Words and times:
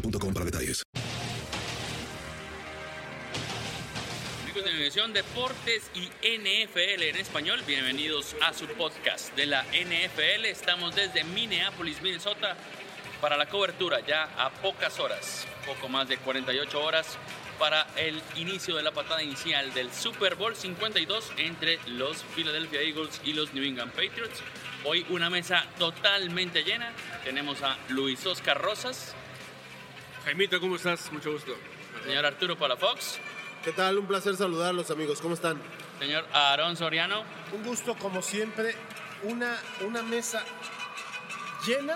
boostmobile.com 0.00 0.32
para 0.32 0.44
detalles. 0.44 0.82
Amigos 4.42 4.64
de 4.64 4.70
Univisión 4.70 5.12
Deportes 5.12 5.90
y 5.94 6.06
NFL 6.26 7.02
en 7.02 7.16
español, 7.16 7.62
bienvenidos 7.66 8.36
a 8.42 8.52
su 8.52 8.66
podcast 8.66 9.34
de 9.36 9.46
la 9.46 9.64
NFL. 9.64 10.46
Estamos 10.46 10.94
desde 10.94 11.24
Minneapolis, 11.24 12.00
Minnesota, 12.02 12.56
para 13.20 13.36
la 13.36 13.48
cobertura 13.48 14.00
ya 14.00 14.24
a 14.38 14.50
pocas 14.50 14.98
horas, 14.98 15.46
poco 15.66 15.88
más 15.88 16.08
de 16.08 16.18
48 16.18 16.82
horas, 16.82 17.18
para 17.58 17.86
el 17.96 18.20
inicio 18.36 18.76
de 18.76 18.82
la 18.82 18.92
patada 18.92 19.22
inicial 19.22 19.72
del 19.72 19.90
Super 19.92 20.34
Bowl 20.34 20.54
52 20.54 21.32
entre 21.38 21.78
los 21.86 22.22
Philadelphia 22.34 22.82
Eagles 22.82 23.20
y 23.24 23.32
los 23.32 23.54
New 23.54 23.64
England 23.64 23.92
Patriots. 23.92 24.42
Hoy 24.84 25.06
una 25.08 25.30
mesa 25.30 25.64
totalmente 25.78 26.62
llena. 26.62 26.92
Tenemos 27.24 27.62
a 27.62 27.76
Luis 27.88 28.24
Oscar 28.26 28.60
Rosas, 28.60 29.14
Jaimito, 30.26 30.60
¿cómo 30.60 30.74
estás? 30.74 31.12
Mucho 31.12 31.30
gusto. 31.30 31.56
señor 32.04 32.26
Arturo 32.26 32.58
Palafox, 32.58 33.20
¿Qué 33.62 33.70
tal? 33.70 33.96
Un 33.96 34.08
placer 34.08 34.34
saludarlos 34.34 34.90
amigos, 34.90 35.20
¿cómo 35.20 35.34
están? 35.34 35.62
señor 36.00 36.26
Aarón 36.32 36.76
Soriano. 36.76 37.22
Un 37.52 37.62
gusto 37.62 37.94
como 37.94 38.20
siempre, 38.22 38.74
una, 39.22 39.56
una 39.82 40.02
mesa 40.02 40.44
llena, 41.64 41.94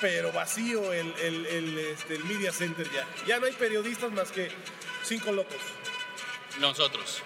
pero 0.00 0.32
vacío 0.32 0.92
el, 0.92 1.14
el, 1.20 1.46
el, 1.46 1.78
este, 1.78 2.16
el 2.16 2.24
Media 2.24 2.50
Center 2.50 2.90
ya. 2.90 3.06
Ya 3.28 3.38
no 3.38 3.46
hay 3.46 3.52
periodistas 3.52 4.10
más 4.10 4.32
que 4.32 4.50
cinco 5.04 5.30
locos. 5.30 5.60
Nosotros. 6.58 7.22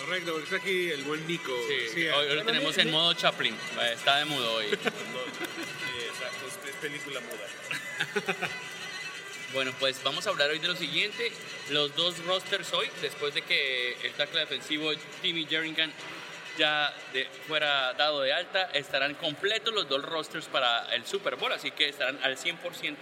Correcto, 0.00 0.32
porque 0.32 0.44
está 0.44 0.56
aquí 0.56 0.90
el 0.90 1.04
buen 1.04 1.24
Nico. 1.28 1.52
Sí, 1.68 1.88
Sí, 1.94 2.08
hoy, 2.08 2.34
lo 2.34 2.44
tenemos 2.44 2.76
en 2.78 2.90
modo 2.90 3.14
Chaplin. 3.14 3.56
Está 3.92 4.16
de 4.16 4.24
mudo 4.24 4.54
hoy. 4.54 4.66
Sí, 5.92 6.04
exacto, 6.08 6.68
es 6.68 6.74
película 6.80 7.20
muda. 7.20 8.48
Bueno, 9.52 9.70
pues 9.78 10.02
vamos 10.02 10.26
a 10.26 10.30
hablar 10.30 10.48
hoy 10.48 10.60
de 10.60 10.68
lo 10.68 10.74
siguiente. 10.74 11.30
Los 11.68 11.94
dos 11.94 12.24
rosters 12.24 12.72
hoy, 12.72 12.88
después 13.02 13.34
de 13.34 13.42
que 13.42 13.98
el 14.02 14.12
tackle 14.12 14.40
defensivo 14.40 14.90
Timmy 15.20 15.44
Jerringham 15.44 15.90
ya 16.56 16.90
fuera 17.46 17.92
dado 17.92 18.22
de 18.22 18.32
alta, 18.32 18.70
estarán 18.72 19.14
completos 19.14 19.74
los 19.74 19.86
dos 19.90 20.02
rosters 20.06 20.46
para 20.46 20.86
el 20.94 21.04
Super 21.04 21.36
Bowl, 21.36 21.52
así 21.52 21.70
que 21.70 21.90
estarán 21.90 22.18
al 22.22 22.38
100% 22.38 22.96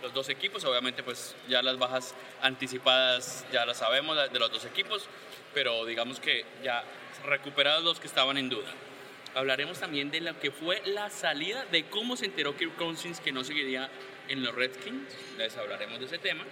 los 0.00 0.14
dos 0.14 0.28
equipos. 0.28 0.64
Obviamente, 0.64 1.02
pues 1.02 1.34
ya 1.48 1.60
las 1.60 1.76
bajas 1.76 2.14
anticipadas 2.40 3.44
ya 3.52 3.66
las 3.66 3.78
sabemos 3.78 4.16
de 4.30 4.38
los 4.38 4.52
dos 4.52 4.64
equipos, 4.64 5.08
pero 5.54 5.84
digamos 5.86 6.20
que 6.20 6.44
ya 6.62 6.84
recuperados 7.24 7.82
los 7.82 7.98
que 7.98 8.06
estaban 8.06 8.38
en 8.38 8.48
duda. 8.48 8.72
Hablaremos 9.34 9.80
también 9.80 10.12
de 10.12 10.20
lo 10.20 10.38
que 10.38 10.52
fue 10.52 10.80
la 10.86 11.10
salida, 11.10 11.64
de 11.66 11.84
cómo 11.86 12.16
se 12.16 12.26
enteró 12.26 12.56
Kirk 12.56 12.76
Cousins 12.76 13.18
que 13.18 13.32
no 13.32 13.42
seguiría 13.42 13.90
en 14.28 14.42
los 14.42 14.54
Redskins. 14.54 15.08
Les 15.38 15.56
hablaremos 15.56 15.98
de 16.00 16.06
ese 16.06 16.18
tema. 16.18 16.44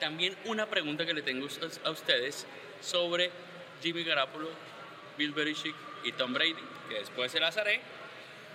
También 0.00 0.36
una 0.44 0.66
pregunta 0.66 1.06
que 1.06 1.14
le 1.14 1.22
tengo 1.22 1.46
a 1.84 1.90
ustedes 1.90 2.46
sobre 2.80 3.30
Jimmy 3.82 4.04
Garoppolo, 4.04 4.50
Bill 5.16 5.32
Belichick 5.32 5.74
y 6.04 6.12
Tom 6.12 6.32
Brady, 6.32 6.54
que 6.88 6.96
después 6.96 7.32
se 7.32 7.40
las 7.40 7.56
haré. 7.56 7.80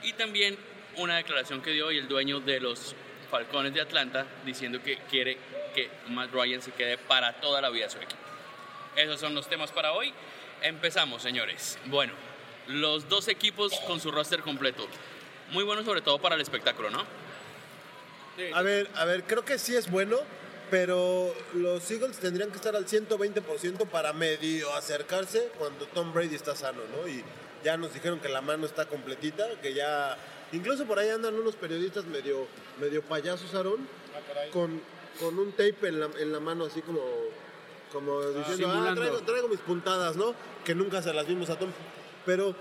Y 0.04 0.14
también 0.14 0.58
una 0.98 1.18
declaración 1.18 1.62
que 1.62 1.72
dio 1.72 1.88
hoy 1.88 1.98
el 1.98 2.08
dueño 2.08 2.40
de 2.40 2.60
los 2.60 2.96
Falcones 3.30 3.74
de 3.74 3.82
Atlanta 3.82 4.26
diciendo 4.46 4.82
que 4.84 4.98
quiere 5.10 5.38
que 5.74 5.90
Matt 6.10 6.32
Ryan 6.34 6.62
se 6.62 6.72
quede 6.72 6.98
para 6.98 7.34
toda 7.40 7.62
la 7.62 7.70
vida 7.70 7.90
su 7.90 7.98
equipo. 7.98 8.20
Esos 8.96 9.20
son 9.20 9.34
los 9.34 9.48
temas 9.48 9.72
para 9.72 9.94
hoy. 9.94 10.14
Empezamos, 10.62 11.24
señores. 11.24 11.80
Bueno, 11.86 12.14
los 12.68 13.08
dos 13.08 13.30
equipos 13.30 13.74
con 13.88 14.02
su 14.02 14.12
roster 14.12 14.42
completo. 14.42 14.86
Muy 15.52 15.64
bueno 15.64 15.84
sobre 15.84 16.02
todo 16.02 16.20
para 16.20 16.36
el 16.36 16.42
espectáculo, 16.42 16.90
¿no? 16.90 17.06
A 18.54 18.62
ver, 18.62 18.90
a 18.96 19.06
ver, 19.06 19.24
creo 19.24 19.44
que 19.44 19.60
sí 19.60 19.76
es 19.76 19.90
bueno, 19.92 20.18
pero 20.70 21.34
los 21.54 21.90
Eagles 21.92 22.18
tendrían 22.18 22.50
que 22.50 22.56
estar 22.56 22.76
al 22.76 22.86
120% 22.86 23.88
para 23.88 24.14
medio 24.14 24.74
acercarse 24.74 25.50
cuando 25.58 25.86
Tom 25.88 26.14
Brady 26.14 26.36
está 26.36 26.56
sano, 26.56 26.82
¿no? 26.96 27.08
Y 27.08 27.24
ya 27.64 27.78
nos 27.78 27.94
dijeron 27.94 28.20
que 28.20 28.30
la 28.30 28.42
mano 28.42 28.66
está 28.66 28.86
completita, 28.86 29.46
que 29.62 29.74
ya... 29.74 30.18
Incluso 30.54 30.86
por 30.86 31.00
ahí 31.00 31.10
andan 31.10 31.36
unos 31.36 31.56
periodistas 31.56 32.06
medio, 32.06 32.48
medio 32.80 33.02
payasos, 33.02 33.54
Aaron, 33.54 33.88
con, 34.52 34.82
con 35.20 35.38
un 35.40 35.52
tape 35.52 35.88
en 35.88 36.00
la, 36.00 36.10
en 36.20 36.32
la 36.34 36.40
mano 36.42 36.66
así 36.66 36.82
como, 36.82 37.02
como 37.92 38.22
diciendo, 38.22 38.70
ah, 38.70 38.94
traigo, 38.94 39.22
traigo 39.22 39.48
mis 39.48 39.60
puntadas, 39.62 40.18
¿no? 40.18 40.36
Que 40.66 40.76
nunca 40.76 41.02
se 41.02 41.14
las 41.14 41.26
vimos 41.28 41.50
a 41.50 41.58
Tom. 41.58 41.70
Pero 42.26 42.54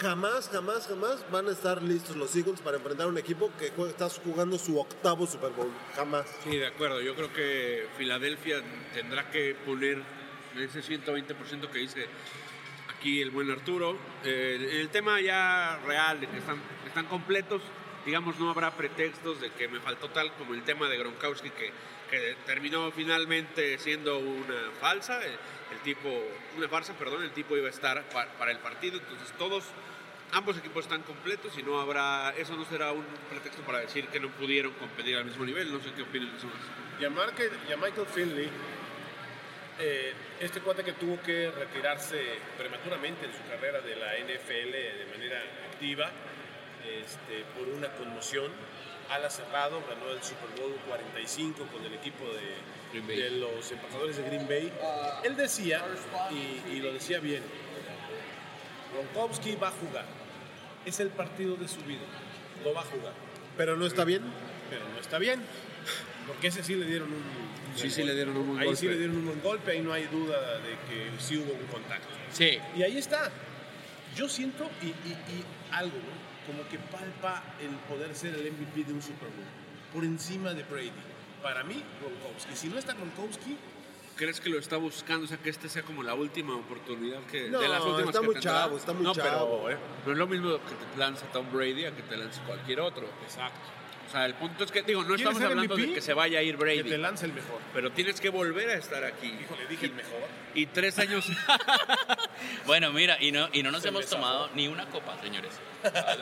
jamás, 0.00 0.48
jamás, 0.50 0.86
jamás 0.86 1.24
van 1.30 1.48
a 1.48 1.52
estar 1.52 1.82
listos 1.82 2.16
los 2.16 2.34
Eagles 2.36 2.60
para 2.60 2.76
enfrentar 2.76 3.06
a 3.06 3.08
un 3.08 3.18
equipo 3.18 3.50
que 3.58 3.66
está 3.88 4.08
jugando 4.10 4.58
su 4.58 4.78
octavo 4.78 5.26
Super 5.26 5.50
Bowl. 5.50 5.70
Jamás. 5.94 6.26
Sí, 6.42 6.56
de 6.56 6.66
acuerdo. 6.66 7.00
Yo 7.00 7.14
creo 7.14 7.32
que 7.32 7.86
Filadelfia 7.96 8.62
tendrá 8.92 9.30
que 9.30 9.54
pulir 9.64 10.02
ese 10.56 10.82
120% 10.82 11.70
que 11.70 11.78
dice 11.78 12.06
aquí 12.96 13.20
el 13.20 13.30
buen 13.30 13.50
Arturo. 13.50 13.96
Eh, 14.24 14.80
el 14.80 14.88
tema 14.88 15.20
ya 15.20 15.80
real 15.86 16.20
de 16.20 16.26
que 16.28 16.38
están, 16.38 16.60
están 16.86 17.06
completos, 17.06 17.62
digamos, 18.04 18.38
no 18.38 18.50
habrá 18.50 18.70
pretextos 18.76 19.40
de 19.40 19.50
que 19.50 19.68
me 19.68 19.80
faltó 19.80 20.08
tal 20.10 20.32
como 20.34 20.54
el 20.54 20.62
tema 20.62 20.88
de 20.88 20.98
Gronkowski 20.98 21.50
que, 21.50 21.72
que 22.10 22.36
terminó 22.46 22.90
finalmente 22.92 23.78
siendo 23.78 24.18
una 24.18 24.70
falsa. 24.80 25.20
El, 25.74 25.80
tipo, 25.80 26.08
una 26.56 26.68
farsa, 26.68 26.92
perdón, 26.94 27.22
el 27.24 27.30
tipo 27.32 27.56
iba 27.56 27.66
a 27.66 27.70
estar 27.70 28.02
pa- 28.10 28.26
para 28.38 28.50
el 28.52 28.58
partido, 28.58 28.98
entonces 28.98 29.32
todos 29.38 29.64
ambos 30.32 30.56
equipos 30.58 30.84
están 30.84 31.02
completos 31.02 31.56
y 31.58 31.62
no 31.62 31.80
habrá, 31.80 32.32
eso 32.36 32.56
no 32.56 32.64
será 32.64 32.92
un 32.92 33.04
pretexto 33.30 33.62
para 33.62 33.80
decir 33.80 34.06
que 34.08 34.18
no 34.20 34.28
pudieron 34.30 34.72
competir 34.74 35.16
al 35.16 35.24
mismo 35.26 35.44
nivel. 35.44 35.72
No 35.72 35.80
sé 35.80 35.90
qué 35.94 36.02
opinan 36.02 36.30
de 36.32 36.38
eso. 36.38 36.48
Y 37.00 37.04
y 37.68 37.72
a 37.72 37.76
Michael 37.76 38.06
Finley, 38.06 38.48
eh, 39.80 40.12
este 40.40 40.60
cuate 40.60 40.84
que 40.84 40.92
tuvo 40.92 41.20
que 41.22 41.50
retirarse 41.50 42.20
prematuramente 42.56 43.26
en 43.26 43.32
su 43.32 43.42
carrera 43.48 43.80
de 43.80 43.96
la 43.96 44.16
NFL 44.18 44.70
de 44.72 45.06
manera 45.10 45.42
activa 45.72 46.10
este, 47.02 47.44
por 47.58 47.68
una 47.68 47.88
conmoción, 47.94 48.50
ala 49.10 49.28
cerrado, 49.30 49.82
ganó 49.88 50.10
el 50.10 50.22
Super 50.22 50.48
Bowl 50.60 50.74
45 50.88 51.66
con 51.66 51.84
el 51.84 51.94
equipo 51.94 52.24
de, 52.24 53.30
los 53.30 53.70
embajadores 53.72 54.16
de 54.16 54.22
Green 54.24 54.46
Bay. 54.48 54.72
Él 55.24 55.36
decía, 55.36 55.82
y, 56.30 56.72
y 56.76 56.80
lo 56.80 56.92
decía 56.92 57.18
bien, 57.20 57.42
Gronkowski 58.92 59.56
va 59.56 59.68
a 59.68 59.72
jugar. 59.72 60.04
Es 60.86 61.00
el 61.00 61.08
partido 61.08 61.56
de 61.56 61.66
su 61.68 61.80
vida. 61.82 62.04
Lo 62.62 62.72
va 62.74 62.80
a 62.82 62.84
jugar. 62.84 63.12
Pero 63.56 63.76
no 63.76 63.86
está 63.86 64.04
bien. 64.04 64.22
Pero 64.70 64.88
no 64.88 65.00
está 65.00 65.18
bien. 65.18 65.42
Porque 66.26 66.48
ese 66.48 66.62
sí 66.62 66.74
le 66.74 66.86
dieron 66.86 67.08
un, 67.08 67.14
un 67.16 67.54
Sí, 67.76 67.90
sí 67.90 68.02
le 68.04 68.14
dieron 68.14 68.36
un 68.36 68.46
buen 68.48 68.60
Ahí 68.60 68.66
golpe. 68.66 68.80
sí 68.80 68.88
le 68.88 68.96
dieron 68.96 69.16
un 69.16 69.26
buen 69.26 69.40
golpe, 69.42 69.72
ahí 69.72 69.80
no 69.80 69.92
hay 69.92 70.04
duda 70.04 70.58
de 70.58 70.70
que 70.88 71.10
sí 71.20 71.36
hubo 71.36 71.52
un 71.52 71.66
contacto. 71.66 72.06
Sí, 72.32 72.58
Y 72.76 72.82
ahí 72.82 72.96
está. 72.98 73.30
Yo 74.16 74.28
siento 74.28 74.70
y, 74.80 74.86
y- 74.86 74.90
y 74.92 75.44
algo, 75.72 75.96
¿no? 75.96 76.33
Como 76.46 76.68
que 76.68 76.78
palpa 76.78 77.42
el 77.60 77.70
poder 77.88 78.14
ser 78.14 78.34
el 78.34 78.52
MVP 78.52 78.84
de 78.84 78.92
un 78.92 79.02
Super 79.02 79.28
Bowl. 79.28 79.46
Por 79.92 80.04
encima 80.04 80.52
de 80.52 80.62
Brady. 80.64 80.92
Para 81.42 81.62
mí, 81.64 81.82
Gronkowski. 82.00 82.56
Si 82.56 82.68
no 82.68 82.78
está 82.78 82.94
Gronkowski, 82.94 83.56
¿Crees 84.16 84.40
que 84.40 84.48
lo 84.48 84.58
está 84.58 84.76
buscando? 84.76 85.24
O 85.24 85.26
sea, 85.26 85.38
que 85.38 85.50
esta 85.50 85.68
sea 85.68 85.82
como 85.82 86.02
la 86.04 86.14
última 86.14 86.54
oportunidad 86.54 87.20
que. 87.24 87.50
No, 87.50 87.58
de 87.58 87.68
las 87.68 87.82
últimas 87.82 88.08
está 88.08 88.20
que 88.20 88.26
muy 88.26 88.34
tendrá? 88.34 88.52
chavo, 88.52 88.76
está 88.76 88.92
muy 88.92 89.02
no, 89.02 89.12
chavo. 89.12 89.62
Pero, 89.64 89.70
eh, 89.70 89.78
no 90.06 90.12
es 90.12 90.18
lo 90.18 90.26
mismo 90.28 90.50
que 90.52 90.74
te 90.92 90.98
lance 90.98 91.24
Tom 91.32 91.46
Brady 91.52 91.86
a 91.86 91.96
que 91.96 92.02
te 92.02 92.16
lance 92.16 92.40
cualquier 92.46 92.80
otro. 92.80 93.08
exacto. 93.24 93.58
O 94.06 94.10
sea, 94.10 94.26
el 94.26 94.34
punto 94.34 94.64
es 94.64 94.70
que, 94.70 94.82
digo, 94.82 95.00
no 95.02 95.08
¿Quieres 95.16 95.22
estamos 95.26 95.42
hablando 95.42 95.74
MVP? 95.74 95.88
de 95.88 95.94
que 95.94 96.00
se 96.00 96.12
vaya 96.14 96.38
a 96.38 96.42
ir 96.42 96.56
Que 96.56 96.64
te 96.64 96.82
Brady. 96.82 96.96
lance 96.98 97.26
el 97.26 97.32
mejor. 97.32 97.58
Pero 97.72 97.90
tienes 97.90 98.20
que 98.20 98.28
volver 98.28 98.68
a 98.70 98.74
estar 98.74 99.02
aquí. 99.04 99.26
Híjole, 99.42 99.66
dije 99.68 99.86
el 99.86 99.92
mejor. 99.94 100.20
Y 100.54 100.66
tres 100.66 100.98
años. 100.98 101.26
bueno, 102.66 102.92
mira, 102.92 103.16
y 103.20 103.32
no, 103.32 103.48
y 103.52 103.62
no 103.62 103.70
nos 103.70 103.82
Se 103.82 103.88
hemos 103.88 104.06
tomado 104.06 104.48
ni 104.54 104.68
una 104.68 104.86
copa, 104.86 105.16
señores. 105.22 105.52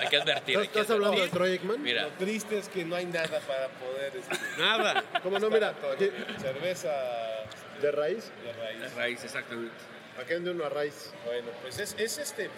Hay 0.00 0.08
que 0.08 0.17
advertir. 0.17 0.58
que 0.58 0.64
¿Estás 0.64 0.90
hablando 0.90 1.20
de. 1.20 1.29
Troy 1.29 1.50
Aikman? 1.52 1.82
Mira, 1.82 2.02
Lo 2.05 2.08
triste 2.12 2.58
es 2.58 2.69
que 2.69 2.84
no 2.84 2.96
hay 2.96 3.06
nada 3.06 3.40
para 3.40 3.69
poder. 3.69 4.12
este, 4.17 4.37
Nada. 4.58 5.05
¿Cómo 5.23 5.38
no? 5.38 5.50
Mira, 5.50 5.73
todo- 5.75 5.96
cerveza 6.40 6.90
de 7.81 7.90
raíz. 7.93 8.31
de 8.44 8.52
raíz. 8.52 8.81
La 8.81 8.88
raíz, 8.96 9.25
exactamente. 9.25 9.75
Acá 10.19 10.38
de 10.38 10.50
uno 10.50 10.64
a 10.64 10.69
raíz. 10.69 11.12
Bueno, 11.25 11.49
pues 11.62 11.79
es, 11.79 11.94
es 11.99 12.19
este. 12.19 12.50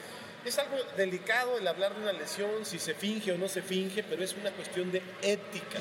Es 0.44 0.58
algo 0.58 0.76
delicado 0.96 1.58
el 1.58 1.67
hablar 1.67 1.94
de 1.94 2.02
una 2.02 2.12
lesión, 2.12 2.64
si 2.64 2.79
se 2.79 2.94
finge 2.94 3.32
o 3.32 3.38
no 3.38 3.49
se 3.49 3.62
finge, 3.62 4.02
pero 4.02 4.23
es 4.23 4.35
una 4.35 4.50
cuestión 4.50 4.93
de 4.93 5.02
ética, 5.23 5.79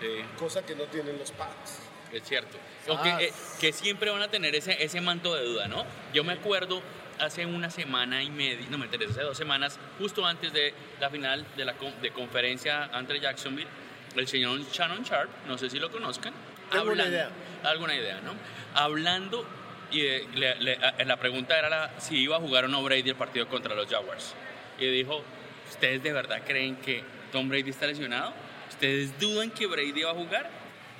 sí, 0.00 0.06
cosa 0.38 0.64
que 0.66 0.74
no 0.74 0.84
tienen 0.84 1.18
los 1.18 1.30
Pats. 1.30 1.78
es 2.12 2.22
cierto. 2.24 2.58
O 2.88 3.00
que, 3.00 3.26
eh, 3.26 3.32
que 3.60 3.72
siempre 3.72 4.10
van 4.10 4.22
a 4.22 4.28
tener 4.28 4.54
ese, 4.54 4.82
ese 4.82 5.00
manto 5.00 5.34
de 5.34 5.44
duda, 5.44 5.68
¿no? 5.68 5.84
Yo 6.12 6.24
me 6.24 6.32
acuerdo 6.32 6.82
hace 7.20 7.46
una 7.46 7.70
semana 7.70 8.22
y 8.22 8.30
media, 8.30 8.66
no 8.70 8.78
me 8.78 8.86
interesa, 8.86 9.12
hace 9.12 9.22
dos 9.22 9.38
semanas, 9.38 9.78
justo 9.98 10.26
antes 10.26 10.52
de 10.52 10.74
la 11.00 11.08
final 11.08 11.46
de 11.56 11.64
la 11.64 11.74
de 12.02 12.10
conferencia 12.10 12.90
entre 12.92 13.20
Jacksonville, 13.20 13.68
el 14.16 14.26
señor 14.26 14.60
Shannon 14.72 15.02
Sharp, 15.04 15.30
no 15.46 15.56
sé 15.58 15.70
si 15.70 15.78
lo 15.78 15.90
conozcan, 15.92 16.34
Tengo 16.72 16.90
una 16.90 17.06
idea. 17.06 17.30
alguna 17.62 17.94
idea, 17.94 18.20
¿no? 18.20 18.34
Hablando, 18.74 19.46
y 19.90 20.00
eh, 20.00 20.26
le- 20.34 20.56
le- 20.56 20.78
la 21.04 21.16
pregunta 21.16 21.58
era 21.58 21.68
la- 21.68 22.00
si 22.00 22.18
iba 22.18 22.36
a 22.36 22.40
jugar 22.40 22.64
o 22.64 22.68
no 22.68 22.82
Brady 22.82 23.10
el 23.10 23.16
partido 23.16 23.46
contra 23.48 23.74
los 23.74 23.86
Jaguars. 23.88 24.34
Y 24.78 24.86
dijo, 24.86 25.22
¿ustedes 25.70 26.02
de 26.02 26.12
verdad 26.12 26.42
creen 26.46 26.76
que 26.76 27.02
Tom 27.32 27.48
Brady 27.48 27.70
está 27.70 27.86
lesionado? 27.86 28.32
¿Ustedes 28.68 29.18
dudan 29.18 29.50
que 29.50 29.66
Brady 29.66 30.02
va 30.02 30.10
a 30.10 30.14
jugar? 30.14 30.50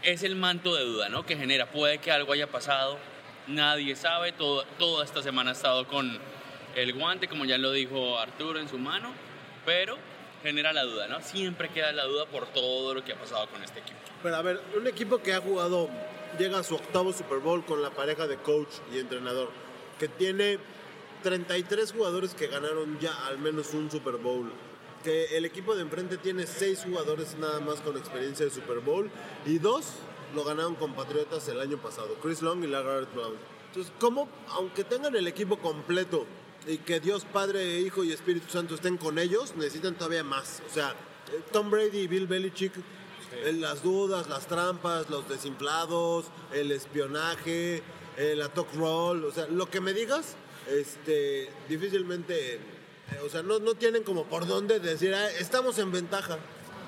Es 0.02 0.22
el 0.22 0.36
manto 0.36 0.74
de 0.74 0.84
duda, 0.84 1.08
¿no? 1.08 1.26
Que 1.26 1.36
genera, 1.36 1.66
puede 1.66 1.98
que 1.98 2.10
algo 2.12 2.32
haya 2.32 2.46
pasado, 2.46 2.98
nadie 3.48 3.96
sabe, 3.96 4.32
todo, 4.32 4.64
toda 4.78 5.04
esta 5.04 5.22
semana 5.22 5.50
ha 5.50 5.52
estado 5.52 5.86
con 5.86 6.18
el 6.74 6.92
guante, 6.92 7.28
como 7.28 7.44
ya 7.44 7.58
lo 7.58 7.72
dijo 7.72 8.18
Arturo 8.18 8.58
en 8.60 8.68
su 8.68 8.78
mano, 8.78 9.12
pero 9.64 9.96
genera 10.42 10.72
la 10.72 10.82
duda, 10.84 11.08
¿no? 11.08 11.20
Siempre 11.22 11.68
queda 11.70 11.90
la 11.92 12.04
duda 12.04 12.26
por 12.26 12.46
todo 12.46 12.94
lo 12.94 13.02
que 13.04 13.12
ha 13.12 13.16
pasado 13.16 13.46
con 13.48 13.62
este 13.64 13.80
equipo. 13.80 13.98
Pero 14.22 14.36
a 14.36 14.42
ver, 14.42 14.60
un 14.76 14.86
equipo 14.86 15.18
que 15.22 15.32
ha 15.32 15.40
jugado, 15.40 15.88
llega 16.38 16.58
a 16.58 16.62
su 16.62 16.74
octavo 16.74 17.12
Super 17.12 17.38
Bowl 17.38 17.64
con 17.64 17.82
la 17.82 17.90
pareja 17.90 18.26
de 18.26 18.36
coach 18.36 18.68
y 18.92 18.98
entrenador, 18.98 19.50
que 19.98 20.08
tiene 20.08 20.58
33 21.22 21.92
jugadores 21.92 22.34
que 22.34 22.46
ganaron 22.46 22.98
ya 23.00 23.26
al 23.26 23.38
menos 23.38 23.72
un 23.74 23.90
Super 23.90 24.16
Bowl, 24.16 24.50
que 25.02 25.36
el 25.36 25.44
equipo 25.44 25.74
de 25.74 25.82
enfrente 25.82 26.16
tiene 26.16 26.46
6 26.46 26.84
jugadores 26.84 27.36
nada 27.38 27.60
más 27.60 27.80
con 27.80 27.96
experiencia 27.96 28.44
de 28.44 28.50
Super 28.50 28.80
Bowl 28.80 29.10
y 29.44 29.58
dos 29.58 29.92
lo 30.34 30.44
ganaron 30.44 30.74
con 30.74 30.94
Patriotas 30.94 31.48
el 31.48 31.60
año 31.60 31.78
pasado, 31.78 32.16
Chris 32.20 32.42
Long 32.42 32.62
y 32.64 32.66
Lagarde 32.66 33.06
Brown. 33.14 33.34
Entonces, 33.68 33.92
¿cómo, 33.98 34.28
aunque 34.50 34.84
tengan 34.84 35.14
el 35.16 35.26
equipo 35.26 35.58
completo 35.58 36.26
y 36.66 36.78
que 36.78 37.00
Dios 37.00 37.24
Padre, 37.24 37.80
Hijo 37.80 38.04
y 38.04 38.12
Espíritu 38.12 38.50
Santo 38.50 38.74
estén 38.74 38.96
con 38.96 39.18
ellos, 39.18 39.54
necesitan 39.56 39.94
todavía 39.94 40.24
más? 40.24 40.62
O 40.68 40.72
sea, 40.72 40.90
eh, 41.32 41.40
Tom 41.52 41.70
Brady 41.70 42.00
y 42.00 42.06
Bill 42.06 42.26
Belichick 42.26 42.72
eh, 43.32 43.52
las 43.52 43.82
dudas, 43.82 44.28
las 44.28 44.46
trampas, 44.46 45.10
los 45.10 45.28
desinflados, 45.28 46.26
el 46.52 46.70
espionaje, 46.72 47.82
el 48.16 48.48
talk 48.50 48.72
roll, 48.74 49.24
o 49.24 49.32
sea, 49.32 49.46
lo 49.46 49.66
que 49.68 49.80
me 49.80 49.92
digas, 49.92 50.36
este, 50.68 51.50
difícilmente, 51.68 52.54
eh, 52.54 52.60
o 53.24 53.28
sea, 53.28 53.42
no, 53.42 53.58
no 53.58 53.74
tienen 53.74 54.02
como 54.02 54.24
por 54.24 54.46
dónde 54.46 54.80
decir, 54.80 55.14
"Ah, 55.14 55.30
estamos 55.30 55.78
en 55.78 55.92
ventaja. 55.92 56.38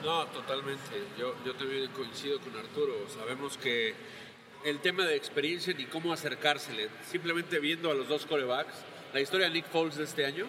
No, 0.05 0.26
totalmente. 0.26 0.82
Yo, 1.19 1.35
yo 1.44 1.55
también 1.55 1.90
coincido 1.90 2.38
con 2.41 2.56
Arturo. 2.56 2.94
Sabemos 3.12 3.56
que 3.58 3.94
el 4.64 4.81
tema 4.81 5.05
de 5.05 5.17
experiencia 5.17 5.75
ni 5.75 5.87
cómo 5.87 6.12
acercársele, 6.12 6.88
simplemente 7.11 7.58
viendo 7.58 7.91
a 7.91 7.94
los 7.94 8.08
dos 8.08 8.25
corebacks, 8.26 8.75
la 9.12 9.20
historia 9.20 9.46
de 9.49 9.55
Nick 9.55 9.67
Foles 9.70 9.96
de 9.96 10.05
este 10.05 10.25
año, 10.25 10.46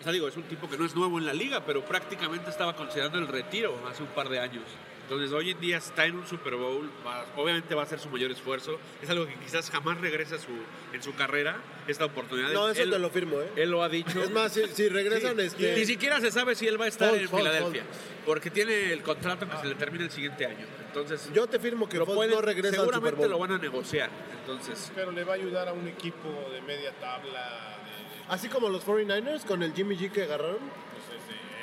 o 0.00 0.02
sea, 0.02 0.12
digo, 0.12 0.28
es 0.28 0.36
un 0.36 0.44
tipo 0.44 0.68
que 0.68 0.78
no 0.78 0.86
es 0.86 0.94
nuevo 0.94 1.18
en 1.18 1.26
la 1.26 1.34
liga, 1.34 1.64
pero 1.64 1.84
prácticamente 1.84 2.48
estaba 2.50 2.74
considerando 2.74 3.18
el 3.18 3.28
retiro 3.28 3.78
hace 3.86 4.02
un 4.02 4.08
par 4.08 4.28
de 4.28 4.38
años. 4.40 4.64
Entonces, 5.10 5.32
hoy 5.32 5.50
en 5.50 5.58
día 5.60 5.78
está 5.78 6.06
en 6.06 6.14
un 6.18 6.24
Super 6.28 6.54
Bowl, 6.54 6.88
va- 7.04 7.26
obviamente 7.36 7.74
va 7.74 7.82
a 7.82 7.86
ser 7.86 7.98
su 7.98 8.08
mayor 8.10 8.30
esfuerzo. 8.30 8.78
Es 9.02 9.10
algo 9.10 9.26
que 9.26 9.34
quizás 9.34 9.68
jamás 9.68 10.00
regresa 10.00 10.38
su, 10.38 10.52
en 10.92 11.02
su 11.02 11.16
carrera, 11.16 11.56
esta 11.88 12.04
oportunidad. 12.04 12.52
No, 12.52 12.68
eso 12.68 12.80
Él- 12.84 12.90
te 12.90 12.98
lo 13.00 13.10
firmo, 13.10 13.40
¿eh? 13.40 13.50
Él 13.56 13.72
lo 13.72 13.82
ha 13.82 13.88
dicho. 13.88 14.22
Es 14.22 14.30
más, 14.30 14.52
si, 14.52 14.64
si 14.68 14.88
regresan, 14.88 15.34
Sí, 15.36 15.46
este... 15.46 15.74
Ni 15.76 15.84
siquiera 15.84 16.20
se 16.20 16.30
sabe 16.30 16.54
si 16.54 16.68
él 16.68 16.80
va 16.80 16.84
a 16.84 16.88
estar 16.88 17.08
Foles, 17.10 17.28
en 17.28 17.36
Filadelfia, 17.38 17.82
porque 18.24 18.50
tiene 18.52 18.92
el 18.92 19.02
contrato 19.02 19.50
que 19.50 19.56
se 19.56 19.66
le 19.66 19.74
termina 19.74 20.04
el 20.04 20.12
siguiente 20.12 20.46
año. 20.46 20.64
Entonces, 20.86 21.28
Yo 21.34 21.48
te 21.48 21.58
firmo 21.58 21.88
que 21.88 21.98
lo 21.98 22.06
pueden- 22.06 22.32
no 22.32 22.40
regresa 22.40 22.68
al 22.68 22.74
Super 22.84 22.94
seguramente 22.94 23.18
Bowl. 23.22 23.30
lo 23.30 23.38
van 23.40 23.50
a 23.50 23.58
negociar. 23.58 24.10
Entonces, 24.42 24.92
Pero 24.94 25.10
le 25.10 25.24
va 25.24 25.32
a 25.32 25.36
ayudar 25.36 25.66
a 25.66 25.72
un 25.72 25.88
equipo 25.88 26.28
de 26.52 26.60
media 26.62 26.92
tabla. 27.00 27.78
De, 27.84 28.32
Así 28.32 28.46
como 28.48 28.68
los 28.68 28.84
49ers 28.86 29.44
con 29.44 29.64
el 29.64 29.72
Jimmy 29.74 29.96
G 29.96 30.12
que 30.12 30.22
agarraron, 30.22 30.58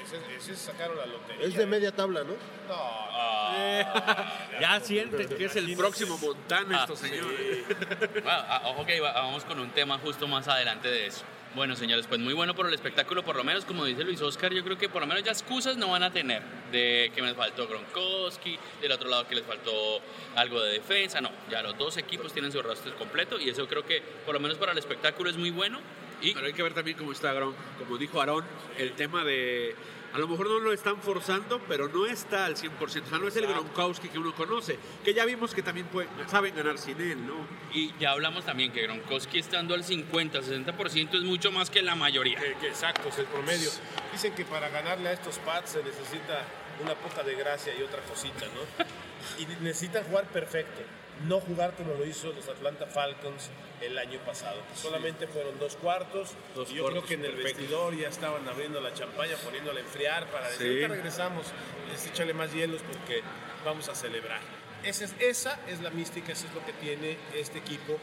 ese, 0.08 0.36
ese- 0.52 0.56
sacaron 0.56 0.98
la 0.98 1.06
lotería. 1.06 1.46
es 1.46 1.56
de 1.56 1.66
media 1.66 1.92
tabla, 1.92 2.24
¿no? 2.24 2.34
No, 2.68 3.08
ya 4.62 4.80
sienten 4.80 5.28
que 5.30 5.46
es 5.46 5.56
el 5.56 5.76
próximo 5.76 6.18
Montana 6.18 6.80
Ah, 6.80 6.82
estos 6.84 7.00
señores. 7.00 7.64
Bueno, 8.14 8.24
ah, 8.28 8.62
ojo 8.66 8.86
que 8.86 9.00
va- 9.00 9.14
vamos 9.14 9.44
con 9.46 9.60
un 9.60 9.70
tema 9.72 9.98
justo 10.00 10.28
más 10.28 10.48
adelante 10.48 10.88
de 10.90 11.08
eso. 11.08 11.24
Bueno, 11.56 11.76
señores, 11.76 12.06
pues 12.08 12.20
muy 12.20 12.34
bueno 12.34 12.54
por 12.54 12.68
el 12.68 12.74
espectáculo, 12.74 13.24
por 13.24 13.36
lo 13.36 13.44
menos, 13.44 13.66
como 13.66 13.86
dice 13.86 14.04
Luis 14.04 14.22
Oscar, 14.22 14.54
yo 14.54 14.64
creo 14.64 14.78
que 14.78 14.90
por 14.90 15.02
lo 15.02 15.08
menos 15.08 15.24
ya 15.24 15.32
excusas 15.32 15.76
no 15.78 15.90
van 15.90 16.04
a 16.04 16.12
tener 16.12 16.42
de 16.72 17.12
que 17.16 17.22
me 17.22 17.34
faltó 17.34 17.68
Gronkowski, 17.68 18.60
del 18.82 18.92
otro 18.92 19.10
lado 19.10 19.28
que 19.28 19.34
les 19.36 19.46
faltó 19.46 19.72
algo 20.36 20.62
de 20.62 20.74
defensa, 20.74 21.20
no, 21.22 21.32
ya 21.50 21.64
los 21.64 21.76
dos 21.78 21.98
equipos 21.98 22.32
tienen 22.34 22.52
su 22.52 22.62
roster 22.62 22.94
completo 22.94 23.40
y 23.40 23.50
eso 23.50 23.68
creo 23.68 23.84
que 23.86 24.02
por 24.26 24.34
lo 24.36 24.40
menos 24.40 24.58
para 24.58 24.74
el 24.74 24.78
espectáculo 24.78 25.30
es 25.30 25.38
muy 25.38 25.50
bueno. 25.50 25.80
Y 26.22 26.34
Pero 26.34 26.48
hay 26.48 26.54
que 26.54 26.64
ver 26.64 26.74
también 26.74 26.98
cómo 26.98 27.12
está 27.12 27.32
Gronk. 27.34 27.56
Como 27.80 27.98
dijo 27.98 28.20
Aarón, 28.20 28.44
el 28.78 28.94
tema 28.94 29.24
de... 29.24 29.76
A 30.14 30.20
lo 30.20 30.28
mejor 30.28 30.48
no 30.48 30.60
lo 30.60 30.72
están 30.72 31.00
forzando, 31.02 31.62
pero 31.68 31.90
no 31.90 32.06
está 32.08 32.46
al 32.46 32.56
100%. 32.56 32.72
O 32.82 32.88
sea, 32.88 33.18
no 33.20 33.28
es 33.28 33.36
el 33.36 33.46
Gronkowski 33.46 34.08
que 34.10 34.18
uno 34.18 34.34
conoce. 34.34 34.80
Que 35.04 35.14
ya 35.14 35.26
vimos 35.26 35.54
que 35.54 35.62
también 35.62 35.86
puede- 35.88 36.08
saben 36.28 36.56
ganar 36.56 36.78
sin 36.78 37.00
él, 37.02 37.28
¿no? 37.28 37.36
Y 37.74 37.94
ya 38.00 38.12
hablamos 38.12 38.46
también 38.46 38.72
que 38.72 38.84
Gronkowski 38.84 39.38
estando 39.40 39.76
al 39.76 39.84
50, 39.84 40.40
60% 40.42 41.18
es 41.18 41.24
mucho 41.24 41.52
más 41.52 41.70
que 41.70 41.82
la 41.82 41.94
mayoría. 41.96 42.40
que- 42.40 42.54
que 42.56 42.68
exacto, 42.70 43.10
es 43.10 43.18
el 43.20 43.26
promedio. 43.26 43.70
Dicen 44.14 44.34
que 44.34 44.46
para 44.46 44.70
ganarle 44.70 45.10
a 45.10 45.14
estos 45.14 45.38
Pats 45.40 45.72
se 45.72 45.84
necesita 45.84 46.42
una 46.82 46.96
poca 46.96 47.22
de 47.24 47.36
gracia 47.36 47.74
y 47.78 47.84
otra 47.84 48.02
cosita, 48.04 48.46
¿no? 48.46 48.86
Y 49.40 49.46
necesitan 49.62 50.04
jugar 50.06 50.26
perfecto. 50.30 50.82
No 51.26 51.40
jugar 51.40 51.74
como 51.74 51.94
lo 51.96 52.06
hizo 52.06 52.32
los 52.34 52.48
Atlanta 52.48 52.86
Falcons 52.86 53.50
el 53.82 53.98
año 53.98 54.20
pasado. 54.20 54.62
que 54.72 54.80
Solamente 54.80 55.28
fueron 55.28 55.58
dos 55.60 55.76
cuartos. 55.76 56.32
Dos 56.56 56.70
y 56.72 56.76
yo 56.76 56.84
cuartos 56.84 57.06
creo 57.06 57.20
que 57.20 57.26
en 57.28 57.34
el 57.36 57.44
vestidor 57.44 57.96
ya 57.98 58.08
estaban 58.10 58.48
abriendo 58.48 58.80
la 58.82 58.94
champaña, 58.94 59.36
poniéndola 59.44 59.80
a 59.80 59.84
enfriar 59.84 60.28
para 60.28 60.48
decir, 60.50 60.82
Sí. 60.82 60.88
regresamos, 60.88 61.48
es 61.94 62.06
échale 62.08 62.34
más 62.34 62.54
hielos 62.54 62.82
porque 62.84 63.22
vamos 63.66 63.90
a 63.90 63.96
celebrar. 63.96 64.40
esa 64.84 65.06
es, 65.06 65.16
esa 65.20 65.60
es 65.68 65.82
la 65.82 65.90
mística, 65.90 66.32
eso 66.32 66.46
es 66.48 66.54
lo 66.54 66.64
que 66.66 66.72
tiene 66.74 67.18
este 67.36 67.58
equipo 67.58 67.98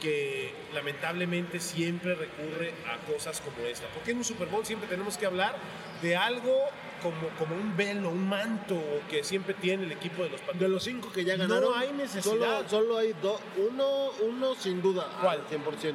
que 0.00 0.52
lamentablemente 0.74 1.60
siempre 1.60 2.14
recurre 2.14 2.72
a 2.88 2.96
cosas 3.10 3.40
como 3.40 3.66
esta. 3.66 3.86
Porque 3.88 4.10
en 4.12 4.18
un 4.18 4.24
Super 4.24 4.48
Bowl 4.48 4.64
siempre 4.66 4.88
tenemos 4.88 5.16
que 5.16 5.26
hablar 5.26 5.54
de 6.02 6.16
algo 6.16 6.66
como, 7.04 7.28
como 7.38 7.54
un 7.54 7.76
velo, 7.76 8.08
un 8.08 8.26
manto 8.26 8.82
que 9.10 9.22
siempre 9.22 9.52
tiene 9.52 9.84
el 9.84 9.92
equipo 9.92 10.22
de 10.22 10.30
los 10.30 10.40
Patriots. 10.40 10.60
De 10.60 10.68
los 10.68 10.82
cinco 10.82 11.12
que 11.12 11.22
ya 11.22 11.36
ganaron, 11.36 11.70
No 11.70 11.76
hay 11.76 11.92
necesidad. 11.92 12.66
Solo, 12.66 12.68
solo 12.68 12.96
hay 12.96 13.14
dos, 13.22 13.38
uno, 13.58 14.10
uno 14.22 14.54
sin 14.54 14.80
duda. 14.80 15.06
¿Cuál? 15.20 15.40
al 15.40 15.46
100%. 15.46 15.94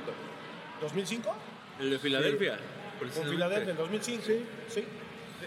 ¿2005? 0.81 1.33
El 1.79 1.89
de 1.89 1.97
Filadelfia. 1.99 2.57
Con 2.57 2.99
precisamente. 2.99 3.35
Filadelfia 3.35 3.71
en 3.71 3.77
2005. 3.77 4.23
Sí. 4.67 4.85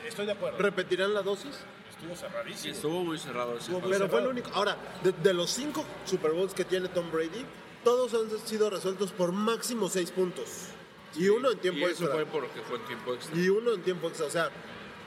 Estoy 0.04 0.26
de 0.26 0.32
acuerdo. 0.32 0.58
¿Repetirán 0.58 1.14
la 1.14 1.22
dosis? 1.22 1.60
Estuvo 1.88 2.16
cerradísimo. 2.16 2.62
Sí, 2.62 2.70
estuvo 2.70 3.04
muy 3.04 3.18
cerrado. 3.18 3.56
Pero 3.88 4.08
fue 4.08 4.20
el 4.20 4.26
único. 4.26 4.50
Ahora, 4.54 4.76
de, 5.04 5.12
de 5.12 5.32
los 5.32 5.48
cinco 5.48 5.84
Super 6.04 6.32
Bowls 6.32 6.54
que 6.54 6.64
tiene 6.64 6.88
Tom 6.88 7.08
Brady, 7.12 7.46
todos 7.84 8.12
han 8.14 8.28
sido 8.44 8.68
resueltos 8.68 9.12
por 9.12 9.30
máximo 9.30 9.88
seis 9.88 10.10
puntos. 10.10 10.70
Y 11.14 11.28
uno 11.28 11.52
en 11.52 11.58
tiempo 11.58 11.80
y 11.80 11.84
eso 11.84 12.04
extra. 12.04 12.12
fue 12.12 12.26
porque 12.26 12.60
fue 12.62 12.78
en 12.78 12.86
tiempo 12.86 13.14
extra. 13.14 13.38
Y 13.38 13.48
uno 13.48 13.74
en 13.74 13.82
tiempo 13.82 14.08
extra. 14.08 14.26
O 14.26 14.30
sea, 14.30 14.50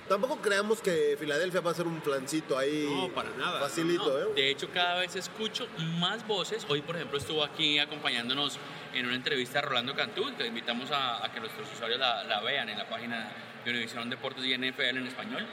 tampoco 0.07 0.37
creamos 0.41 0.81
que 0.81 1.15
Filadelfia 1.19 1.61
va 1.61 1.71
a 1.71 1.73
ser 1.73 1.87
un 1.87 1.99
plancito 2.01 2.57
ahí. 2.57 2.87
No, 2.89 3.09
para 3.09 3.29
nada. 3.31 3.59
Facilito, 3.59 4.05
No, 4.05 4.31
¿eh? 4.31 4.33
De 4.35 4.49
hecho, 4.49 4.69
cada 4.73 4.99
vez 4.99 5.15
escucho 5.15 5.67
más 5.99 6.25
voces. 6.27 6.65
Hoy, 6.69 6.81
por 6.81 6.95
ejemplo, 6.95 7.17
estuvo 7.17 7.43
aquí 7.43 7.79
acompañándonos 7.79 8.59
en 8.93 9.05
una 9.05 9.15
entrevista 9.15 9.59
a 9.59 9.61
Rolando 9.63 9.95
Cantú, 9.95 10.25
que 10.37 10.45
invitamos 10.47 10.91
a, 10.91 11.25
a 11.25 11.31
que 11.31 11.39
nuestros 11.39 11.71
usuarios 11.73 11.99
la, 11.99 12.23
la 12.23 12.41
vean 12.41 12.69
en 12.69 12.77
la 12.77 12.87
página 12.87 13.31
de 13.63 13.71
Univisión 13.71 14.09
Deportes 14.09 14.45
y 14.45 14.57
NFL 14.57 14.81
en 14.97 15.07
español. 15.07 15.45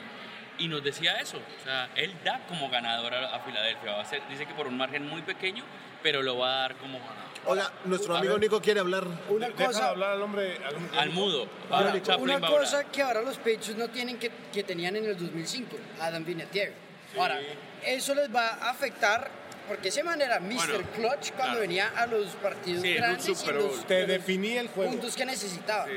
Y 0.59 0.67
nos 0.67 0.83
decía 0.83 1.19
eso, 1.19 1.37
o 1.37 1.63
sea, 1.63 1.89
él 1.95 2.13
da 2.23 2.45
como 2.47 2.69
ganador 2.69 3.13
a, 3.13 3.35
a 3.35 3.39
Filadelfia. 3.39 3.93
Va 3.93 4.01
a 4.01 4.05
ser, 4.05 4.21
dice 4.29 4.45
que 4.45 4.53
por 4.53 4.67
un 4.67 4.77
margen 4.77 5.07
muy 5.07 5.23
pequeño, 5.23 5.63
pero 6.03 6.21
lo 6.21 6.37
va 6.37 6.57
a 6.57 6.59
dar 6.59 6.75
como 6.75 6.99
ganador. 6.99 7.32
Oiga, 7.45 7.71
nuestro 7.85 8.15
A 8.15 8.19
amigo 8.19 8.33
ver. 8.35 8.41
Nico 8.43 8.61
quiere 8.61 8.79
hablar. 8.79 9.05
Una 9.29 9.47
Deja 9.49 9.65
cosa, 9.65 9.89
hablar 9.89 10.11
al 10.11 10.21
hombre. 10.21 10.57
Al, 10.65 10.75
hombre 10.75 10.99
Al 10.99 11.09
mudo. 11.11 11.47
Chaplin 12.01 12.35
una 12.37 12.39
cosa 12.47 12.85
que 12.85 13.01
ahora 13.01 13.21
los 13.21 13.37
Patriots 13.37 13.75
no 13.75 13.89
tienen 13.89 14.17
que, 14.17 14.31
que 14.51 14.63
tenían 14.63 14.95
en 14.95 15.05
el 15.05 15.17
2005, 15.17 15.75
Adam 15.99 16.23
Vinatieri. 16.23 16.71
Ahora, 17.17 17.39
eso 17.85 18.15
les 18.15 18.33
va 18.33 18.47
a 18.49 18.69
afectar 18.69 19.29
porque 19.67 19.89
ese 19.89 20.03
man 20.03 20.21
era 20.21 20.39
Mr. 20.39 20.55
Bueno, 20.55 20.77
Clutch 20.95 21.31
cuando 21.31 21.55
claro. 21.55 21.59
venía 21.59 21.89
a 21.95 22.05
los 22.07 22.27
partidos 22.35 22.81
Sí, 22.81 22.93
grandes 22.93 23.43
y 23.43 23.51
los. 23.51 23.85
Te 23.85 24.05
definía 24.05 24.61
el 24.61 24.67
juego. 24.69 24.91
puntos 24.91 25.15
que 25.15 25.25
necesitaba. 25.25 25.85
Sí, 25.85 25.91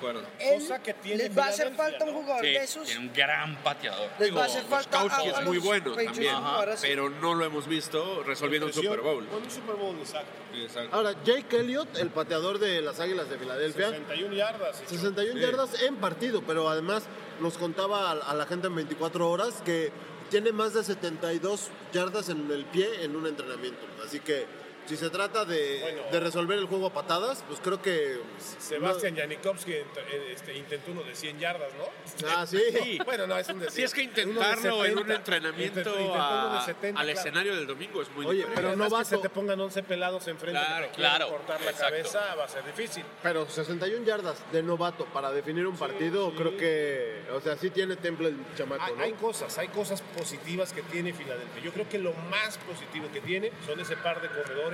acuerdo. 0.00 0.22
Él, 0.38 0.60
Cosa 0.60 0.82
que 0.82 0.94
tiene 0.94 1.24
les 1.24 1.38
va 1.38 1.44
a 1.44 1.48
hacer 1.48 1.74
falta 1.74 2.04
un 2.04 2.14
jugador 2.14 2.44
Sí, 2.44 2.50
de 2.52 2.64
esos. 2.64 2.84
tiene 2.86 3.00
un 3.00 3.12
gran 3.12 3.56
pateador. 3.62 4.08
Les 4.18 4.34
va 4.36 4.42
a 4.42 4.46
hacer 4.46 4.64
falta 4.64 5.00
a, 5.02 5.22
es 5.24 5.42
muy 5.44 5.58
bueno 5.58 5.92
también, 5.92 6.34
sí. 6.76 6.80
pero 6.82 7.10
no 7.10 7.34
lo 7.34 7.44
hemos 7.44 7.66
visto 7.66 8.22
resolviendo 8.24 8.66
un. 8.66 8.72
Super 8.72 9.00
Bowl. 9.00 9.26
Un 9.30 9.50
Super 9.50 9.76
Bowl, 9.76 9.96
exacto. 9.98 10.30
Exacto. 10.56 10.96
Ahora, 10.96 11.14
Jake 11.24 11.58
Elliott, 11.60 11.96
el 11.98 12.08
pateador 12.08 12.58
de 12.58 12.80
las 12.80 12.98
Águilas 13.00 13.28
de 13.30 13.38
Filadelfia, 13.38 13.90
61 13.90 14.34
yardas. 14.34 14.80
echó. 14.80 14.88
61 14.90 15.40
yardas 15.40 15.82
en 15.82 15.96
partido, 15.96 16.42
pero 16.46 16.68
además 16.68 17.04
nos 17.40 17.56
contaba 17.58 18.10
a, 18.10 18.12
a 18.12 18.34
la 18.34 18.46
gente 18.46 18.66
en 18.66 18.74
24 18.74 19.30
horas 19.30 19.62
que 19.64 19.92
tiene 20.30 20.52
más 20.52 20.74
de 20.74 20.84
72 20.84 21.68
yardas 21.92 22.28
en 22.28 22.50
el 22.50 22.64
pie 22.66 23.04
en 23.04 23.16
un 23.16 23.26
entrenamiento. 23.26 23.80
Así 24.04 24.20
que 24.20 24.46
si 24.86 24.96
se 24.96 25.10
trata 25.10 25.44
de, 25.44 25.78
Bueno. 25.82 26.02
de 26.10 26.20
resolver 26.20 26.58
el 26.58 26.66
juego 26.66 26.86
a 26.88 26.92
patadas, 26.92 27.44
pues 27.46 27.60
creo 27.60 27.80
que... 27.80 28.18
Sebastián 28.58 29.16
Janikowski 29.16 29.72
ent- 29.72 29.84
eh, 30.10 30.32
este, 30.34 30.54
intentó 30.56 30.90
uno 30.92 31.02
de 31.02 31.14
100 31.14 31.38
yardas, 31.38 31.68
¿no? 31.74 31.84
Ah, 32.28 32.46
sí. 32.50 32.98
Bueno, 33.04 33.26
no, 33.26 33.38
es 33.38 33.48
un 33.48 33.60
decir. 33.60 33.72
Sí, 33.72 33.82
es 33.82 33.92
que 33.94 34.02
Uno 34.02 34.12
de 34.14 34.22
intentarlo 34.22 34.84
en 34.84 34.92
un 34.92 34.98
70. 35.06 35.14
entrenamiento 35.14 35.92
de 35.92 36.10
a- 36.14 36.62
70, 36.66 37.00
al 37.00 37.06
claro. 37.06 37.20
escenario 37.20 37.54
del 37.56 37.66
domingo 37.66 38.02
es 38.02 38.10
muy 38.10 38.26
Oye, 38.26 38.38
diferente. 38.38 38.62
pero 38.62 38.76
no 38.76 38.84
no 38.84 38.90
va 38.90 38.98
que 39.00 39.04
se 39.06 39.18
te 39.18 39.28
pongan 39.28 39.60
11 39.60 39.82
pelados 39.84 40.26
enfrente 40.28 40.58
Claro, 40.60 40.86
que 40.88 40.92
claro, 40.96 41.28
cortar 41.28 41.60
la 41.60 41.70
exacto. 41.70 41.90
cabeza 41.94 42.34
va 42.34 42.44
a 42.44 42.48
ser 42.48 42.64
difícil. 42.64 43.04
Pero 43.22 43.48
61 43.48 44.04
yardas 44.04 44.36
de 44.52 44.62
novato 44.62 45.04
para 45.06 45.30
definir 45.30 45.66
un 45.66 45.76
partido, 45.76 46.30
sí. 46.30 46.36
creo 46.36 46.56
que... 46.56 47.22
O 47.32 47.40
sea, 47.40 47.56
sí 47.56 47.70
tiene 47.70 47.96
temple 47.96 48.28
el 48.28 48.36
chamaco, 48.56 48.82
Hay, 48.84 48.94
¿no? 48.94 49.02
hay 49.02 49.12
cosas, 49.12 49.56
hay 49.58 49.68
cosas 49.68 50.02
positivas 50.16 50.72
que 50.72 50.82
tiene 50.82 51.12
Filadelfia. 51.12 51.62
Yo 51.62 51.72
creo 51.72 51.88
que 51.88 51.98
lo 51.98 52.12
más 52.30 52.58
positivo 52.58 53.08
que 53.12 53.20
tiene 53.20 53.52
son 53.66 53.78
ese 53.80 53.96
par 53.96 54.20
de 54.20 54.28
corredores 54.28 54.69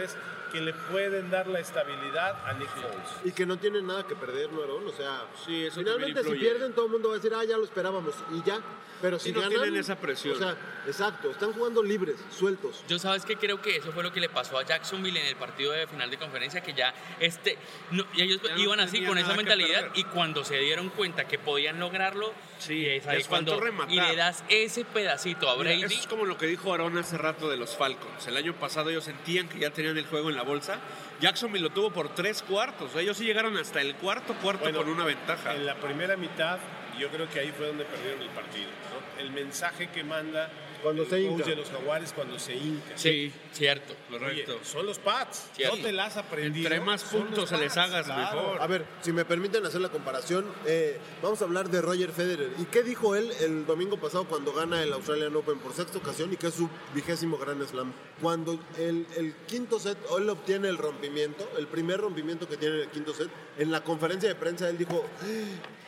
que 0.52 0.60
le 0.60 0.72
pueden 0.72 1.30
dar 1.30 1.46
la 1.46 1.60
estabilidad 1.60 2.36
a 2.44 2.52
Nick 2.54 2.68
Foles. 2.68 3.08
Y 3.24 3.32
que 3.32 3.46
no 3.46 3.58
tienen 3.58 3.86
nada 3.86 4.06
que 4.06 4.14
perder, 4.14 4.52
¿no, 4.52 4.62
Aaron? 4.62 4.86
O 4.86 4.92
sea, 4.92 5.24
Sí, 5.44 5.66
eso 5.66 5.80
finalmente 5.80 6.22
si 6.22 6.30
pierden 6.32 6.72
todo 6.72 6.86
el 6.86 6.92
mundo 6.92 7.08
va 7.08 7.14
a 7.14 7.18
decir, 7.18 7.32
ah, 7.34 7.44
ya 7.44 7.56
lo 7.56 7.64
esperábamos, 7.64 8.14
y 8.32 8.42
ya. 8.42 8.60
Pero 9.02 9.18
si 9.18 9.30
no 9.30 9.40
ganan... 9.40 9.60
tienen 9.60 9.80
esa 9.80 9.96
presión. 9.96 10.36
O 10.36 10.38
sea, 10.38 10.56
exacto, 10.86 11.30
están 11.30 11.52
jugando 11.52 11.82
libres, 11.82 12.16
sueltos. 12.30 12.82
Yo 12.88 12.98
sabes 12.98 13.24
que 13.24 13.36
creo 13.36 13.60
que 13.60 13.76
eso 13.76 13.92
fue 13.92 14.02
lo 14.02 14.12
que 14.12 14.20
le 14.20 14.28
pasó 14.28 14.58
a 14.58 14.64
Jacksonville 14.64 15.20
en 15.20 15.26
el 15.26 15.36
partido 15.36 15.72
de 15.72 15.86
final 15.86 16.10
de 16.10 16.16
conferencia, 16.16 16.62
que 16.62 16.72
ya 16.72 16.94
este, 17.20 17.58
no, 17.90 18.06
y 18.14 18.22
ellos 18.22 18.40
Ya 18.42 18.54
no 18.54 18.58
iban 18.62 18.80
así 18.80 19.04
con 19.04 19.18
esa 19.18 19.34
mentalidad 19.34 19.90
y 19.94 20.04
cuando 20.04 20.44
se 20.44 20.56
dieron 20.58 20.88
cuenta 20.88 21.26
que 21.26 21.38
podían 21.38 21.78
lograrlo, 21.78 22.32
Sí, 22.58 22.86
es 22.86 23.06
ahí 23.06 23.18
les 23.18 23.28
faltó 23.28 23.52
cuando 23.52 23.64
rematar. 23.64 23.92
y 23.94 24.00
le 24.00 24.16
das 24.16 24.42
ese 24.48 24.84
pedacito 24.84 25.48
a 25.50 25.56
Mira, 25.56 25.70
Brady. 25.70 25.84
eso 25.84 26.00
es 26.00 26.06
como 26.06 26.24
lo 26.24 26.38
que 26.38 26.46
dijo 26.46 26.72
Aaron 26.72 26.96
hace 26.98 27.18
rato 27.18 27.48
de 27.50 27.56
los 27.56 27.76
Falcons. 27.76 28.26
El 28.26 28.36
año 28.36 28.54
pasado 28.54 28.90
ellos 28.90 29.04
sentían 29.04 29.48
que 29.48 29.58
ya 29.58 29.70
tenían 29.70 29.96
el 29.98 30.06
juego 30.06 30.30
en 30.30 30.36
la 30.36 30.42
bolsa. 30.42 30.78
Jacksonville 31.20 31.62
lo 31.64 31.70
tuvo 31.70 31.90
por 31.90 32.14
tres 32.14 32.42
cuartos. 32.42 32.94
Ellos 32.96 33.16
sí 33.16 33.24
llegaron 33.24 33.56
hasta 33.56 33.80
el 33.80 33.94
cuarto 33.96 34.34
cuarto 34.42 34.64
Bueno, 34.64 34.78
con 34.78 34.88
una 34.88 35.04
ventaja. 35.04 35.54
En 35.54 35.66
la 35.66 35.74
primera 35.76 36.16
mitad, 36.16 36.58
yo 36.98 37.08
creo 37.08 37.28
que 37.28 37.40
ahí 37.40 37.52
fue 37.56 37.66
donde 37.66 37.84
perdieron 37.84 38.22
el 38.22 38.28
partido. 38.30 38.66
¿no? 38.66 39.20
El 39.20 39.30
mensaje 39.30 39.88
que 39.90 40.04
manda 40.04 40.50
Cuando 40.82 41.02
el 41.04 41.08
se 41.08 41.20
hinca. 41.20 41.44
de 41.44 41.56
los 41.56 41.70
jaguares 41.70 42.12
cuando 42.12 42.38
se 42.38 42.54
hinca. 42.54 42.92
Sí, 42.96 43.32
cierto. 43.52 43.94
Correcto. 44.10 44.54
Oye, 44.56 44.64
son 44.64 44.86
los 44.86 44.98
Pats. 44.98 45.48
Cierto. 45.54 45.76
No 45.76 45.82
te 45.82 45.92
las 45.92 46.16
has 46.16 46.24
aprendido. 46.24 46.66
Entre 46.68 46.80
más 46.84 47.04
puntos 47.04 47.48
se 47.48 47.56
les 47.56 47.76
hagas, 47.76 48.04
claro. 48.06 48.40
mejor. 48.42 48.60
A 48.62 48.66
ver, 48.66 48.84
si 49.00 49.12
me 49.12 49.24
permiten 49.24 49.64
hacer 49.64 49.80
la 49.80 49.88
comparación, 49.88 50.44
eh, 50.66 50.98
vamos 51.22 51.40
a 51.40 51.44
hablar 51.46 51.70
de 51.70 51.80
Roger 51.80 52.12
Federer. 52.12 52.50
¿Y 52.58 52.64
qué 52.66 52.82
dijo 52.82 53.16
él 53.16 53.30
el 53.40 53.64
domingo 53.66 53.96
pasado 53.98 54.24
cuando 54.26 54.52
gana 54.52 54.82
el 54.82 54.92
Australian 54.92 55.34
Open 55.34 55.58
por 55.58 55.72
sexta 55.72 55.98
ocasión 55.98 56.32
y 56.32 56.36
que 56.36 56.48
es 56.48 56.54
su 56.54 56.68
vigésimo 56.94 57.38
Grand 57.38 57.66
Slam? 57.66 57.92
Cuando 58.20 58.58
el, 58.78 59.06
el 59.16 59.34
quinto 59.46 59.78
set, 59.80 59.98
él 60.16 60.28
obtiene 60.28 60.68
el 60.68 60.78
rompimiento, 60.78 61.48
el 61.58 61.66
primer 61.66 62.00
rompimiento 62.00 62.48
que 62.48 62.56
tiene 62.56 62.76
en 62.76 62.80
el 62.82 62.88
quinto 62.88 63.14
set, 63.14 63.28
en 63.58 63.70
la 63.70 63.82
conferencia 63.82 64.28
de 64.28 64.34
prensa 64.34 64.68
él 64.68 64.76
dijo, 64.78 65.04
"Ah, 65.22 65.26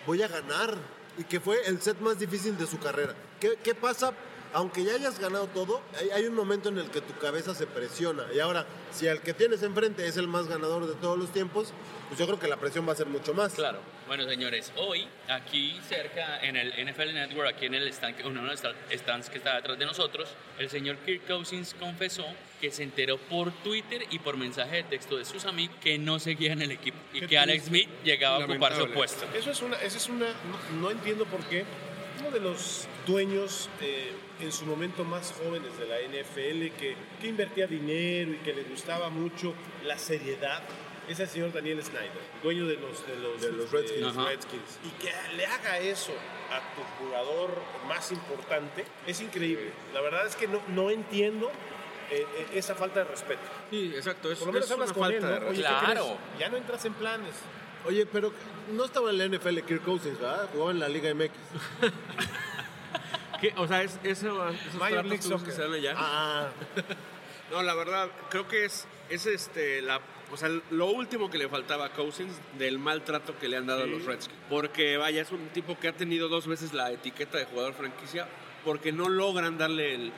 voy 0.07 0.23
a 0.23 0.29
ganar. 0.29 0.77
Y 1.19 1.25
que 1.25 1.41
fue 1.41 1.67
el 1.67 1.83
set 1.83 2.01
más 2.01 2.19
difícil 2.19 2.57
de 2.57 2.67
su 2.67 2.79
carrera. 2.79 3.15
¿Qué, 3.41 3.59
qué 3.63 3.75
pasa? 3.75 4.13
Aunque 4.55 4.83
ya 4.85 4.95
hayas 4.95 5.19
ganado 5.19 5.47
todo, 5.49 5.83
hay, 5.99 6.11
hay 6.11 6.25
un 6.27 6.35
momento 6.35 6.69
en 6.71 6.79
el 6.79 6.91
que 6.91 7.01
tu 7.01 7.17
cabeza 7.19 7.55
se 7.55 7.67
presiona. 7.67 8.25
Y 8.35 8.41
ahora, 8.41 8.67
si 8.91 9.07
el 9.07 9.21
que 9.21 9.35
tienes 9.35 9.63
enfrente 9.63 10.07
es 10.07 10.17
el 10.17 10.27
más 10.29 10.49
ganador 10.49 10.87
de 10.87 10.95
todos 10.95 11.19
los 11.19 11.33
tiempos, 11.33 11.73
pues 12.09 12.19
yo 12.19 12.27
creo 12.27 12.39
que 12.41 12.49
la 12.49 12.57
presión 12.57 12.89
va 12.89 12.93
a 12.93 12.97
ser 12.97 13.07
mucho 13.07 13.35
más. 13.35 13.53
Claro. 13.55 13.79
Bueno, 14.07 14.25
señores, 14.27 14.73
hoy 14.77 15.07
aquí 15.29 15.79
cerca 15.87 16.41
en 16.43 16.57
el 16.57 16.73
NFL 16.73 17.13
Network, 17.13 17.55
aquí 17.55 17.67
en 17.67 17.75
el 17.75 17.87
stand, 17.89 18.17
que- 18.17 18.27
uno 18.27 18.41
de 18.43 18.47
los 18.49 18.63
stands 18.91 19.29
que 19.29 19.37
está 19.37 19.57
detrás 19.57 19.79
de 19.79 19.85
nosotros, 19.85 20.31
el 20.59 20.71
señor 20.71 20.97
Kirk 21.05 21.27
Cousins 21.27 21.75
confesó 21.79 22.25
que 22.59 22.71
se 22.71 22.85
enteró 22.85 23.19
por 23.19 23.53
Twitter 23.63 24.05
y 24.11 24.19
por 24.19 24.39
mensaje 24.39 24.77
de 24.77 24.83
texto 24.85 25.19
de 25.19 25.27
sus 25.27 25.45
amigos 25.45 25.77
que 25.83 25.99
no 25.99 26.19
seguían 26.19 26.63
el 26.63 26.71
equipo 26.71 26.97
y 27.13 27.27
que 27.27 27.37
Alex. 27.39 27.67
Smith 27.67 27.89
llegaba 28.03 28.43
a 28.43 28.47
ocupar 28.47 28.75
su 28.75 28.89
puesto. 28.93 29.27
Eso 29.37 29.51
es 29.51 29.61
una, 29.61 29.77
esa 29.77 29.99
es 29.99 30.09
una, 30.09 30.27
no, 30.29 30.81
no 30.81 30.91
entiendo 30.91 31.27
por 31.27 31.41
qué. 31.45 31.67
Uno 32.21 32.31
de 32.31 32.41
los 32.41 32.87
dueños 33.09 33.69
eh, 33.81 34.13
en 34.41 34.53
su 34.53 34.67
momento 34.67 35.03
más 35.05 35.33
jóvenes 35.33 35.77
de 35.79 35.87
la 35.87 35.97
NFL 35.97 36.77
que, 36.77 36.95
que 37.21 37.27
invertía 37.27 37.67
dinero 37.67 38.33
y 38.33 38.37
que 38.37 38.53
le 38.53 38.63
gustaba 38.65 39.09
mucho 39.09 39.55
la 39.85 39.99
seriedad 39.99 40.63
es 41.09 41.19
el 41.21 41.29
señor 41.29 41.53
Daniel 41.53 41.83
Snyder, 41.83 42.11
dueño 42.43 42.67
de 42.67 42.77
los, 42.77 43.07
de 43.07 43.17
los, 43.17 43.41
De 43.41 43.53
los 43.53 43.71
Redskins. 43.71 44.07
Ajá. 44.07 44.29
Redskins. 44.29 44.79
Y 44.85 44.91
que 45.03 45.11
le 45.37 45.47
haga 45.47 45.79
eso 45.79 46.13
a 46.51 46.61
tu 46.75 46.83
jugador 47.03 47.51
más 47.89 48.13
importante 48.13 48.85
es 49.07 49.21
increíble. 49.23 49.73
La 49.95 50.03
verdad 50.03 50.27
es 50.27 50.37
que 50.37 50.47
no, 50.47 50.61
no 50.69 50.91
entiendo 50.91 51.51
eh, 52.11 52.27
eh, 52.37 52.47
esa 52.53 52.75
falta 52.75 53.01
de 53.01 53.05
respeto. 53.07 53.41
Sí, 53.71 53.93
exacto. 53.95 54.31
Es, 54.31 54.39
Por 54.39 54.49
lo 54.49 54.53
menos 54.53 54.67
es 54.67 54.73
hablas 54.73 54.91
una 54.91 54.99
con 54.99 55.13
él, 55.13 55.21
falta 55.23 55.39
¿no? 55.39 55.45
de 55.47 55.51
Oye, 55.51 55.63
¿qué 55.63 55.85
Claro. 55.87 56.19
Ya 56.39 56.49
no 56.51 56.57
entras 56.59 56.85
en 56.85 56.93
planes. 56.93 57.35
Oye, 57.87 58.05
pero 58.05 58.33
no 58.73 58.85
estaba 58.85 59.11
en 59.11 59.19
la 59.19 59.27
NFL 59.27 59.61
Kirk 59.61 59.83
Cousins, 59.83 60.21
¿verdad? 60.21 60.49
Jugaba 60.53 60.73
en 60.73 60.81
la 60.81 60.89
Liga 60.89 61.15
MX. 61.15 61.33
¿Qué? 63.41 63.55
O 63.57 63.67
sea, 63.69 63.83
es, 63.83 63.99
eso, 64.03 64.49
esos 64.49 64.75
Major 64.75 65.05
League 65.05 65.23
que 65.45 65.51
se 65.53 65.63
dan 65.63 65.73
allá. 65.73 65.95
Ah, 65.97 66.49
No, 67.51 67.63
la 67.63 67.75
verdad, 67.75 68.11
creo 68.29 68.47
que 68.47 68.67
es, 68.67 68.87
es 69.09 69.25
este, 69.25 69.81
la, 69.81 70.01
o 70.31 70.37
sea, 70.37 70.51
lo 70.71 70.87
último 70.87 71.31
que 71.31 71.39
le 71.39 71.49
faltaba 71.49 71.87
a 71.87 71.93
Cousins 71.95 72.35
del 72.59 72.79
maltrato 72.79 73.39
que 73.39 73.49
le 73.49 73.57
han 73.57 73.67
dado 73.67 73.85
a 73.85 73.87
los 73.87 74.05
Redskins. 74.05 74.39
Porque, 74.51 74.99
vaya, 74.99 75.23
es 75.23 75.33
un 75.33 75.49
tipo 75.49 75.79
que 75.79 75.89
ha 75.89 75.93
tenido 75.95 76.29
dos 76.29 76.47
veces 76.47 76.75
la 76.75 76.91
etiqueta 76.93 77.39
de 77.39 77.47
jugador 77.47 77.73
franquicia 77.73 78.29
porque 78.67 78.93
no 78.93 79.09
logran 79.09 79.57
darle 79.57 79.95
el- 79.95 80.13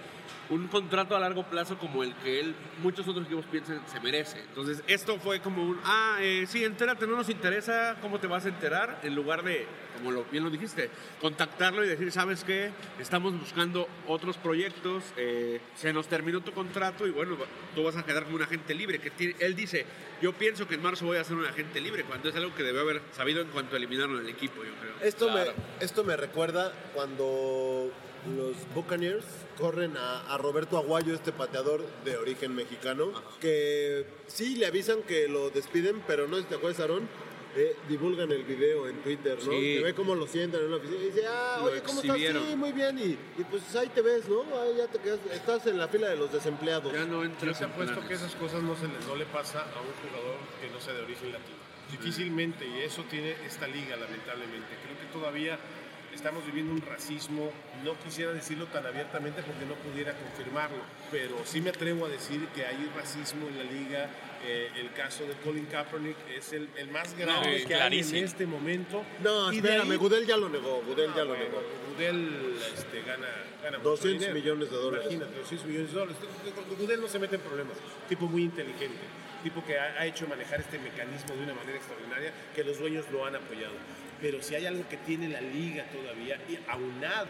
un 0.48 0.66
contrato 0.66 1.14
a 1.14 1.20
largo 1.20 1.44
plazo 1.44 1.78
como 1.78 2.02
el 2.02 2.12
que 2.16 2.40
él, 2.40 2.56
muchos 2.82 3.06
otros 3.06 3.26
equipos 3.26 3.44
piensan 3.46 3.80
se 3.86 4.00
merece. 4.00 4.40
Entonces, 4.40 4.82
esto 4.88 5.18
fue 5.20 5.38
como 5.40 5.62
un, 5.62 5.78
ah, 5.84 6.16
eh, 6.20 6.46
sí, 6.48 6.64
entérate, 6.64 7.06
no 7.06 7.14
nos 7.16 7.28
interesa 7.28 7.96
cómo 8.02 8.18
te 8.18 8.26
vas 8.26 8.44
a 8.44 8.48
enterar, 8.48 8.98
en 9.04 9.14
lugar 9.14 9.44
de 9.44 9.66
como 10.00 10.10
lo, 10.12 10.24
bien 10.24 10.42
lo 10.42 10.50
dijiste, 10.50 10.88
contactarlo 11.20 11.84
y 11.84 11.88
decir, 11.88 12.10
¿sabes 12.10 12.42
qué? 12.42 12.70
Estamos 12.98 13.38
buscando 13.38 13.86
otros 14.08 14.36
proyectos, 14.38 15.04
eh, 15.16 15.60
se 15.76 15.92
nos 15.92 16.08
terminó 16.08 16.40
tu 16.40 16.52
contrato 16.52 17.06
y 17.06 17.10
bueno, 17.10 17.36
tú 17.74 17.82
vas 17.84 17.96
a 17.96 18.04
quedar 18.04 18.24
como 18.24 18.36
un 18.36 18.42
agente 18.42 18.74
libre. 18.74 18.98
Que 18.98 19.10
tiene- 19.10 19.36
él 19.38 19.54
dice, 19.54 19.84
yo 20.22 20.32
pienso 20.32 20.66
que 20.66 20.74
en 20.76 20.82
marzo 20.82 21.04
voy 21.06 21.18
a 21.18 21.24
ser 21.24 21.36
un 21.36 21.44
agente 21.46 21.80
libre, 21.80 22.04
cuando 22.04 22.28
es 22.30 22.34
algo 22.36 22.54
que 22.54 22.62
debe 22.62 22.80
haber 22.80 23.02
sabido 23.14 23.42
en 23.42 23.48
cuanto 23.48 23.76
eliminaron 23.76 24.18
el 24.18 24.28
equipo, 24.28 24.64
yo 24.64 24.70
creo. 24.80 25.06
Esto, 25.08 25.28
Claro. 25.28 25.52
me, 25.78 25.84
esto 25.84 26.02
me 26.04 26.16
recuerda 26.16 26.72
cuando 26.94 27.92
los 28.36 28.56
Buccaneers 28.74 29.24
corren 29.58 29.96
a, 29.96 30.20
a 30.34 30.38
Roberto 30.38 30.76
Aguayo, 30.78 31.14
este 31.14 31.32
pateador 31.32 31.84
de 32.04 32.16
origen 32.16 32.54
mexicano, 32.54 33.12
que 33.40 34.06
sí 34.26 34.56
le 34.56 34.66
avisan 34.66 35.02
que 35.02 35.28
lo 35.28 35.50
despiden, 35.50 36.02
pero 36.06 36.28
no 36.28 36.42
te 36.44 36.54
acuerdas, 36.54 36.80
Aarón, 36.80 37.08
eh, 37.56 37.76
divulgan 37.88 38.30
el 38.32 38.44
video 38.44 38.88
en 38.88 38.96
Twitter, 39.02 39.36
¿no? 39.44 39.50
Sí. 39.52 39.78
Ve 39.82 39.94
cómo 39.94 40.14
lo 40.14 40.26
sientan 40.26 40.60
en 40.62 40.70
la 40.70 40.76
oficina 40.76 41.00
y 41.02 41.06
dice, 41.06 41.22
ah, 41.26 41.56
Lo 41.60 41.66
oye, 41.66 41.82
¿cómo 41.82 42.00
estás? 42.00 42.16
Sí, 42.16 42.56
muy 42.56 42.72
bien, 42.72 42.98
y, 42.98 43.02
y 43.40 43.44
pues 43.50 43.74
ahí 43.76 43.88
te 43.88 44.02
ves, 44.02 44.28
¿no? 44.28 44.40
Ahí 44.60 44.76
ya 44.78 44.86
te 44.86 44.98
quedas, 44.98 45.18
estás 45.32 45.66
en 45.66 45.78
la 45.78 45.88
fila 45.88 46.08
de 46.08 46.16
los 46.16 46.32
desempleados. 46.32 46.92
Ya 46.92 47.04
no 47.04 47.18
Yo 47.18 47.24
entras 47.24 47.58
te 47.58 47.64
en 47.64 47.70
apuesto 47.70 47.94
planes. 47.94 48.08
que 48.08 48.14
esas 48.14 48.34
cosas 48.36 48.62
no, 48.62 48.76
se 48.76 48.86
les, 48.88 49.06
no 49.06 49.16
le 49.16 49.26
pasa 49.26 49.60
a 49.60 49.80
un 49.80 49.92
jugador 50.08 50.36
que 50.60 50.68
no 50.70 50.80
sea 50.80 50.94
de 50.94 51.02
origen 51.02 51.32
latino. 51.32 51.58
Difícilmente, 51.90 52.64
y 52.66 52.82
eso 52.82 53.02
tiene 53.10 53.34
esta 53.46 53.66
liga, 53.66 53.96
lamentablemente. 53.96 54.68
Creo 54.84 54.96
que 55.00 55.06
todavía 55.12 55.58
estamos 56.14 56.44
viviendo 56.46 56.72
un 56.72 56.80
racismo, 56.82 57.50
no 57.84 57.98
quisiera 57.98 58.32
decirlo 58.32 58.66
tan 58.66 58.86
abiertamente 58.86 59.42
porque 59.42 59.66
no 59.66 59.74
pudiera 59.74 60.14
confirmarlo, 60.16 60.78
pero 61.10 61.36
sí 61.44 61.60
me 61.60 61.70
atrevo 61.70 62.06
a 62.06 62.08
decir 62.08 62.46
que 62.54 62.64
hay 62.64 62.88
racismo 62.96 63.48
en 63.48 63.58
la 63.58 63.64
liga. 63.64 64.08
Eh, 64.46 64.70
el 64.76 64.90
caso 64.92 65.24
de 65.24 65.34
Colin 65.44 65.66
Kaepernick 65.66 66.16
es 66.34 66.52
el, 66.54 66.68
el 66.76 66.88
más 66.90 67.14
grave 67.16 67.60
sí, 67.60 67.66
que 67.66 67.74
hay 67.74 67.80
clarísimo. 67.80 68.18
en 68.18 68.24
este 68.24 68.46
momento. 68.46 69.04
No, 69.22 69.50
espérame, 69.50 69.90
ahí- 69.90 69.96
Gudel 69.98 70.26
ya 70.26 70.36
lo 70.38 70.48
negó, 70.48 70.82
Gudel 70.86 71.10
ya 71.14 71.24
lo 71.24 71.28
bueno, 71.34 71.44
negó. 71.44 71.62
Goodell 71.92 72.56
este, 72.74 73.02
gana, 73.02 73.26
gana 73.62 73.76
mucho 73.78 73.90
200 73.90 74.20
dinero. 74.20 74.34
millones 74.34 74.70
de 74.70 74.76
dólares. 74.76 75.06
Imagínate, 75.10 75.38
200 75.40 75.66
millones 75.68 75.92
de 75.92 75.98
dólares. 75.98 76.16
Goodell 76.78 77.00
no 77.02 77.08
se 77.08 77.18
mete 77.18 77.36
en 77.36 77.42
problemas. 77.42 77.76
Tipo 78.08 78.26
muy 78.26 78.42
inteligente. 78.44 78.98
Tipo 79.42 79.62
que 79.64 79.78
ha, 79.78 79.84
ha 80.00 80.06
hecho 80.06 80.26
manejar 80.26 80.60
este 80.60 80.78
mecanismo 80.78 81.34
de 81.34 81.42
una 81.44 81.54
manera 81.54 81.76
extraordinaria 81.76 82.32
que 82.54 82.64
los 82.64 82.78
dueños 82.78 83.04
lo 83.12 83.26
han 83.26 83.36
apoyado. 83.36 83.74
Pero 84.22 84.42
si 84.42 84.54
hay 84.54 84.64
algo 84.66 84.88
que 84.88 84.96
tiene 84.98 85.28
la 85.28 85.40
liga 85.42 85.84
todavía, 85.92 86.38
y 86.48 86.58
aunado 86.68 87.28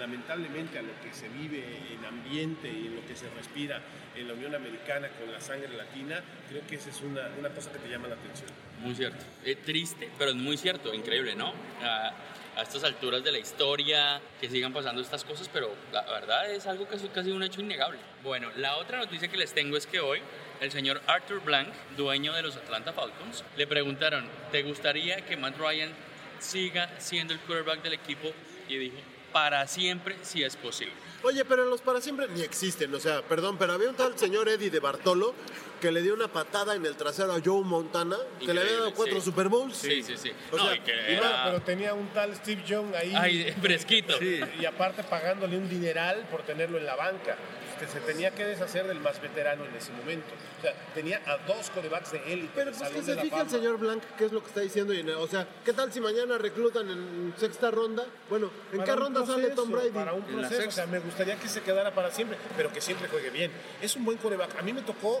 lamentablemente 0.00 0.78
a 0.78 0.82
lo 0.82 0.98
que 1.02 1.12
se 1.12 1.28
vive 1.28 1.62
en 1.92 2.04
ambiente 2.04 2.68
y 2.68 2.86
en 2.86 2.96
lo 2.96 3.06
que 3.06 3.14
se 3.14 3.28
respira 3.30 3.80
en 4.16 4.26
la 4.26 4.34
Unión 4.34 4.54
Americana 4.54 5.08
con 5.10 5.30
la 5.30 5.40
sangre 5.40 5.68
latina, 5.76 6.20
creo 6.48 6.66
que 6.66 6.76
esa 6.76 6.90
es 6.90 7.00
una, 7.02 7.28
una 7.38 7.50
cosa 7.50 7.70
que 7.70 7.78
te 7.78 7.88
llama 7.88 8.08
la 8.08 8.14
atención. 8.14 8.48
Muy 8.80 8.94
cierto. 8.94 9.24
Es 9.44 9.62
triste, 9.62 10.10
pero 10.18 10.30
es 10.30 10.36
muy 10.36 10.56
cierto, 10.56 10.92
increíble, 10.94 11.34
¿no? 11.36 11.52
A 11.82 12.62
estas 12.62 12.82
alturas 12.84 13.22
de 13.22 13.32
la 13.32 13.38
historia, 13.38 14.20
que 14.40 14.50
sigan 14.50 14.72
pasando 14.72 15.00
estas 15.00 15.24
cosas, 15.24 15.48
pero 15.52 15.72
la 15.92 16.02
verdad 16.02 16.50
es 16.50 16.66
algo 16.66 16.88
que 16.88 16.96
es 16.96 17.02
casi 17.14 17.30
un 17.30 17.42
hecho 17.42 17.60
innegable. 17.60 17.98
Bueno, 18.22 18.50
la 18.56 18.76
otra 18.76 18.98
noticia 18.98 19.28
que 19.28 19.36
les 19.36 19.52
tengo 19.52 19.76
es 19.76 19.86
que 19.86 20.00
hoy 20.00 20.20
el 20.60 20.70
señor 20.70 21.00
Arthur 21.06 21.40
Blank, 21.42 21.68
dueño 21.96 22.34
de 22.34 22.42
los 22.42 22.56
Atlanta 22.56 22.92
Falcons, 22.92 23.44
le 23.56 23.66
preguntaron, 23.66 24.26
¿te 24.50 24.62
gustaría 24.62 25.24
que 25.24 25.36
Matt 25.36 25.56
Ryan 25.58 25.90
siga 26.38 26.90
siendo 26.98 27.32
el 27.32 27.40
quarterback 27.40 27.82
del 27.82 27.94
equipo? 27.94 28.32
Y 28.68 28.76
dijo, 28.76 28.96
para 29.32 29.66
siempre 29.66 30.16
si 30.22 30.42
es 30.42 30.56
posible. 30.56 30.94
Oye, 31.22 31.44
pero 31.44 31.64
los 31.66 31.82
para 31.82 32.00
siempre 32.00 32.28
ni 32.28 32.40
existen, 32.40 32.94
o 32.94 33.00
sea, 33.00 33.20
perdón, 33.22 33.58
pero 33.58 33.74
había 33.74 33.90
un 33.90 33.94
tal 33.94 34.18
señor 34.18 34.48
Eddie 34.48 34.70
de 34.70 34.80
Bartolo 34.80 35.34
que 35.80 35.90
le 35.92 36.02
dio 36.02 36.14
una 36.14 36.28
patada 36.28 36.74
en 36.74 36.84
el 36.86 36.96
trasero 36.96 37.32
a 37.32 37.40
Joe 37.44 37.62
Montana, 37.64 38.16
que 38.38 38.52
le 38.52 38.60
había 38.60 38.72
dado 38.72 38.88
Increíble, 38.88 38.92
cuatro 38.96 39.18
sí. 39.20 39.24
Super 39.26 39.48
Bowls. 39.48 39.76
Sí, 39.76 40.02
sí, 40.02 40.16
sí. 40.16 40.30
O 40.50 40.56
No, 40.56 40.64
sea, 40.66 40.76
y 40.76 40.80
que 40.80 40.92
Y 40.92 41.14
era- 41.14 41.44
pero 41.44 41.60
tenía 41.62 41.94
un 41.94 42.08
tal 42.08 42.34
Steve 42.36 42.62
Young 42.66 42.94
ahí. 42.94 43.12
Ay, 43.16 43.54
fresquito. 43.60 44.14
Y 44.22 44.64
aparte 44.66 45.02
pagándole 45.04 45.56
un 45.58 45.68
dineral 45.68 46.26
por 46.30 46.42
tenerlo 46.42 46.76
en 46.78 46.86
la 46.86 46.96
banca. 46.96 47.36
Que 47.80 47.86
se 47.86 47.98
tenía 48.00 48.30
que 48.32 48.44
deshacer 48.44 48.86
del 48.86 49.00
más 49.00 49.20
veterano 49.22 49.64
en 49.64 49.74
ese 49.74 49.90
momento. 49.92 50.26
O 50.58 50.62
sea, 50.62 50.74
tenía 50.94 51.20
a 51.26 51.38
dos 51.38 51.70
corebacks 51.70 52.12
de 52.12 52.18
élite. 52.30 52.50
Pero 52.54 52.72
pues 52.72 52.90
que 52.90 53.02
se 53.02 53.16
fije 53.16 53.40
el 53.40 53.48
señor 53.48 53.78
Blanc 53.78 54.02
qué 54.18 54.26
es 54.26 54.32
lo 54.32 54.42
que 54.42 54.48
está 54.48 54.60
diciendo. 54.60 54.92
Y, 54.92 55.00
o 55.10 55.26
sea, 55.26 55.48
¿qué 55.64 55.72
tal 55.72 55.90
si 55.90 55.98
mañana 56.00 56.36
reclutan 56.36 56.90
en 56.90 57.32
sexta 57.38 57.70
ronda? 57.70 58.04
Bueno, 58.28 58.50
¿en 58.72 58.78
Para 58.78 58.84
qué 58.92 58.96
ronda 59.00 59.24
sale 59.24 59.48
Tom 59.50 59.70
Brady? 59.70 59.90
Para 59.90 60.12
un 60.12 60.22
En 60.24 60.42
la 60.42 60.48
proceso, 60.48 60.60
o 60.60 60.62
sexta. 60.64 60.82
sea, 60.82 60.86
me 60.92 60.98
gustaría 60.98 61.36
que 61.36 61.48
se 61.48 61.62
quedara 61.62 61.94
para 61.94 62.10
siempre, 62.10 62.36
pero 62.56 62.70
que 62.70 62.82
siempre 62.82 63.08
juegue 63.08 63.30
bien. 63.30 63.50
Es 63.80 63.96
un 63.96 64.04
buen 64.04 64.18
coreback. 64.18 64.58
A 64.58 64.62
mí 64.62 64.74
me 64.74 64.82
tocó, 64.82 65.18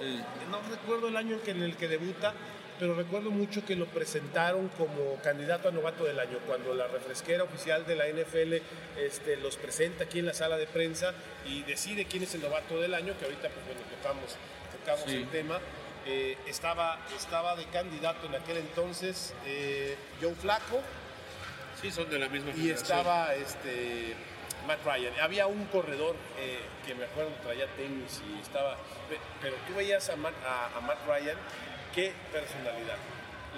no 0.50 0.60
recuerdo 0.70 1.08
el 1.08 1.16
año 1.16 1.36
en, 1.36 1.40
que- 1.40 1.52
en 1.52 1.62
el 1.62 1.76
que 1.76 1.88
debuta, 1.88 2.34
pero 2.80 2.94
recuerdo 2.94 3.30
mucho 3.30 3.64
que 3.64 3.76
lo 3.76 3.84
presentaron 3.86 4.68
como 4.70 5.16
candidato 5.22 5.68
a 5.68 5.70
novato 5.70 6.04
del 6.04 6.18
año, 6.18 6.38
cuando 6.46 6.74
la 6.74 6.88
refresquera 6.88 7.44
oficial 7.44 7.86
de 7.86 7.94
la 7.94 8.06
NFL 8.08 8.54
este, 8.98 9.36
los 9.36 9.56
presenta 9.56 10.04
aquí 10.04 10.18
en 10.18 10.26
la 10.26 10.32
sala 10.34 10.56
de 10.56 10.66
prensa 10.66 11.12
y 11.46 11.62
decide 11.64 12.06
quién 12.06 12.22
es 12.22 12.34
el 12.34 12.40
novato 12.42 12.80
del 12.80 12.94
año, 12.94 13.14
que 13.18 13.26
ahorita 13.26 13.48
pues 13.50 13.66
bueno, 13.66 13.80
tocamos, 14.02 14.36
tocamos 14.78 15.04
Sí. 15.10 15.16
el 15.16 15.28
tema. 15.28 15.60
Eh, 16.06 16.38
estaba, 16.46 16.98
estaba 17.14 17.54
de 17.56 17.66
candidato 17.66 18.26
en 18.26 18.34
aquel 18.34 18.56
entonces 18.56 19.34
eh, 19.46 19.96
Joe 20.20 20.34
Flaco, 20.34 20.80
Sí, 21.82 21.90
son 21.90 22.08
de 22.10 22.18
la 22.18 22.28
misma 22.28 22.50
y 22.50 22.54
generación. 22.54 22.98
estaba 22.98 23.34
este 23.34 24.14
Matt 24.66 24.80
Ryan. 24.84 25.12
Había 25.20 25.46
un 25.46 25.64
corredor 25.66 26.14
eh, 26.38 26.58
que 26.86 26.94
me 26.94 27.04
acuerdo 27.04 27.30
traía 27.42 27.66
tenis 27.76 28.20
y 28.28 28.40
estaba. 28.40 28.76
pe- 29.08 29.18
Pero 29.40 29.56
tú 29.66 29.74
veías 29.74 30.08
a 30.10 30.16
Matt, 30.16 30.34
a- 30.44 30.76
a 30.76 30.80
Matt 30.82 30.98
Ryan, 31.06 31.36
qué 31.94 32.12
personalidad. 32.32 32.96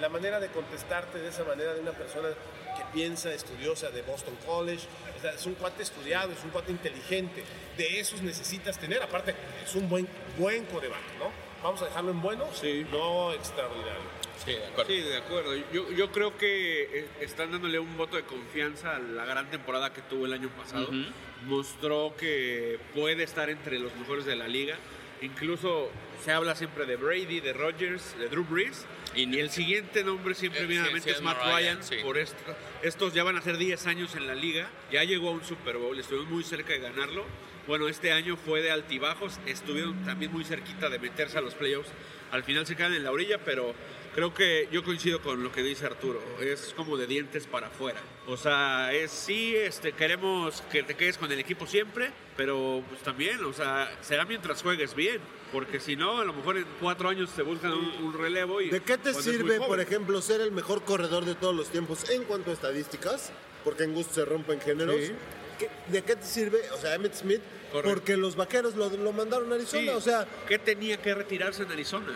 La 0.01 0.09
manera 0.09 0.39
de 0.39 0.47
contestarte 0.49 1.19
de 1.19 1.29
esa 1.29 1.43
manera 1.43 1.73
de 1.73 1.81
una 1.81 1.91
persona 1.91 2.29
que 2.75 2.83
piensa, 2.93 3.31
estudiosa 3.33 3.89
de 3.91 4.01
Boston 4.01 4.35
College. 4.45 4.87
O 5.17 5.21
sea, 5.21 5.31
es 5.31 5.45
un 5.45 5.53
cuate 5.53 5.83
estudiado, 5.83 6.31
es 6.31 6.43
un 6.43 6.49
cuate 6.49 6.71
inteligente. 6.71 7.43
De 7.77 7.99
esos 7.99 8.21
necesitas 8.21 8.79
tener. 8.79 9.01
Aparte, 9.03 9.35
es 9.63 9.75
un 9.75 9.87
buen, 9.87 10.07
buen 10.37 10.65
coreback, 10.65 11.19
¿no? 11.19 11.31
Vamos 11.61 11.81
a 11.81 11.85
dejarlo 11.85 12.11
en 12.11 12.21
bueno, 12.21 12.45
Sí. 12.53 12.85
no 12.91 13.31
extraordinario. 13.33 14.01
Sí, 14.43 14.51
de 14.51 14.65
acuerdo. 14.65 14.91
Sí, 14.91 15.01
de 15.01 15.17
acuerdo. 15.17 15.55
Yo, 15.71 15.91
yo 15.91 16.11
creo 16.11 16.37
que 16.37 16.99
eh, 17.01 17.07
están 17.21 17.51
dándole 17.51 17.79
un 17.79 17.95
voto 17.95 18.17
de 18.17 18.23
confianza 18.23 18.95
a 18.95 18.99
la 18.99 19.23
gran 19.25 19.49
temporada 19.49 19.93
que 19.93 20.01
tuvo 20.01 20.25
el 20.25 20.33
año 20.33 20.49
pasado. 20.49 20.83
Ujú. 20.89 21.03
Mostró 21.45 22.13
que 22.17 22.79
puede 22.93 23.23
estar 23.23 23.49
entre 23.49 23.79
los 23.79 23.95
mejores 23.95 24.25
de 24.25 24.35
la 24.35 24.47
liga. 24.47 24.75
Incluso 25.23 25.89
se 26.23 26.31
habla 26.31 26.53
siempre 26.53 26.85
de 26.85 26.97
Brady, 26.97 27.39
de 27.39 27.53
Rodgers, 27.53 28.15
de 28.19 28.27
Drew 28.27 28.43
Brees. 28.43 28.85
Y 29.15 29.23
Y, 29.23 29.39
el 29.39 29.49
siguiente 29.49 30.03
nombre 30.03 30.35
siempre 30.35 30.63
Eh, 30.63 30.67
viene 30.67 30.83
a 30.83 30.87
la 30.87 30.93
mente 30.93 31.11
es 31.11 31.21
Matt 31.21 31.37
Matt 31.37 31.45
Ryan. 31.45 31.77
Ryan, 31.77 31.83
sí. 31.83 31.95
Por 32.01 32.17
esto, 32.17 32.37
estos 32.81 33.13
ya 33.13 33.23
van 33.23 33.37
a 33.37 33.41
ser 33.41 33.57
10 33.57 33.87
años 33.87 34.15
en 34.15 34.27
la 34.27 34.35
liga. 34.35 34.69
Ya 34.91 35.03
llegó 35.03 35.29
a 35.29 35.31
un 35.31 35.43
Super 35.43 35.77
Bowl, 35.77 35.97
estuvieron 35.97 36.29
muy 36.31 36.43
cerca 36.43 36.73
de 36.73 36.79
ganarlo. 36.79 37.25
Bueno, 37.67 37.87
este 37.87 38.11
año 38.11 38.35
fue 38.35 38.61
de 38.61 38.71
altibajos. 38.71 39.39
Estuvieron 39.45 40.03
también 40.03 40.31
muy 40.31 40.43
cerquita 40.43 40.89
de 40.89 40.99
meterse 40.99 41.37
a 41.37 41.41
los 41.41 41.55
playoffs. 41.55 41.89
Al 42.31 42.43
final 42.43 42.65
se 42.67 42.75
quedan 42.75 42.93
en 42.93 43.03
la 43.03 43.11
orilla, 43.11 43.37
pero 43.37 43.73
creo 44.15 44.33
que 44.33 44.67
yo 44.71 44.83
coincido 44.83 45.21
con 45.21 45.43
lo 45.43 45.51
que 45.51 45.61
dice 45.63 45.85
Arturo. 45.85 46.21
Es 46.41 46.73
como 46.75 46.97
de 46.97 47.07
dientes 47.07 47.47
para 47.47 47.67
afuera. 47.67 47.99
O 48.27 48.37
sea, 48.37 48.93
es 48.93 49.11
sí, 49.11 49.55
este, 49.55 49.91
queremos 49.93 50.61
que 50.71 50.83
te 50.83 50.95
quedes 50.95 51.17
con 51.17 51.31
el 51.31 51.39
equipo 51.39 51.65
siempre, 51.67 52.11
pero 52.37 52.83
pues 52.87 53.01
también, 53.01 53.43
o 53.43 53.53
sea, 53.53 53.91
será 54.01 54.25
mientras 54.25 54.61
juegues 54.61 54.95
bien. 54.95 55.19
Porque 55.51 55.79
si 55.79 55.95
no, 55.95 56.19
a 56.19 56.25
lo 56.25 56.33
mejor 56.33 56.57
en 56.57 56.65
cuatro 56.79 57.09
años 57.09 57.29
te 57.35 57.43
buscan 57.43 57.73
un, 57.73 57.85
un 58.03 58.13
relevo 58.13 58.59
y... 58.59 58.69
¿De 58.69 58.81
qué 58.81 58.97
te 58.97 59.13
sirve, 59.13 59.57
por 59.59 59.79
ejemplo, 59.79 60.19
ser 60.21 60.41
el 60.41 60.51
mejor 60.51 60.83
corredor 60.83 61.25
de 61.25 61.35
todos 61.35 61.53
los 61.55 61.69
tiempos 61.69 62.09
en 62.09 62.23
cuanto 62.23 62.49
a 62.49 62.53
estadísticas? 62.53 63.31
Porque 63.63 63.83
en 63.83 63.93
gusto 63.93 64.15
se 64.15 64.25
rompen 64.25 64.59
géneros. 64.59 64.95
Sí. 64.99 65.11
¿Qué- 65.59 65.69
¿De 65.91 66.01
qué 66.01 66.15
te 66.15 66.25
sirve? 66.25 66.59
O 66.71 66.77
sea, 66.77 66.95
Emmett 66.95 67.13
Smith, 67.13 67.41
Correcto. 67.71 67.93
porque 67.93 68.17
los 68.17 68.35
vaqueros 68.35 68.75
lo, 68.75 68.89
lo 68.89 69.11
mandaron 69.13 69.51
a 69.51 69.55
Arizona. 69.55 69.83
Sí, 69.83 69.89
O 69.89 70.01
sea, 70.01 70.27
¿qué 70.47 70.57
tenía 70.57 70.97
que 70.97 71.13
retirarse 71.13 71.61
en 71.63 71.71
Arizona? 71.71 72.15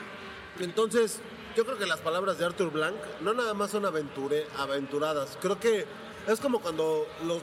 entonces, 0.60 1.20
yo 1.58 1.66
creo 1.66 1.80
que 1.80 1.88
las 1.88 2.00
palabras 2.02 2.38
de 2.38 2.46
Arthur 2.46 2.70
Blank 2.72 2.96
no 3.22 3.34
nada 3.34 3.56
más 3.56 3.72
son 3.72 3.84
aventure, 3.84 4.46
aventuradas. 4.58 5.40
Creo 5.42 5.60
que 5.60 5.86
es 6.28 6.40
como 6.40 6.62
cuando 6.62 7.08
los, 7.26 7.42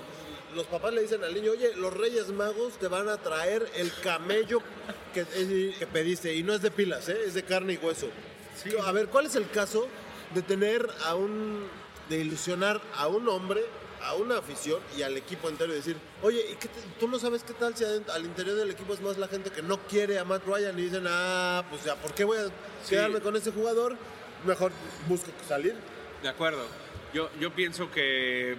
los 0.54 0.66
papás 0.66 0.92
le 0.92 1.02
dicen 1.02 1.24
al 1.24 1.34
niño, 1.34 1.50
oye, 1.50 1.74
los 1.74 1.92
Reyes 1.92 2.28
Magos 2.28 2.74
te 2.74 2.86
van 2.86 3.08
a 3.08 3.16
traer 3.16 3.68
el 3.74 3.92
camello 4.04 4.62
que, 5.12 5.24
que 5.26 5.86
pediste. 5.88 6.32
Y 6.32 6.44
no 6.44 6.54
es 6.54 6.62
de 6.62 6.70
pilas, 6.70 7.08
¿eh? 7.08 7.24
es 7.26 7.34
de 7.34 7.42
carne 7.42 7.72
y 7.72 7.84
hueso. 7.84 8.06
A 8.86 8.92
ver, 8.92 9.08
¿cuál 9.08 9.26
es 9.26 9.34
el 9.34 9.50
caso 9.50 9.88
de 10.32 10.42
tener 10.42 10.88
a 11.06 11.16
un. 11.16 11.66
de 12.08 12.18
ilusionar 12.20 12.80
a 12.96 13.08
un 13.08 13.28
hombre, 13.28 13.64
a 14.04 14.14
una 14.14 14.38
afición 14.38 14.80
y 14.96 15.02
al 15.02 15.16
equipo 15.16 15.48
entero 15.48 15.72
y 15.72 15.76
decir, 15.76 15.96
oye, 16.22 16.40
¿y 16.52 16.54
qué 16.56 16.68
te- 16.68 16.80
tú 17.00 17.08
no 17.08 17.18
sabes 17.18 17.42
qué 17.42 17.52
tal 17.54 17.76
si 17.76 17.84
al 17.84 18.24
interior 18.24 18.56
del 18.56 18.70
equipo 18.70 18.92
es 18.94 19.00
más 19.00 19.16
la 19.18 19.28
gente 19.28 19.50
que 19.50 19.62
no 19.62 19.78
quiere 19.86 20.18
a 20.18 20.24
Matt 20.24 20.44
Ryan 20.46 20.78
y 20.78 20.82
dicen, 20.82 21.04
ah, 21.08 21.64
pues 21.70 21.84
ya, 21.84 21.96
¿por 21.96 22.12
qué 22.14 22.24
voy 22.24 22.38
a 22.38 22.46
quedarme 22.88 23.20
con 23.20 23.34
ese 23.36 23.50
jugador? 23.50 23.96
Mejor 24.46 24.72
busco 25.08 25.30
salir. 25.48 25.74
De 26.22 26.28
acuerdo. 26.28 26.64
Yo, 27.12 27.30
yo 27.38 27.52
pienso 27.54 27.90
que, 27.90 28.56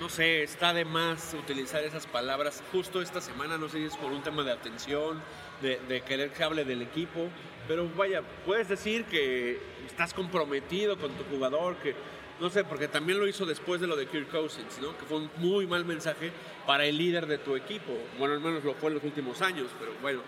no 0.00 0.08
sé, 0.08 0.42
está 0.42 0.72
de 0.72 0.84
más 0.84 1.34
utilizar 1.34 1.84
esas 1.84 2.06
palabras 2.06 2.62
justo 2.72 3.02
esta 3.02 3.20
semana, 3.20 3.58
no 3.58 3.68
sé 3.68 3.78
si 3.78 3.84
es 3.84 3.96
por 3.96 4.10
un 4.10 4.22
tema 4.22 4.42
de 4.42 4.52
atención, 4.52 5.20
de, 5.60 5.78
de 5.88 6.00
querer 6.00 6.30
que 6.30 6.42
hable 6.42 6.64
del 6.64 6.80
equipo, 6.82 7.28
pero 7.66 7.88
vaya, 7.96 8.22
puedes 8.46 8.68
decir 8.68 9.04
que 9.04 9.60
estás 9.86 10.14
comprometido 10.14 10.96
con 10.98 11.12
tu 11.12 11.24
jugador, 11.24 11.76
que 11.76 11.94
no 12.40 12.50
sé, 12.50 12.64
porque 12.64 12.88
también 12.88 13.18
lo 13.18 13.26
hizo 13.26 13.44
después 13.46 13.80
de 13.80 13.86
lo 13.86 13.96
de 13.96 14.06
Kirk 14.06 14.28
Cousins, 14.30 14.78
¿no? 14.80 14.96
Que 14.96 15.04
fue 15.06 15.18
un 15.18 15.30
muy 15.38 15.66
mal 15.66 15.84
mensaje 15.84 16.30
para 16.66 16.84
el 16.84 16.96
líder 16.98 17.26
de 17.26 17.38
tu 17.38 17.56
equipo. 17.56 17.92
Bueno, 18.18 18.34
al 18.34 18.40
menos 18.40 18.62
lo 18.64 18.74
fue 18.74 18.88
en 18.90 18.94
los 18.96 19.04
últimos 19.04 19.40
años, 19.42 19.68
pero 19.78 19.92
bueno, 20.02 20.20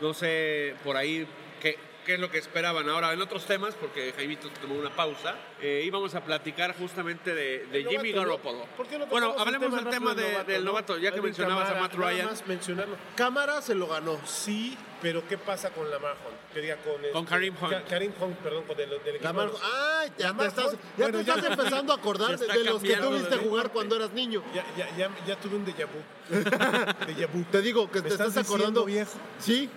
no 0.00 0.14
sé 0.14 0.74
por 0.84 0.96
ahí 0.96 1.26
qué, 1.60 1.76
qué 2.06 2.14
es 2.14 2.20
lo 2.20 2.30
que 2.30 2.38
esperaban. 2.38 2.88
Ahora, 2.88 3.12
en 3.12 3.20
otros 3.20 3.44
temas, 3.44 3.74
porque 3.74 4.12
Jaimito 4.16 4.48
tomó 4.62 4.76
una 4.76 4.90
pausa, 4.90 5.34
eh, 5.60 5.82
íbamos 5.84 6.14
a 6.14 6.24
platicar 6.24 6.74
justamente 6.78 7.34
de, 7.34 7.66
de 7.66 7.84
Jimmy 7.84 8.12
novato, 8.12 8.14
¿no? 8.14 8.20
Garoppolo. 8.22 8.64
¿Por 8.76 8.86
qué 8.86 8.98
no 8.98 9.06
bueno, 9.06 9.34
hablemos 9.38 9.74
del 9.74 9.88
tema 9.90 10.14
de- 10.14 10.44
del 10.44 10.64
novato, 10.64 10.96
ya 10.98 11.10
que 11.12 11.20
mencionabas 11.20 11.68
a 11.70 11.74
Matt 11.80 11.94
Ryan. 11.94 12.26
más 12.26 12.46
mencionarlo. 12.46 12.96
Cámara 13.16 13.60
se 13.60 13.74
lo 13.74 13.88
ganó. 13.88 14.18
Sí, 14.24 14.76
pero 15.02 15.26
¿qué 15.28 15.38
pasa 15.38 15.70
con 15.70 15.90
Lamar 15.90 16.12
Hunt? 16.12 16.52
Que 16.54 16.60
diga 16.60 16.76
con, 16.76 16.94
Con 16.94 17.06
este- 17.06 17.24
Karim 17.30 17.54
Hunt. 17.60 17.70
Ka- 17.72 17.84
Karim 17.84 18.12
Hunt, 18.20 18.36
perdón, 18.38 18.64
con 18.64 18.80
el, 18.80 18.88
del 18.90 18.98
equipo. 19.16 19.24
Lamar- 19.24 19.50
Ay, 19.62 20.10
ya, 20.18 20.26
Lamar 20.28 20.42
te 20.52 20.60
estás, 20.60 20.72
ya 20.72 20.78
bueno, 20.96 21.18
te 21.24 21.30
estás 21.30 21.44
empezando 21.44 21.92
a 21.92 21.96
acordar 21.98 22.38
de, 22.38 22.46
los 22.46 22.82
que 22.82 22.92
cambiando 22.92 23.08
tú 23.08 23.14
viste 23.14 23.36
de 23.36 23.36
jugar 23.48 23.70
cuando 23.72 23.96
eras 23.96 24.12
niño. 24.12 24.42
Ya, 24.54 24.64
ya, 24.76 24.96
ya, 24.96 25.10
ya 25.26 25.36
tuve 25.36 25.56
un 25.56 25.64
déjà 25.66 25.86
vu. 25.86 26.00
déjà 27.06 27.26
vu. 27.32 27.44
Te 27.50 27.62
digo 27.62 27.90
que 27.90 28.00
¿Me 28.02 28.08
te 28.08 28.14
estás 28.14 28.28
estás 28.28 28.46
acordando. 28.46 28.84
viejo? 28.84 29.12
Sí. 29.38 29.68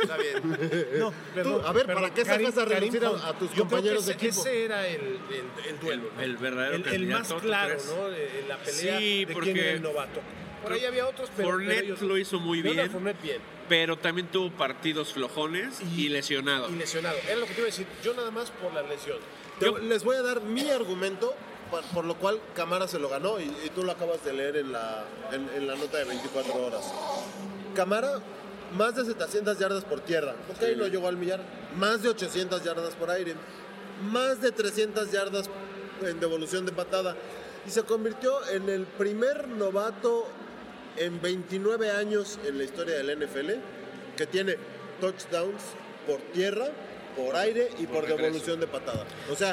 Está 0.00 0.16
bien. 0.18 0.42
No, 0.98 1.12
perdón, 1.34 1.62
a 1.64 1.72
ver, 1.72 1.86
perdón, 1.86 2.02
¿para 2.02 2.14
qué 2.14 2.24
sacas 2.24 2.58
a 2.58 2.64
relucir 2.66 3.00
Karim 3.00 3.16
a, 3.24 3.32
tus 3.38 3.50
compañeros 3.52 4.06
de 4.06 4.12
equipo? 4.12 4.40
Ese 4.42 4.64
era 4.66 4.86
el, 4.86 5.00
el, 5.00 5.68
el 5.68 5.80
duelo. 5.80 6.10
¿no? 6.14 6.20
El 6.22 6.36
verdadero 6.36 6.76
el, 6.76 6.86
el 6.86 7.06
más 7.06 7.28
¿tú 7.28 7.36
claro? 7.38 7.76
¿no? 7.86 8.08
De- 8.10 8.44
La 8.46 8.58
pelea 8.58 8.98
Sí, 8.98 9.24
de 9.24 9.32
porque 9.32 9.52
quién 9.52 9.64
era 9.64 9.74
el 9.76 9.82
novato. 9.82 10.20
Por 10.62 10.72
ahí 10.74 10.84
había 10.84 11.06
otros, 11.08 11.30
pero. 11.34 11.48
Fournette 11.48 11.74
pero 11.74 11.86
ellos- 11.86 12.02
lo 12.02 12.18
hizo 12.18 12.38
muy 12.38 12.60
bien. 12.60 12.90
Fournette 12.90 13.22
bien. 13.22 13.38
Pero 13.70 13.96
también 13.96 14.26
tuvo 14.26 14.50
partidos 14.50 15.12
flojones 15.12 15.78
y, 15.96 16.08
lesionado. 16.08 16.68
Y 16.68 16.72
lesionado. 16.74 17.16
Era 17.28 17.36
lo 17.36 17.46
que 17.46 17.52
te 17.54 17.60
iba 17.60 17.68
a 17.68 17.70
decir. 17.70 17.86
Yo 18.02 18.12
nada 18.14 18.30
más 18.32 18.50
por 18.50 18.74
la 18.74 18.82
lesión. 18.82 19.16
Te- 19.60 19.70
les 19.84 20.02
voy 20.02 20.16
a 20.16 20.22
dar 20.22 20.40
mi 20.42 20.68
argumento 20.68 21.32
por, 21.70 21.82
por 21.94 22.04
lo 22.04 22.16
cual 22.16 22.40
Camara 22.56 22.88
se 22.88 22.98
lo 22.98 23.08
ganó 23.08 23.38
y, 23.38 23.44
y 23.44 23.70
tú 23.72 23.84
lo 23.84 23.92
acabas 23.92 24.24
de 24.24 24.32
leer 24.32 24.56
en 24.56 24.72
la, 24.72 25.04
en, 25.30 25.48
en 25.54 25.68
la 25.68 25.76
nota 25.76 25.98
de 25.98 26.04
24 26.04 26.52
horas. 26.66 26.92
Camara, 27.76 28.18
más 28.76 28.96
de 28.96 29.04
700 29.04 29.56
yardas 29.58 29.84
por 29.84 30.00
tierra. 30.00 30.34
Ok, 30.50 30.62
no 30.76 30.88
llegó 30.88 31.06
al 31.06 31.16
millar. 31.16 31.40
Más 31.76 32.02
de 32.02 32.08
800 32.08 32.64
yardas 32.64 32.94
por 32.96 33.08
aire. 33.10 33.34
Más 34.10 34.40
de 34.42 34.50
300 34.50 35.12
yardas 35.12 35.48
en 36.02 36.18
devolución 36.18 36.66
de 36.66 36.72
patada. 36.72 37.16
Y 37.66 37.70
se 37.70 37.84
convirtió 37.84 38.32
en 38.48 38.68
el 38.68 38.84
primer 38.86 39.46
novato 39.46 40.26
en 40.96 41.20
29 41.20 41.90
años 41.90 42.38
en 42.46 42.58
la 42.58 42.64
historia 42.64 42.96
del 42.96 43.18
NFL 43.18 43.50
que 44.16 44.26
tiene 44.26 44.56
touchdowns 45.00 45.62
por 46.06 46.18
tierra, 46.32 46.66
por 47.16 47.34
aire 47.36 47.70
y 47.78 47.86
por, 47.86 48.06
devolución 48.06 48.60
de 48.60 48.66
patada. 48.66 49.04
O 49.30 49.34
sea, 49.34 49.52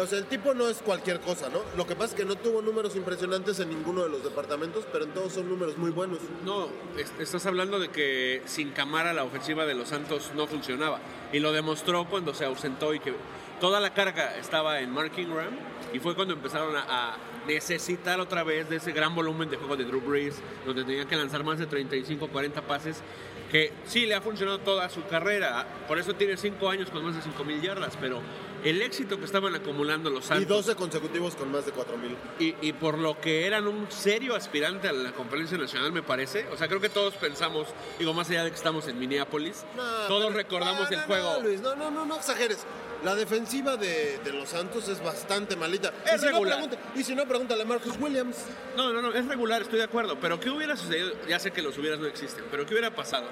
o 0.00 0.06
sea, 0.06 0.18
el 0.18 0.24
tipo 0.26 0.54
no 0.54 0.68
es 0.68 0.78
cualquier 0.78 1.20
cosa, 1.20 1.48
¿no? 1.48 1.60
Lo 1.76 1.86
que 1.86 1.94
pasa 1.94 2.14
es 2.14 2.20
que 2.20 2.24
no 2.24 2.34
tuvo 2.36 2.62
números 2.62 2.96
impresionantes 2.96 3.60
en 3.60 3.68
ninguno 3.68 4.02
de 4.02 4.08
los 4.08 4.24
departamentos, 4.24 4.84
pero 4.90 5.04
en 5.04 5.12
todos 5.12 5.32
son 5.34 5.48
números 5.48 5.76
muy 5.76 5.90
buenos. 5.90 6.18
No, 6.44 6.68
es- 6.98 7.12
estás 7.20 7.46
hablando 7.46 7.78
de 7.78 7.88
que 7.90 8.42
sin 8.46 8.70
Camara 8.70 9.12
la 9.12 9.24
ofensiva 9.24 9.66
de 9.66 9.74
los 9.74 9.88
Santos 9.88 10.32
no 10.34 10.46
funcionaba. 10.46 10.98
Y 11.32 11.38
lo 11.40 11.52
demostró 11.52 12.06
cuando 12.08 12.34
se 12.34 12.44
ausentó 12.44 12.94
y 12.94 13.00
que 13.00 13.12
toda 13.60 13.80
la 13.80 13.92
carga 13.94 14.36
estaba 14.36 14.80
en 14.80 14.90
Mark 14.90 15.12
Ingram. 15.16 15.56
Y 15.92 15.98
fue 16.00 16.14
cuando 16.16 16.34
empezaron 16.34 16.74
a, 16.74 16.82
a 17.12 17.16
necesitar 17.46 18.20
otra 18.20 18.42
vez 18.44 18.68
de 18.68 18.76
ese 18.76 18.92
gran 18.92 19.14
volumen 19.14 19.48
de 19.50 19.56
juego 19.56 19.76
de 19.76 19.84
Drew 19.84 20.00
Brees, 20.00 20.36
donde 20.66 20.84
tenía 20.84 21.04
que 21.06 21.16
lanzar 21.16 21.44
más 21.44 21.58
de 21.58 21.66
35, 21.66 22.28
40 22.28 22.62
pases, 22.62 23.02
que 23.50 23.72
sí 23.86 24.06
le 24.06 24.14
ha 24.14 24.20
funcionado 24.20 24.58
toda 24.58 24.88
su 24.88 25.04
carrera. 25.06 25.66
Por 25.86 25.98
eso 25.98 26.14
tiene 26.14 26.36
5 26.36 26.68
años 26.70 26.90
con 26.90 27.04
más 27.04 27.14
de 27.14 27.22
5 27.22 27.44
mil 27.44 27.60
yardas, 27.60 27.96
pero 28.00 28.20
el 28.64 28.80
éxito 28.80 29.18
que 29.18 29.26
estaban 29.26 29.54
acumulando 29.54 30.08
los 30.10 30.24
Y 30.24 30.28
Santos 30.28 30.66
12 30.66 30.74
consecutivos 30.74 31.36
con 31.36 31.52
más 31.52 31.66
de 31.66 31.72
4000. 31.72 32.16
y, 32.38 32.54
y 32.62 32.72
por 32.72 32.98
lo 32.98 33.20
que 33.20 33.46
eran 33.46 33.66
un 33.68 33.90
serio 33.90 34.34
aspirante 34.34 34.88
a 34.88 34.92
la 34.92 35.12
conferencia 35.12 35.58
nacional, 35.58 35.92
me 35.92 36.02
parece. 36.02 36.46
O 36.50 36.56
sea, 36.56 36.66
creo 36.66 36.80
que 36.80 36.88
todos 36.88 37.14
pensamos, 37.14 37.68
digo, 37.98 38.14
más 38.14 38.28
allá 38.30 38.42
de 38.44 38.50
que 38.50 38.56
estamos 38.56 38.88
en 38.88 38.98
Minneapolis, 38.98 39.64
No, 39.76 39.82
todos 40.08 40.24
pero- 40.28 40.36
recordamos 40.36 40.90
no, 40.90 40.96
el 40.96 40.96
no, 41.02 41.06
juego. 41.06 41.32
No, 41.34 41.40
Luis, 41.40 41.60
no, 41.60 41.76
no, 41.76 41.90
no, 41.90 42.06
no 42.06 42.16
exageres. 42.16 42.64
La 43.04 43.14
defensiva 43.14 43.76
de, 43.76 44.18
de 44.24 44.32
los 44.32 44.48
Santos 44.48 44.88
es 44.88 45.02
bastante 45.02 45.56
malita. 45.56 45.92
Es 46.06 46.14
y, 46.14 46.18
si 46.18 46.24
no, 46.24 46.30
regular. 46.32 46.58
pregunta- 46.58 46.78
y 46.96 47.04
si 47.04 47.14
no, 47.14 47.26
pregúntale 47.26 47.62
a 47.62 47.66
Marcus 47.66 47.94
Williams. 48.00 48.36
No, 48.76 48.92
no, 48.92 49.02
no, 49.02 49.12
es 49.12 49.26
regular, 49.26 49.60
estoy 49.62 49.78
de 49.78 49.84
acuerdo. 49.84 50.18
Pero 50.18 50.40
¿qué 50.40 50.48
hubiera 50.50 50.76
sucedido? 50.76 51.12
Ya 51.28 51.38
sé 51.38 51.50
que 51.50 51.60
los 51.62 51.76
hubieras 51.76 51.98
no 52.00 52.06
existen, 52.06 52.44
pero 52.50 52.64
¿qué 52.64 52.72
hubiera 52.74 52.94
pasado? 52.94 53.26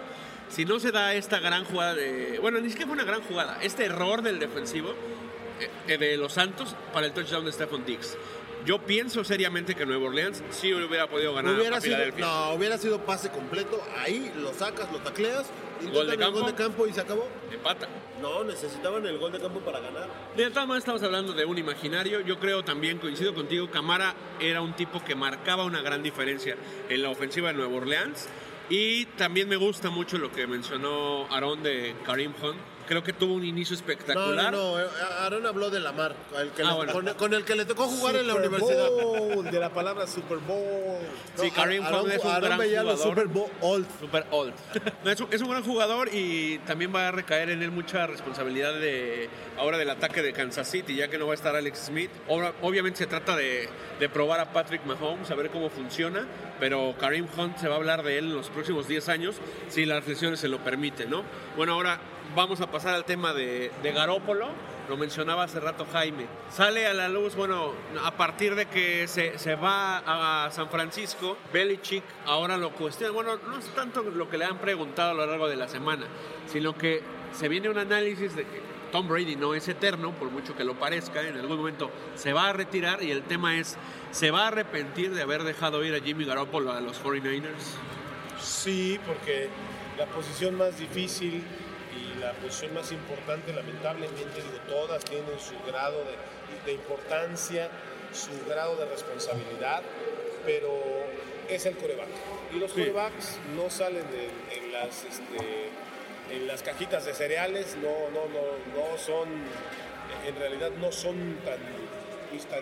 Si 0.51 0.67
no 0.67 0.79
se 0.79 0.93
da 0.93 1.15
esta 1.15 1.39
gran 1.41 1.65
jugada 1.65 1.95
de. 1.95 2.39
Bueno, 2.41 2.61
ni 2.61 2.69
siquiera 2.69 2.87
fue 2.87 2.95
una 2.95 3.05
gran 3.05 3.23
jugada. 3.23 3.59
Este 3.63 3.87
error 3.87 4.21
del 4.21 4.39
defensivo 4.39 4.91
eh, 5.61 5.71
eh, 5.89 5.97
de 5.97 6.17
los 6.19 6.35
Santos 6.35 6.77
para 6.93 7.07
el 7.07 7.13
touchdown 7.13 7.45
de 7.47 7.53
Stephon 7.53 7.87
Diggs. 7.87 8.17
Yo 8.65 8.79
pienso 8.79 9.25
seriamente 9.25 9.75
que 9.75 9.85
Nueva 9.85 10.07
Orleans 10.07 10.43
sí 10.51 10.73
hubiera 10.73 11.09
podido 11.09 11.35
ganar 11.35 11.55
Hubiera 11.55 11.79
a 11.79 11.81
sido, 11.81 11.97
no, 12.19 12.53
hubiera 12.53 12.79
sido 12.79 13.01
pase 13.05 13.31
completo. 13.31 13.83
Ahí 13.99 14.33
lo 14.37 14.53
sacas, 14.55 14.91
lo 14.93 14.99
tacleas, 14.99 15.51
intentan 15.81 15.95
Gol 15.95 16.07
de 16.07 16.13
el 16.13 16.19
campo. 16.19 16.39
gol 16.41 16.47
de 16.47 16.55
campo 16.55 16.87
y 16.87 16.93
se 16.93 17.01
acabó. 17.01 17.29
Empata. 17.51 17.89
No, 18.21 18.45
necesitaban 18.45 19.05
el 19.05 19.19
gol 19.19 19.33
de 19.33 19.41
campo 19.41 19.61
para 19.61 19.81
ganar. 19.81 20.09
De 20.37 20.49
todas 20.51 20.69
maneras 20.69 20.83
estamos 20.83 21.03
hablando 21.03 21.33
de 21.33 21.45
un 21.45 21.59
imaginario. 21.59 22.21
Yo 22.21 22.39
creo 22.39 22.63
también, 22.63 22.99
coincido 22.99 23.35
contigo, 23.35 23.69
Camara 23.71 24.15
era 24.39 24.61
un 24.61 24.75
tipo 24.75 25.03
que 25.05 25.17
marcaba 25.17 25.65
una 25.65 25.83
gran 25.83 26.03
diferencia 26.03 26.57
en 26.89 27.03
la 27.03 27.11
ofensiva 27.11 27.49
de 27.49 27.55
Nueva 27.55 27.75
Orleans. 27.75 28.29
Y 28.71 29.07
también 29.07 29.49
me 29.49 29.57
gusta 29.57 29.91
mucho 29.91 30.19
lo 30.19 30.31
que 30.31 30.47
mencionó 30.47 31.27
Aaron 31.31 31.63
de 31.65 31.97
Karim 32.07 32.33
Hunt. 32.41 32.59
Creo 32.87 33.03
que 33.03 33.13
tuvo 33.13 33.35
un 33.35 33.45
inicio 33.45 33.75
No, 33.75 33.81
espectacular. 33.81 34.53
no, 34.53 34.73
no. 34.73 34.81
eh, 34.81 34.87
Aaron 35.21 35.47
habló 35.47 35.71
de 35.71 35.81
Lamar, 35.81 36.15
el 36.39 36.51
que 36.51 36.63
Ah, 36.63 36.71
le- 36.71 36.75
bueno. 36.75 36.93
con, 36.93 37.15
con 37.15 37.35
el 37.35 37.45
que 37.45 37.55
le 37.55 37.65
tocó 37.65 37.85
jugar 37.87 38.17
en 38.17 38.27
la 38.27 38.35
Super 38.35 38.49
universidad. 38.49 38.91
Bowl, 38.91 39.45
de 39.51 39.61
la 39.61 39.71
palabra 39.71 40.07
Super 40.07 40.39
Bowl. 40.39 40.99
Sí, 41.37 41.49
No, 41.49 41.55
Karim 41.55 41.83
Aaron- 41.85 42.05
Hunt 42.05 42.13
es 42.13 42.25
un 42.25 42.31
Aaron 42.31 42.45
gran 42.49 42.59
veía 42.59 42.83
los 42.83 43.01
jugador. 43.01 43.15
Super 43.15 43.29
Bowl 43.29 43.51
old. 43.61 43.87
Super 44.01 44.27
old. 44.31 44.53
No, 45.05 45.11
es, 45.11 45.21
un, 45.21 45.29
es 45.33 45.41
un 45.41 45.51
gran 45.51 45.63
jugador 45.65 46.09
y 46.13 46.59
también 46.67 46.93
va 46.95 47.09
a 47.09 47.13
recaer 47.13 47.51
en 47.51 47.63
él 47.63 47.71
mucha 47.71 48.07
responsabilidad 48.07 48.75
de 48.75 49.29
ahora 49.59 49.79
del 49.79 49.91
ataque 49.91 50.23
de 50.23 50.33
Kansas 50.33 50.69
City, 50.69 50.97
ya 50.97 51.09
que 51.09 51.19
no 51.19 51.27
va 51.27 51.33
a 51.33 51.37
estar 51.37 51.55
Alex 51.57 51.87
Smith. 51.87 52.11
Obra- 52.29 52.53
obviamente 52.63 52.99
se 52.99 53.07
trata 53.07 53.37
de, 53.37 53.69
de 54.01 54.09
probar 54.09 54.41
a 54.41 54.53
Patrick 54.53 54.85
Mahomes, 54.85 55.31
a 55.31 55.35
ver 55.35 55.51
cómo 55.51 55.71
funciona, 55.71 56.27
pero 56.61 56.95
Karim 56.99 57.27
Hunt 57.37 57.59
se 57.59 57.69
va 57.69 57.75
a 57.75 57.79
hablar 57.79 58.03
de 58.03 58.19
él 58.19 58.25
en 58.27 58.35
los 58.35 58.49
próximos 58.51 58.89
10 58.89 59.09
años, 59.09 59.37
si 59.69 59.85
las 59.87 60.07
lesiones 60.07 60.41
se 60.41 60.49
lo 60.49 60.59
permiten, 60.59 61.11
¿no? 61.11 61.23
Bueno, 61.57 61.75
ahora 61.75 62.01
vamos 62.35 62.61
a 62.61 62.71
pasar 62.71 62.95
al 62.95 63.05
tema 63.05 63.33
de, 63.33 63.71
de 63.83 63.93
Garópolo. 63.93 64.49
Lo 64.89 64.97
mencionaba 64.97 65.45
hace 65.45 65.61
rato 65.61 65.87
Jaime. 65.93 66.27
Sale 66.51 66.87
a 66.87 66.93
la 66.93 67.09
luz, 67.09 67.37
bueno, 67.37 67.73
a 68.05 68.11
partir 68.13 68.55
de 68.55 68.67
que 68.67 69.07
se, 69.07 69.39
se 69.39 69.55
va 69.55 69.99
a 70.45 70.51
San 70.51 70.69
Francisco, 70.69 71.37
Belichick 71.53 72.03
ahora 72.27 72.57
lo 72.57 72.71
cuestiona. 72.73 73.13
Bueno, 73.13 73.37
no 73.47 73.59
es 73.59 73.67
tanto 73.75 74.03
lo 74.03 74.29
que 74.29 74.39
le 74.39 74.45
han 74.45 74.59
preguntado 74.59 75.13
a 75.13 75.15
lo 75.15 75.25
largo 75.25 75.49
de 75.49 75.57
la 75.57 75.69
semana, 75.69 76.07
sino 76.47 76.77
que 76.77 77.03
se 77.33 77.49
viene 77.49 77.69
un 77.69 77.79
análisis 77.79 78.35
de 78.35 78.43
que 78.43 78.61
Tom 78.93 79.09
Brady 79.09 79.37
no 79.37 79.55
es 79.55 79.67
eterno, 79.69 80.13
por 80.13 80.31
mucho 80.31 80.55
que 80.55 80.65
lo 80.65 80.75
parezca, 80.75 81.23
en 81.27 81.39
algún 81.39 81.57
momento 81.57 81.91
se 82.15 82.35
va 82.35 82.51
a 82.51 82.53
retirar 82.53 83.03
y 83.03 83.11
el 83.11 83.23
tema 83.23 83.57
es, 83.57 83.79
¿se 84.11 84.31
va 84.31 84.45
a 84.45 84.49
arrepentir 84.49 85.15
de 85.15 85.23
haber 85.23 85.45
dejado 85.45 85.83
ir 85.83 85.95
a 85.95 86.01
Jimmy 86.01 86.27
Garoppolo 86.27 86.73
a 86.73 86.81
los 86.81 87.03
49ers? 87.03 87.79
Sí, 88.39 89.01
porque 89.07 89.49
la 89.97 90.05
posición 90.07 90.57
más 90.57 90.79
difícil 90.79 91.43
la 92.35 92.41
posición 92.41 92.75
más 92.75 92.91
importante, 92.93 93.53
lamentablemente, 93.53 94.43
digo, 94.43 94.59
todas 94.69 95.05
tienen 95.05 95.39
su 95.39 95.55
grado 95.71 95.99
de, 96.05 96.17
de 96.67 96.73
importancia, 96.75 97.69
su 98.13 98.31
grado 98.49 98.77
de 98.77 98.87
responsabilidad, 98.87 99.83
pero 100.45 100.73
es 101.49 101.67
el 101.67 101.77
coreback. 101.77 102.09
Y 102.55 102.59
los 102.59 102.73
corebacks 102.73 103.39
no 103.57 103.71
salen 103.71 104.05
de- 104.11 104.57
en, 104.57 104.73
las, 104.73 105.05
este, 105.05 105.71
en 106.31 106.47
las 106.47 106.63
cajitas 106.63 107.05
de 107.05 107.15
cereales, 107.15 107.77
no, 107.77 108.11
no, 108.11 108.27
no, 108.29 108.43
no 108.91 108.99
son, 108.99 109.29
en 110.27 110.37
realidad 110.37 110.71
no 110.79 110.93
son 110.93 111.37
tan, 111.45 111.59
pues, 112.31 112.47
tan, 112.47 112.61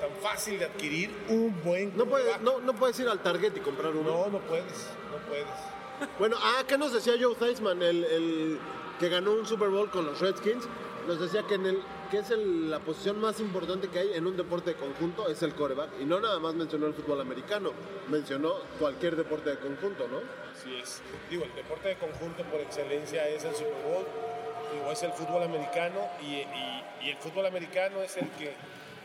tan 0.00 0.10
fácil 0.22 0.58
de 0.58 0.64
adquirir 0.66 1.10
un 1.28 1.60
buen 1.62 1.96
No 1.96 2.06
puedes, 2.06 2.40
no, 2.40 2.60
no 2.60 2.74
puedes 2.74 2.98
ir 3.00 3.08
al 3.08 3.20
Target 3.22 3.56
y 3.56 3.60
comprar 3.60 3.92
uno. 3.92 4.10
No, 4.10 4.26
no 4.28 4.38
puedes, 4.40 4.88
no 5.10 5.18
puedes. 5.28 5.46
Bueno, 6.18 6.36
ah, 6.40 6.62
¿qué 6.66 6.78
nos 6.78 6.92
decía 6.92 7.14
Joe 7.20 7.34
Theismann, 7.34 7.82
el, 7.82 8.04
el 8.04 8.58
que 8.98 9.08
ganó 9.08 9.32
un 9.32 9.46
Super 9.46 9.68
Bowl 9.68 9.90
con 9.90 10.04
los 10.06 10.20
Redskins? 10.20 10.64
Nos 11.06 11.20
decía 11.20 11.42
que 11.48 11.54
en 11.54 11.66
el 11.66 11.82
que 12.10 12.18
es 12.18 12.30
la 12.30 12.78
posición 12.78 13.20
más 13.20 13.40
importante 13.40 13.88
que 13.88 13.98
hay 13.98 14.12
en 14.14 14.26
un 14.26 14.36
deporte 14.36 14.70
de 14.70 14.76
conjunto 14.76 15.28
es 15.28 15.42
el 15.42 15.54
coreback. 15.54 15.88
Y 16.00 16.04
no 16.04 16.20
nada 16.20 16.38
más 16.38 16.54
mencionó 16.54 16.86
el 16.86 16.94
fútbol 16.94 17.20
americano, 17.20 17.72
mencionó 18.08 18.54
cualquier 18.78 19.16
deporte 19.16 19.50
de 19.50 19.58
conjunto, 19.58 20.06
¿no? 20.08 20.18
Así 20.54 20.74
es. 20.76 21.00
Digo, 21.30 21.44
el 21.44 21.54
deporte 21.54 21.88
de 21.88 21.96
conjunto 21.96 22.44
por 22.44 22.60
excelencia 22.60 23.26
es 23.28 23.42
el 23.44 23.54
Super 23.54 23.82
Bowl, 23.84 24.04
digo, 24.74 24.92
es 24.92 25.02
el 25.02 25.12
fútbol 25.12 25.42
americano 25.42 26.00
y, 26.20 26.34
y- 26.34 26.82
el 27.10 27.16
fútbol 27.16 27.46
americano 27.46 28.00
es 28.00 28.16
el 28.16 28.28
que 28.38 28.54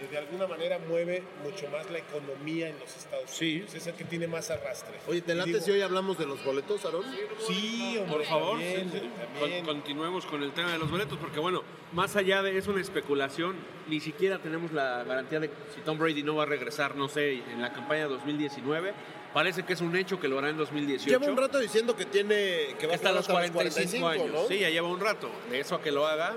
de 0.05 0.17
alguna 0.17 0.45
manera 0.47 0.77
mueve 0.88 1.23
mucho 1.43 1.67
más 1.69 1.89
la 1.89 1.97
economía 1.99 2.69
en 2.69 2.77
los 2.79 2.95
Estados 2.95 3.41
Unidos. 3.41 3.73
Es 3.73 3.88
el 3.88 3.95
que 3.95 4.03
tiene 4.03 4.27
más 4.27 4.51
arrastre. 4.51 4.97
Oye, 5.07 5.21
¿te 5.21 5.33
Y 5.33 5.36
late 5.36 5.49
digo, 5.49 5.62
si 5.62 5.71
hoy 5.71 5.81
hablamos 5.81 6.17
de 6.17 6.25
los 6.27 6.43
boletos, 6.45 6.86
Aarón? 6.86 7.03
Sí, 7.45 7.97
hombre, 7.97 8.17
Por 8.17 8.25
favor, 8.25 8.49
también, 8.51 8.91
sí, 8.91 8.99
sí. 8.99 9.10
también. 9.39 9.65
Con- 9.65 9.75
continuemos 9.77 10.25
con 10.25 10.43
el 10.43 10.51
tema 10.51 10.71
de 10.71 10.77
los 10.79 10.89
boletos, 10.91 11.17
porque 11.17 11.39
bueno, 11.39 11.63
más 11.93 12.15
allá 12.15 12.41
de 12.43 12.57
es 12.57 12.67
una 12.67 12.81
especulación, 12.81 13.55
ni 13.88 13.99
siquiera 13.99 14.39
tenemos 14.39 14.71
la 14.71 15.03
garantía 15.03 15.39
de 15.39 15.49
si 15.73 15.81
Tom 15.81 15.97
Brady 15.97 16.23
no 16.23 16.36
va 16.36 16.43
a 16.43 16.45
regresar, 16.45 16.95
no 16.95 17.07
sé, 17.10 17.33
en 17.33 17.62
la 17.62 17.71
campaña 17.73 18.07
2019. 18.07 18.93
Parece 19.33 19.63
que 19.63 19.73
es 19.73 19.81
un 19.81 19.95
hecho 19.95 20.19
que 20.19 20.27
lo 20.27 20.39
hará 20.39 20.49
en 20.49 20.57
2018. 20.57 21.09
Lleva 21.19 21.31
un 21.31 21.37
rato 21.37 21.59
diciendo 21.59 21.95
que 21.95 22.05
tiene 22.05 22.75
que 22.79 22.87
va 22.87 22.93
a 22.93 22.95
hasta 22.95 23.09
estar 23.09 23.13
los 23.13 23.27
45, 23.27 24.07
años. 24.07 24.27
¿no? 24.33 24.47
Sí, 24.47 24.59
ya 24.59 24.69
lleva 24.69 24.87
un 24.87 24.99
rato. 24.99 25.29
De 25.51 25.59
eso 25.59 25.75
a 25.75 25.81
que 25.81 25.91
lo 25.91 26.07
haga, 26.07 26.33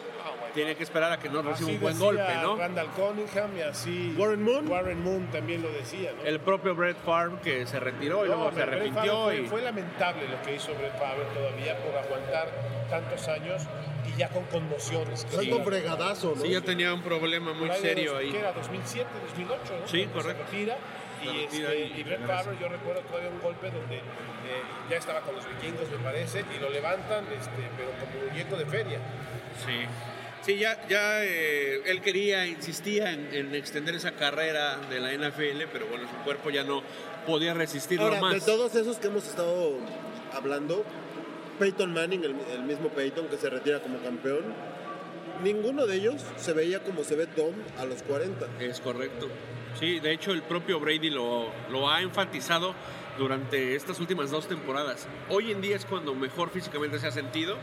tiene 0.55 0.75
que 0.75 0.83
esperar 0.83 1.13
a 1.13 1.19
que 1.19 1.29
no 1.29 1.41
reciba 1.43 1.69
Así 1.69 1.75
un 1.77 1.81
buen 1.81 1.95
decía 1.95 2.07
golpe, 2.07 2.35
¿no? 2.43 2.57
Randall 2.57 2.89
Cunningham 2.89 3.57
y 3.57 3.61
así. 3.63 4.15
Warren 4.19 4.43
Moon. 4.43 4.69
Warren 4.69 5.03
Moon 5.03 5.31
también 5.31 5.63
lo 5.63 5.71
decía, 5.73 6.13
¿no? 6.17 6.25
El 6.25 6.41
propio 6.41 6.75
Brett 6.75 6.99
Favre 7.05 7.37
que 7.43 7.67
se 7.67 7.81
retiró 7.81 8.27
y 8.27 8.29
No, 8.29 8.35
luego 8.37 8.53
se 8.53 8.63
arrepintió. 8.63 9.13
Favre 9.25 9.37
y... 9.37 9.39
fue, 9.41 9.49
fue 9.49 9.63
lamentable 9.63 10.29
lo 10.29 10.43
que 10.43 10.57
hizo 10.57 10.75
Brett 10.75 10.99
Favre 10.99 11.25
todavía 11.33 11.79
por 11.79 11.97
aguantar 11.97 12.49
tantos 12.91 13.29
años 13.29 13.63
y 14.13 14.19
ya 14.19 14.29
con 14.29 14.45
conmociones. 14.47 15.25
que 15.25 15.37
Algo 15.39 15.57
sí. 15.59 15.63
fregadazo, 15.65 16.35
¿no? 16.37 16.43
Sí, 16.43 16.51
ya 16.51 16.61
tenía 16.61 16.93
un 16.93 17.03
problema 17.03 17.53
muy 17.53 17.71
serio 17.81 18.17
ahí. 18.17 18.31
¿qué 18.33 18.41
era? 18.41 18.53
2007, 18.53 19.09
2008, 19.29 19.61
¿no? 19.81 19.89
Sí, 19.89 19.99
Cuando 20.05 20.15
correcto. 20.21 20.45
Se 20.51 20.51
retira. 20.57 20.77
Y, 21.23 21.45
este, 21.45 21.79
y- 21.97 22.01
y 22.01 22.03
Brett 22.03 22.27
Favre, 22.27 22.57
yo 22.61 22.69
recuerdo 22.69 23.03
todavía 23.03 23.31
un 23.31 23.41
golpe 23.41 23.71
donde 23.71 23.97
eh, 23.97 24.03
ya 24.91 24.97
estaba 24.97 25.21
con 25.21 25.35
los 25.37 25.45
vikingos, 25.49 25.91
me 25.91 25.99
parece, 25.99 26.45
y 26.57 26.61
lo 26.61 26.71
levantan, 26.71 27.25
este, 27.39 27.51
pero 27.77 27.91
como 28.01 28.27
muñeco 28.31 28.57
de 28.57 28.67
feria. 28.67 28.99
Sí. 29.65 29.75
Sí, 30.43 30.57
ya, 30.59 30.81
ya 30.89 31.23
eh, 31.23 31.83
él 31.85 32.01
quería, 32.01 32.47
insistía 32.47 33.13
en, 33.13 33.29
en 33.35 33.55
extender 33.55 33.95
esa 33.95 34.13
carrera 34.13 34.79
de 34.89 34.99
la 34.99 35.13
NFL, 35.13 35.67
pero 35.71 35.87
bueno, 35.87 36.09
su 36.09 36.17
cuerpo 36.25 36.49
ya 36.51 36.65
no 36.65 36.83
podía 37.27 37.53
resistirlo 37.53 38.07
Ahora, 38.07 38.21
más. 38.23 38.33
de 38.35 38.41
todos 38.41 38.75
esos 38.75 38.97
que 38.97 39.09
hemos 39.09 39.27
estado 39.29 39.75
hablando, 40.33 40.83
Peyton 41.59 41.93
Manning, 41.93 42.25
el, 42.25 42.35
el 42.55 42.63
mismo 42.63 42.89
Peyton 42.89 43.29
que 43.29 43.37
se 43.37 43.51
retira 43.51 43.81
como 43.81 43.99
campeón, 43.99 44.45
ninguno 45.45 45.87
de 45.87 45.97
ellos 45.97 46.25
se 46.37 46.55
veía 46.55 46.81
como 46.81 47.05
se 47.05 47.17
ve 47.17 47.27
Tom 47.27 47.53
a 47.79 47.85
los 47.85 48.03
40. 48.03 48.47
Es 48.61 48.81
correcto. 48.81 49.29
Sí, 49.79 50.01
de 50.01 50.13
hecho 50.13 50.33
el 50.33 50.43
propio 50.43 50.81
Brady 50.81 51.11
lo, 51.11 51.47
lo 51.71 51.91
ha 51.91 52.03
enfatizado 52.03 52.75
durante 53.19 53.75
estas 53.77 54.01
últimas 54.01 54.31
dos 54.31 54.49
temporadas. 54.49 55.07
Hoy 55.29 55.51
en 55.53 55.61
día 55.61 55.77
es 55.77 55.85
cuando 55.85 56.15
mejor 56.15 56.51
físicamente 56.51 56.99
se 56.99 57.07
ha 57.07 57.13
sentido. 57.13 57.57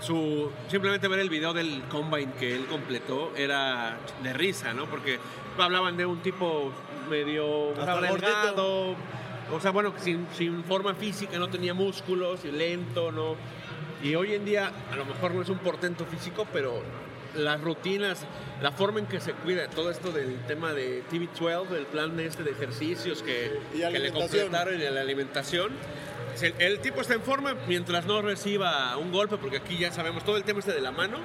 Su, 0.00 0.50
simplemente 0.68 1.08
ver 1.08 1.20
el 1.20 1.30
video 1.30 1.52
del 1.52 1.82
combine 1.88 2.32
que 2.38 2.54
él 2.54 2.66
completó 2.66 3.32
era 3.36 3.98
de 4.22 4.32
risa, 4.32 4.72
¿no? 4.72 4.86
Porque 4.86 5.18
hablaban 5.58 5.96
de 5.96 6.06
un 6.06 6.20
tipo 6.20 6.72
medio 7.08 7.72
delgado, 7.74 8.94
o 9.52 9.60
sea, 9.60 9.70
bueno, 9.70 9.94
sin, 9.98 10.26
sin 10.36 10.62
forma 10.64 10.94
física, 10.94 11.38
no 11.38 11.48
tenía 11.48 11.74
músculos, 11.74 12.44
y 12.44 12.52
lento, 12.52 13.10
¿no? 13.10 13.36
Y 14.02 14.14
hoy 14.14 14.34
en 14.34 14.44
día 14.44 14.70
a 14.92 14.96
lo 14.96 15.04
mejor 15.04 15.34
no 15.34 15.42
es 15.42 15.48
un 15.48 15.58
portento 15.58 16.04
físico, 16.04 16.46
pero 16.52 16.82
las 17.38 17.60
rutinas, 17.60 18.20
la 18.62 18.72
forma 18.72 19.00
en 19.00 19.06
que 19.06 19.20
se 19.20 19.32
cuida, 19.32 19.68
todo 19.68 19.90
esto 19.90 20.12
del 20.12 20.38
tema 20.46 20.72
de 20.72 21.02
TV12, 21.10 21.72
el 21.76 21.86
plan 21.86 22.18
este 22.20 22.42
de 22.42 22.50
ejercicios 22.50 23.22
que, 23.22 23.58
que 23.72 23.98
le 23.98 24.12
completaron 24.12 24.74
y 24.74 24.78
de 24.78 24.90
la 24.90 25.00
alimentación. 25.00 25.72
El, 26.40 26.54
el 26.58 26.80
tipo 26.80 27.00
está 27.00 27.14
en 27.14 27.22
forma 27.22 27.56
mientras 27.66 28.06
no 28.06 28.22
reciba 28.22 28.96
un 28.96 29.10
golpe, 29.10 29.38
porque 29.38 29.56
aquí 29.56 29.78
ya 29.78 29.92
sabemos 29.92 30.24
todo 30.24 30.36
el 30.36 30.44
tema 30.44 30.60
este 30.60 30.72
de 30.72 30.80
la 30.80 30.92
mano, 30.92 31.18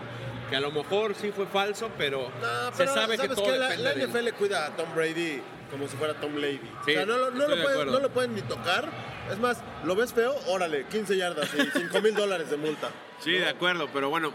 que 0.49 0.55
a 0.55 0.59
lo 0.59 0.71
mejor 0.71 1.15
sí 1.15 1.31
fue 1.31 1.45
falso, 1.45 1.89
pero, 1.97 2.31
No, 2.41 2.71
se 2.71 2.77
pero 2.77 2.93
sabe 2.93 3.17
que 3.17 3.23
¿sabes 3.23 3.35
todo 3.35 3.45
qué? 3.45 3.57
La, 3.57 3.75
la 3.75 3.93
de. 3.93 4.07
NFL 4.07 4.29
cuida 4.37 4.67
a 4.67 4.75
Tom 4.75 4.87
Brady 4.95 5.41
como 5.73 5.87
si 5.87 5.97
fuera 5.97 6.13
Tom 6.13 6.35
Lady. 6.35 6.59
Sí, 6.85 6.91
o 6.91 6.93
sea, 6.93 7.05
no, 7.07 7.17
no 7.17 7.25
estoy 7.29 7.49
lo 7.49 7.55
de 7.55 7.63
pueden, 7.63 7.91
no 7.91 7.99
lo 7.99 8.09
pueden 8.11 8.35
ni 8.35 8.41
tocar. 8.43 8.87
Es 9.31 9.39
más, 9.39 9.57
¿lo 9.83 9.95
ves 9.95 10.13
feo? 10.13 10.35
Órale, 10.47 10.85
15 10.85 11.17
yardas 11.17 11.49
y 11.55 11.79
5 11.79 12.01
mil 12.01 12.13
dólares 12.13 12.51
de 12.51 12.57
multa. 12.57 12.89
Sí, 13.23 13.31
de 13.31 13.47
acuerdo, 13.47 13.89
pero 13.93 14.09
bueno, 14.09 14.33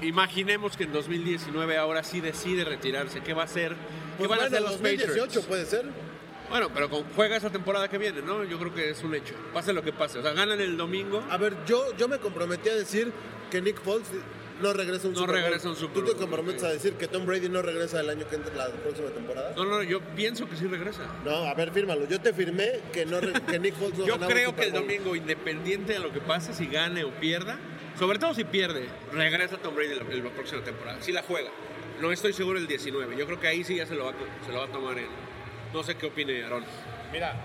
imaginemos 0.00 0.76
que 0.76 0.84
en 0.84 0.92
2019 0.92 1.76
ahora 1.76 2.02
sí 2.02 2.20
decide 2.20 2.64
retirarse. 2.64 3.20
¿Qué 3.20 3.34
va 3.34 3.42
a 3.42 3.44
hacer? 3.46 3.72
¿Qué 3.72 3.76
Pues 4.18 4.30
van 4.30 4.40
a 4.40 4.44
hacer 4.44 4.62
los 4.62 4.72
2018 4.72 5.24
Patriots? 5.24 5.46
puede 5.46 5.66
ser. 5.66 5.84
Bueno, 6.50 6.68
pero 6.74 6.88
juega 7.16 7.36
esa 7.36 7.50
temporada 7.50 7.88
que 7.88 7.96
viene, 7.98 8.20
¿no? 8.20 8.44
Yo 8.44 8.58
creo 8.58 8.74
que 8.74 8.90
es 8.90 9.02
un 9.02 9.14
hecho. 9.14 9.34
Pase 9.54 9.72
lo 9.72 9.82
que 9.82 9.92
pase. 9.92 10.18
O 10.18 10.22
sea, 10.22 10.32
ganan 10.32 10.60
el 10.60 10.76
domingo. 10.76 11.24
A 11.30 11.38
ver, 11.38 11.56
yo, 11.66 11.96
yo 11.96 12.08
me 12.08 12.18
comprometí 12.18 12.68
a 12.68 12.74
decir 12.74 13.10
que 13.50 13.62
Nick 13.62 13.80
Foles 13.82 14.08
no 14.60 14.72
regresa 14.74 15.08
un 15.08 15.14
No 15.14 15.20
Super 15.20 15.34
Bowl. 15.36 15.44
regresa 15.44 15.68
un 15.70 15.76
Super 15.76 16.04
¿Tú 16.04 16.12
te 16.12 16.16
comprometes 16.18 16.62
a 16.62 16.68
decir 16.68 16.92
que 16.94 17.08
Tom 17.08 17.24
Brady 17.24 17.48
no 17.48 17.62
regresa 17.62 18.00
el 18.00 18.10
año 18.10 18.28
que 18.28 18.36
entra, 18.36 18.54
la 18.54 18.68
próxima 18.68 19.08
temporada? 19.08 19.54
No, 19.56 19.64
no, 19.64 19.82
yo 19.82 20.00
pienso 20.14 20.46
que 20.48 20.56
sí 20.56 20.66
regresa. 20.66 21.06
No, 21.24 21.30
a 21.44 21.54
ver, 21.54 21.72
fírmalo. 21.72 22.06
Yo 22.06 22.20
te 22.20 22.34
firmé 22.34 22.80
que, 22.92 23.06
no 23.06 23.18
que 23.20 23.58
Nick 23.58 23.74
Foles 23.74 23.98
no 23.98 24.06
Yo 24.06 24.18
creo 24.18 24.54
que 24.54 24.64
el 24.64 24.72
domingo, 24.72 25.16
independiente 25.16 25.94
de 25.94 25.98
lo 26.00 26.12
que 26.12 26.20
pase, 26.20 26.52
si 26.52 26.66
gane 26.66 27.02
o 27.04 27.10
pierda, 27.12 27.58
sobre 28.02 28.18
todo 28.18 28.34
si 28.34 28.42
pierde, 28.42 28.88
regresa 29.12 29.58
Tom 29.58 29.76
Brady 29.76 29.94
la, 29.94 30.02
la 30.02 30.30
próxima 30.30 30.60
temporada. 30.64 31.00
Si 31.00 31.12
la 31.12 31.22
juega. 31.22 31.50
No 32.00 32.10
estoy 32.10 32.32
seguro 32.32 32.58
el 32.58 32.66
19. 32.66 33.16
Yo 33.16 33.26
creo 33.26 33.38
que 33.38 33.46
ahí 33.46 33.62
sí 33.62 33.76
ya 33.76 33.86
se 33.86 33.94
lo 33.94 34.06
va, 34.06 34.10
a 34.10 34.14
se 34.44 34.50
lo 34.50 34.58
va 34.58 34.64
a 34.64 34.68
tomar 34.72 34.98
en. 34.98 35.06
No 35.72 35.84
sé 35.84 35.94
qué 35.94 36.06
opine 36.06 36.42
Aaron. 36.42 36.64
Mira, 37.12 37.36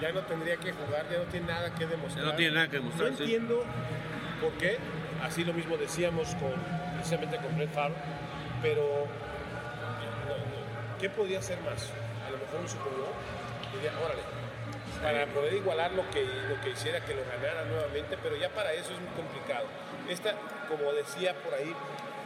ya 0.00 0.10
no 0.10 0.22
tendría 0.22 0.56
que 0.56 0.72
jugar, 0.72 1.06
ya 1.08 1.18
no 1.18 1.24
tiene 1.30 1.46
nada 1.46 1.72
que 1.76 1.86
demostrar. 1.86 2.24
Ya 2.24 2.30
no 2.32 2.36
tiene 2.36 2.54
nada 2.56 2.66
que 2.66 2.76
demostrar, 2.78 3.10
No 3.12 3.16
sí. 3.16 3.22
entiendo 3.22 3.64
por 4.40 4.50
qué. 4.54 4.78
Así 5.22 5.44
lo 5.44 5.52
mismo 5.52 5.76
decíamos 5.76 6.34
con, 6.40 6.54
precisamente 6.96 7.36
con 7.36 7.56
Brett 7.56 7.72
Favre, 7.72 7.94
pero 8.62 8.82
no, 10.26 10.34
no. 10.38 10.98
¿qué 10.98 11.08
podía 11.08 11.38
hacer 11.38 11.60
más? 11.60 11.88
A 12.26 12.32
lo 12.32 12.38
mejor 12.38 12.62
un 12.62 12.68
Super 12.68 12.92
Bowl. 12.94 13.14
Diría, 13.74 13.92
órale, 14.04 14.22
para 15.02 15.26
poder 15.26 15.54
igualar 15.54 15.92
lo 15.92 16.08
que, 16.10 16.24
lo 16.24 16.60
que 16.62 16.70
hiciera 16.70 17.04
que 17.04 17.14
lo 17.14 17.22
ganara 17.24 17.64
nuevamente, 17.64 18.16
pero 18.22 18.36
ya 18.36 18.48
para 18.50 18.72
eso 18.72 18.92
es 18.92 19.00
muy 19.00 19.10
complicado. 19.16 19.66
Esta, 20.08 20.34
como 20.68 20.92
decía 20.92 21.34
por 21.42 21.54
ahí, 21.54 21.74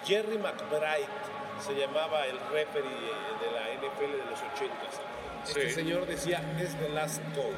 Jerry 0.04 0.38
McBride 0.38 1.08
se 1.64 1.74
llamaba 1.74 2.26
el 2.26 2.38
referee 2.52 2.84
de 2.84 3.50
la 3.52 3.72
NFL 3.80 4.12
de 4.12 4.30
los 4.30 4.38
80s. 4.40 5.00
Este 5.48 5.68
Sí. 5.68 5.74
señor 5.74 6.06
decía, 6.06 6.40
es 6.60 6.76
the 6.78 6.88
last 6.90 7.22
call. 7.34 7.54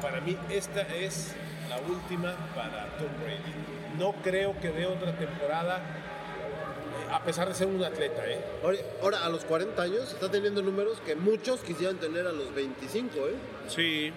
Para 0.00 0.20
mí 0.20 0.36
esta 0.50 0.82
es 0.82 1.34
la 1.68 1.78
última 1.78 2.34
para 2.54 2.86
Tom 2.98 3.08
Brady. 3.22 3.54
No 3.98 4.12
creo 4.22 4.58
que 4.60 4.68
dé 4.70 4.86
otra 4.86 5.12
temporada, 5.16 5.78
eh, 5.78 7.12
a 7.12 7.20
pesar 7.24 7.48
de 7.48 7.54
ser 7.54 7.66
un 7.66 7.82
atleta, 7.82 8.24
¿eh? 8.26 8.40
Ahora, 8.62 8.78
ahora, 9.02 9.24
a 9.24 9.28
los 9.30 9.44
40 9.44 9.82
años 9.82 10.12
está 10.12 10.30
teniendo 10.30 10.62
números 10.62 11.00
que 11.04 11.16
muchos 11.16 11.60
quisieran 11.60 11.96
tener 11.96 12.26
a 12.26 12.32
los 12.32 12.54
25, 12.54 13.16
¿eh? 13.28 13.34
Sí, 13.68 14.12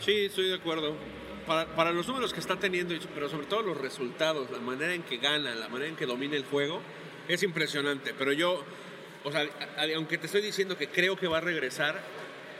sí, 0.00 0.26
estoy 0.26 0.48
de 0.48 0.54
acuerdo. 0.54 0.94
Para, 1.46 1.66
para 1.76 1.92
los 1.92 2.08
números 2.08 2.32
que 2.32 2.40
está 2.40 2.56
teniendo, 2.56 2.94
pero 3.14 3.28
sobre 3.28 3.46
todo 3.46 3.62
los 3.62 3.80
resultados, 3.80 4.50
la 4.50 4.58
manera 4.58 4.94
en 4.94 5.02
que 5.04 5.18
gana, 5.18 5.54
la 5.54 5.68
manera 5.68 5.88
en 5.88 5.96
que 5.96 6.04
domina 6.06 6.36
el 6.36 6.44
juego, 6.44 6.80
es 7.28 7.42
impresionante. 7.44 8.14
Pero 8.18 8.32
yo, 8.32 8.64
o 9.22 9.30
sea, 9.30 9.48
aunque 9.94 10.18
te 10.18 10.26
estoy 10.26 10.42
diciendo 10.42 10.76
que 10.76 10.88
creo 10.88 11.16
que 11.16 11.28
va 11.28 11.38
a 11.38 11.40
regresar, 11.40 12.00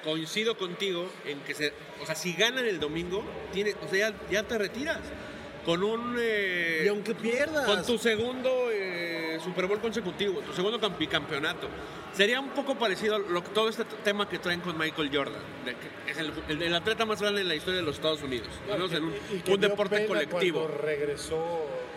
coincido 0.04 0.56
contigo 0.56 1.10
en 1.24 1.40
que, 1.40 1.54
se, 1.54 1.72
o 2.00 2.06
sea, 2.06 2.14
si 2.14 2.34
ganan 2.34 2.64
el 2.64 2.78
domingo, 2.78 3.24
tiene, 3.52 3.74
o 3.84 3.88
sea, 3.88 4.10
ya, 4.10 4.16
ya 4.30 4.42
te 4.44 4.56
retiras. 4.56 5.00
Con 5.64 5.82
un... 5.82 6.14
eh, 6.20 6.82
Y 6.84 6.88
aunque 6.88 7.12
pierdas. 7.16 7.66
Con 7.66 7.84
tu 7.84 7.98
segundo 7.98 8.65
Super 9.46 9.66
Bowl 9.66 9.78
consecutivo, 9.80 10.40
tu 10.40 10.52
segundo 10.52 10.80
campeonato. 10.80 11.68
Sería 12.12 12.40
un 12.40 12.48
poco 12.50 12.74
parecido 12.74 13.14
a 13.14 13.18
lo, 13.20 13.42
que- 13.44 13.50
todo 13.50 13.68
este 13.68 13.84
tema 14.02 14.28
que 14.28 14.38
traen 14.40 14.60
con 14.60 14.76
Michael 14.76 15.10
Jordan. 15.12 15.40
de 15.64 15.72
que 15.76 16.10
es 16.10 16.18
el, 16.18 16.32
el- 16.48 16.62
el 16.62 16.74
atleta 16.74 17.04
más 17.06 17.20
grande 17.20 17.42
en 17.42 17.48
la 17.48 17.54
historia 17.54 17.78
de 17.80 17.86
los 17.86 17.94
Estados 17.96 18.22
Unidos. 18.22 18.48
al 18.66 18.72
menos 18.78 18.92
en 18.92 19.04
un, 19.04 19.12
Y 19.32 19.40
que 19.40 19.52
un 19.52 19.60
dio 19.60 19.68
deporte 19.68 19.96
pena 19.96 20.08
colectivo. 20.08 20.60
Cuando 20.62 20.78
regresó 20.82 21.36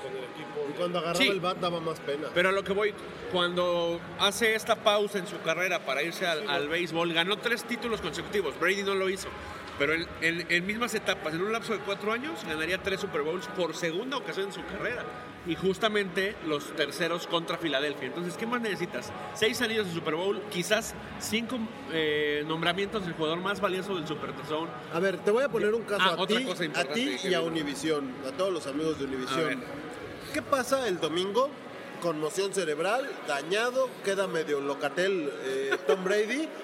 con 0.03 0.11
el 0.15 0.23
equipo. 0.25 0.67
Y 0.69 0.73
cuando 0.77 0.99
agarraba 0.99 1.17
Sí. 1.23 1.27
el 1.27 1.39
bat 1.39 1.57
daba 1.57 1.79
más 1.79 1.99
pena. 2.01 2.27
Pero 2.33 2.49
a 2.49 2.51
lo 2.51 2.63
que 2.63 2.73
voy, 2.73 2.93
cuando 3.31 3.99
hace 4.19 4.53
esta 4.55 4.75
pausa 4.75 5.17
en 5.17 5.25
su 5.27 5.39
carrera 5.41 5.79
para 5.85 6.03
irse 6.03 6.27
al, 6.27 6.47
al 6.49 6.67
béisbol, 6.67 7.13
ganó 7.13 7.37
tres 7.37 7.63
títulos 7.63 7.99
consecutivos. 8.01 8.59
Brady 8.59 8.83
no 8.83 8.93
lo 8.95 9.09
hizo. 9.09 9.27
Pero 9.79 9.93
en, 9.93 10.05
en- 10.21 10.45
en 10.49 10.65
mismas 10.67 10.93
etapas, 10.93 11.33
en 11.33 11.41
un 11.41 11.51
lapso 11.53 11.73
de 11.73 11.79
cuatro 11.79 12.11
años, 12.11 12.43
ganaría 12.45 12.77
tres 12.83 12.99
Super 12.99 13.21
Bowls 13.21 13.47
por 13.55 13.73
segunda 13.75 14.17
ocasión 14.17 14.47
en 14.47 14.53
su 14.53 14.63
carrera. 14.65 15.03
Y 15.47 15.55
justamente 15.55 16.35
los 16.45 16.75
terceros 16.75 17.25
contra 17.25 17.57
Filadelfia. 17.57 18.07
Entonces, 18.07 18.35
¿qué 18.35 18.45
más 18.45 18.59
necesitas? 18.61 19.11
Seis 19.33 19.59
anillos 19.61 19.87
de 19.87 19.93
Super 19.93 20.15
Bowl, 20.15 20.41
quizás 20.51 20.93
cinco 21.19 21.57
eh, 21.93 22.43
nombramientos 22.45 23.05
del 23.05 23.13
jugador 23.13 23.39
más 23.39 23.61
valioso 23.61 23.95
del 23.95 24.05
Super 24.05 24.33
Tazón. 24.33 24.67
A 24.93 24.99
ver, 24.99 25.17
te 25.19 25.31
voy 25.31 25.43
a 25.45 25.49
poner 25.49 25.73
un 25.73 25.83
caso 25.83 26.03
Ah, 26.03 26.21
a 26.21 26.27
ti, 26.27 26.45
a 26.75 26.83
ti 26.93 27.15
y 27.23 27.33
a 27.33 27.39
vi. 27.39 27.47
Univision, 27.47 28.13
a 28.27 28.31
todos 28.35 28.51
los 28.53 28.67
amigos 28.67 28.99
de. 28.99 29.05
Univision. 29.05 29.63
¿Qué 30.33 30.41
pasa 30.41 30.87
el 30.89 30.99
domingo? 30.99 31.49
Conmoción 32.01 32.53
cerebral, 32.53 33.09
dañado, 33.27 33.89
queda 34.05 34.27
medio 34.27 34.59
locatel 34.61 35.31
eh, 35.43 35.77
Tom 35.87 36.03
Brady. 36.03 36.47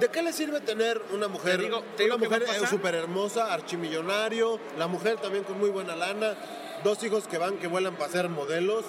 ¿De 0.00 0.08
qué 0.08 0.22
le 0.22 0.32
sirve 0.32 0.60
tener 0.60 1.00
una 1.12 1.26
mujer, 1.28 1.56
Te 1.56 1.62
digo- 1.64 1.82
te 1.96 2.04
una 2.04 2.14
digo 2.16 2.18
mujer 2.18 2.44
pasar. 2.44 2.68
súper 2.68 2.94
hermosa, 2.94 3.52
archimillonario, 3.52 4.60
la 4.78 4.86
mujer 4.88 5.16
también 5.18 5.44
con 5.44 5.58
muy 5.58 5.70
buena 5.70 5.96
lana, 5.96 6.34
dos 6.84 7.02
hijos 7.02 7.26
que 7.26 7.38
van, 7.38 7.56
que 7.58 7.66
vuelan 7.66 7.96
para 7.96 8.10
ser 8.12 8.28
modelos? 8.28 8.84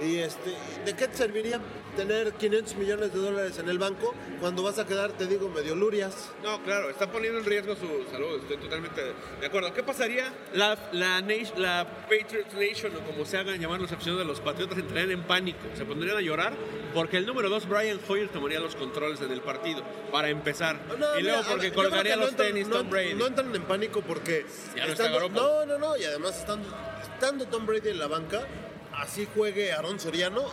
Y 0.00 0.18
este, 0.18 0.54
¿de 0.84 0.94
qué 0.94 1.08
te 1.08 1.16
serviría 1.16 1.60
tener 1.96 2.32
500 2.34 2.76
millones 2.76 3.12
de 3.12 3.18
dólares 3.18 3.58
en 3.58 3.68
el 3.68 3.78
banco 3.78 4.14
cuando 4.40 4.62
vas 4.62 4.78
a 4.78 4.86
quedar, 4.86 5.10
te 5.12 5.26
digo, 5.26 5.48
medio 5.48 5.74
lurias? 5.74 6.30
No, 6.44 6.62
claro, 6.62 6.88
está 6.90 7.10
poniendo 7.10 7.40
en 7.40 7.44
riesgo 7.44 7.74
su 7.74 8.08
salud, 8.10 8.38
estoy 8.40 8.58
totalmente 8.58 9.00
de 9.40 9.46
acuerdo. 9.46 9.74
¿Qué 9.74 9.82
pasaría? 9.82 10.32
La, 10.54 10.78
la, 10.92 11.20
nation- 11.20 11.56
la 11.58 11.84
Patriots 12.08 12.54
Nation, 12.54 12.94
o 12.96 13.00
como 13.00 13.24
se 13.24 13.38
hagan 13.38 13.58
llamar 13.60 13.80
los 13.80 13.90
aficionados 13.90 14.24
de 14.24 14.32
los 14.32 14.40
Patriotas, 14.40 14.78
entrarían 14.78 15.10
en 15.10 15.22
pánico, 15.24 15.58
se 15.76 15.84
pondrían 15.84 16.16
a 16.16 16.20
llorar, 16.20 16.52
porque 16.94 17.16
el 17.16 17.26
número 17.26 17.48
2, 17.48 17.68
Brian 17.68 17.98
Hoyer, 18.08 18.28
tomaría 18.28 18.60
los 18.60 18.76
controles 18.76 19.20
en 19.20 19.32
el 19.32 19.40
partido, 19.40 19.82
para 20.12 20.28
empezar. 20.28 20.78
No, 20.96 21.18
y 21.18 21.22
luego 21.24 21.38
mira, 21.38 21.50
porque 21.50 21.72
colgaría 21.72 22.14
no 22.14 22.22
los 22.22 22.30
entran- 22.34 22.46
tenis 22.46 22.68
no, 22.68 22.76
Tom 22.76 22.90
Brady. 22.90 23.14
No 23.14 23.26
entran 23.26 23.52
en 23.54 23.62
pánico 23.64 24.00
porque. 24.02 24.46
Ya 24.76 24.86
no 24.86 24.92
estando- 24.92 25.28
no, 25.30 25.66
no, 25.66 25.76
no. 25.78 25.96
Y 25.96 26.04
además 26.04 26.38
estando, 26.38 26.68
estando 27.02 27.46
Tom 27.46 27.66
Brady 27.66 27.88
en 27.90 27.98
la 27.98 28.06
banca, 28.06 28.46
así 28.98 29.26
juegue 29.34 29.72
Aaron 29.72 29.98
Soriano, 30.00 30.44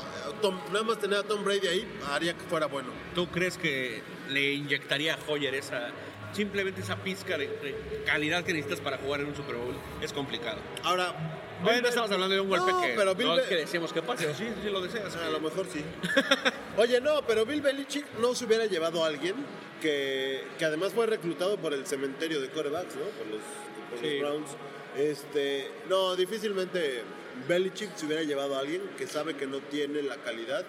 Tom- 0.41 0.59
nada 0.71 0.83
más 0.83 0.99
tener 0.99 1.19
a 1.19 1.23
Tom 1.23 1.43
Brady 1.43 1.67
ahí 1.67 1.87
haría 2.11 2.33
que 2.33 2.43
fuera 2.45 2.67
bueno. 2.67 2.89
¿Tú 3.13 3.27
crees 3.27 3.57
que 3.57 4.01
le 4.29 4.53
inyectaría 4.53 5.15
a 5.15 5.19
Hoyer 5.27 5.53
esa, 5.55 5.89
simplemente 6.33 6.81
esa 6.81 6.95
pizca 6.97 7.37
de, 7.37 7.47
de 7.47 8.03
calidad 8.05 8.43
que 8.43 8.53
necesitas 8.53 8.79
para 8.81 8.97
jugar 8.97 9.21
en 9.21 9.27
un 9.27 9.35
Super 9.35 9.55
Bowl? 9.55 9.75
Es 10.01 10.13
complicado. 10.13 10.59
Ahora. 10.83 11.41
Bueno, 11.61 11.75
Bill 11.75 11.83
no 11.83 11.87
estamos 11.89 12.11
hablando 12.11 12.35
de 12.35 12.41
un 12.41 12.49
golpe 12.49 12.69
No, 12.69 12.81
que 12.81 12.93
pero 12.97 13.15
Bill 13.15 13.27
no 13.27 13.37
es 13.39 13.43
que 13.47 13.55
decíamos 13.55 13.93
que 13.93 14.01
pase, 14.01 14.33
sí, 14.35 14.45
sí 14.61 14.69
lo 14.69 14.81
deseas. 14.81 15.15
A 15.15 15.29
lo 15.29 15.39
mejor 15.39 15.65
sí. 15.71 15.81
Oye, 16.77 16.99
no, 16.99 17.21
pero 17.25 17.45
Bill 17.45 17.61
Belichick 17.61 18.05
no 18.19 18.35
se 18.35 18.43
hubiera 18.45 18.65
llevado 18.65 19.05
a 19.05 19.07
alguien 19.07 19.35
que, 19.81 20.43
que 20.59 20.65
además 20.65 20.91
fue 20.93 21.05
reclutado 21.05 21.57
por 21.57 21.73
el 21.73 21.85
cementerio 21.87 22.41
de 22.41 22.49
corebacks, 22.49 22.95
¿no? 22.97 23.05
Por 23.05 23.27
los, 23.27 23.41
por 23.89 24.01
los. 24.03 24.19
Browns. 24.19 24.49
Este, 24.97 25.71
no, 25.89 26.15
difícilmente 26.17 27.03
Belichick 27.47 27.95
se 27.95 28.05
hubiera 28.05 28.23
llevado 28.23 28.55
a 28.55 28.59
alguien 28.59 28.81
que 28.97 29.07
sabe 29.07 29.35
que 29.35 29.47
no 29.47 29.59
tiene 29.59 30.01
la 30.01 30.17
calidad, 30.17 30.65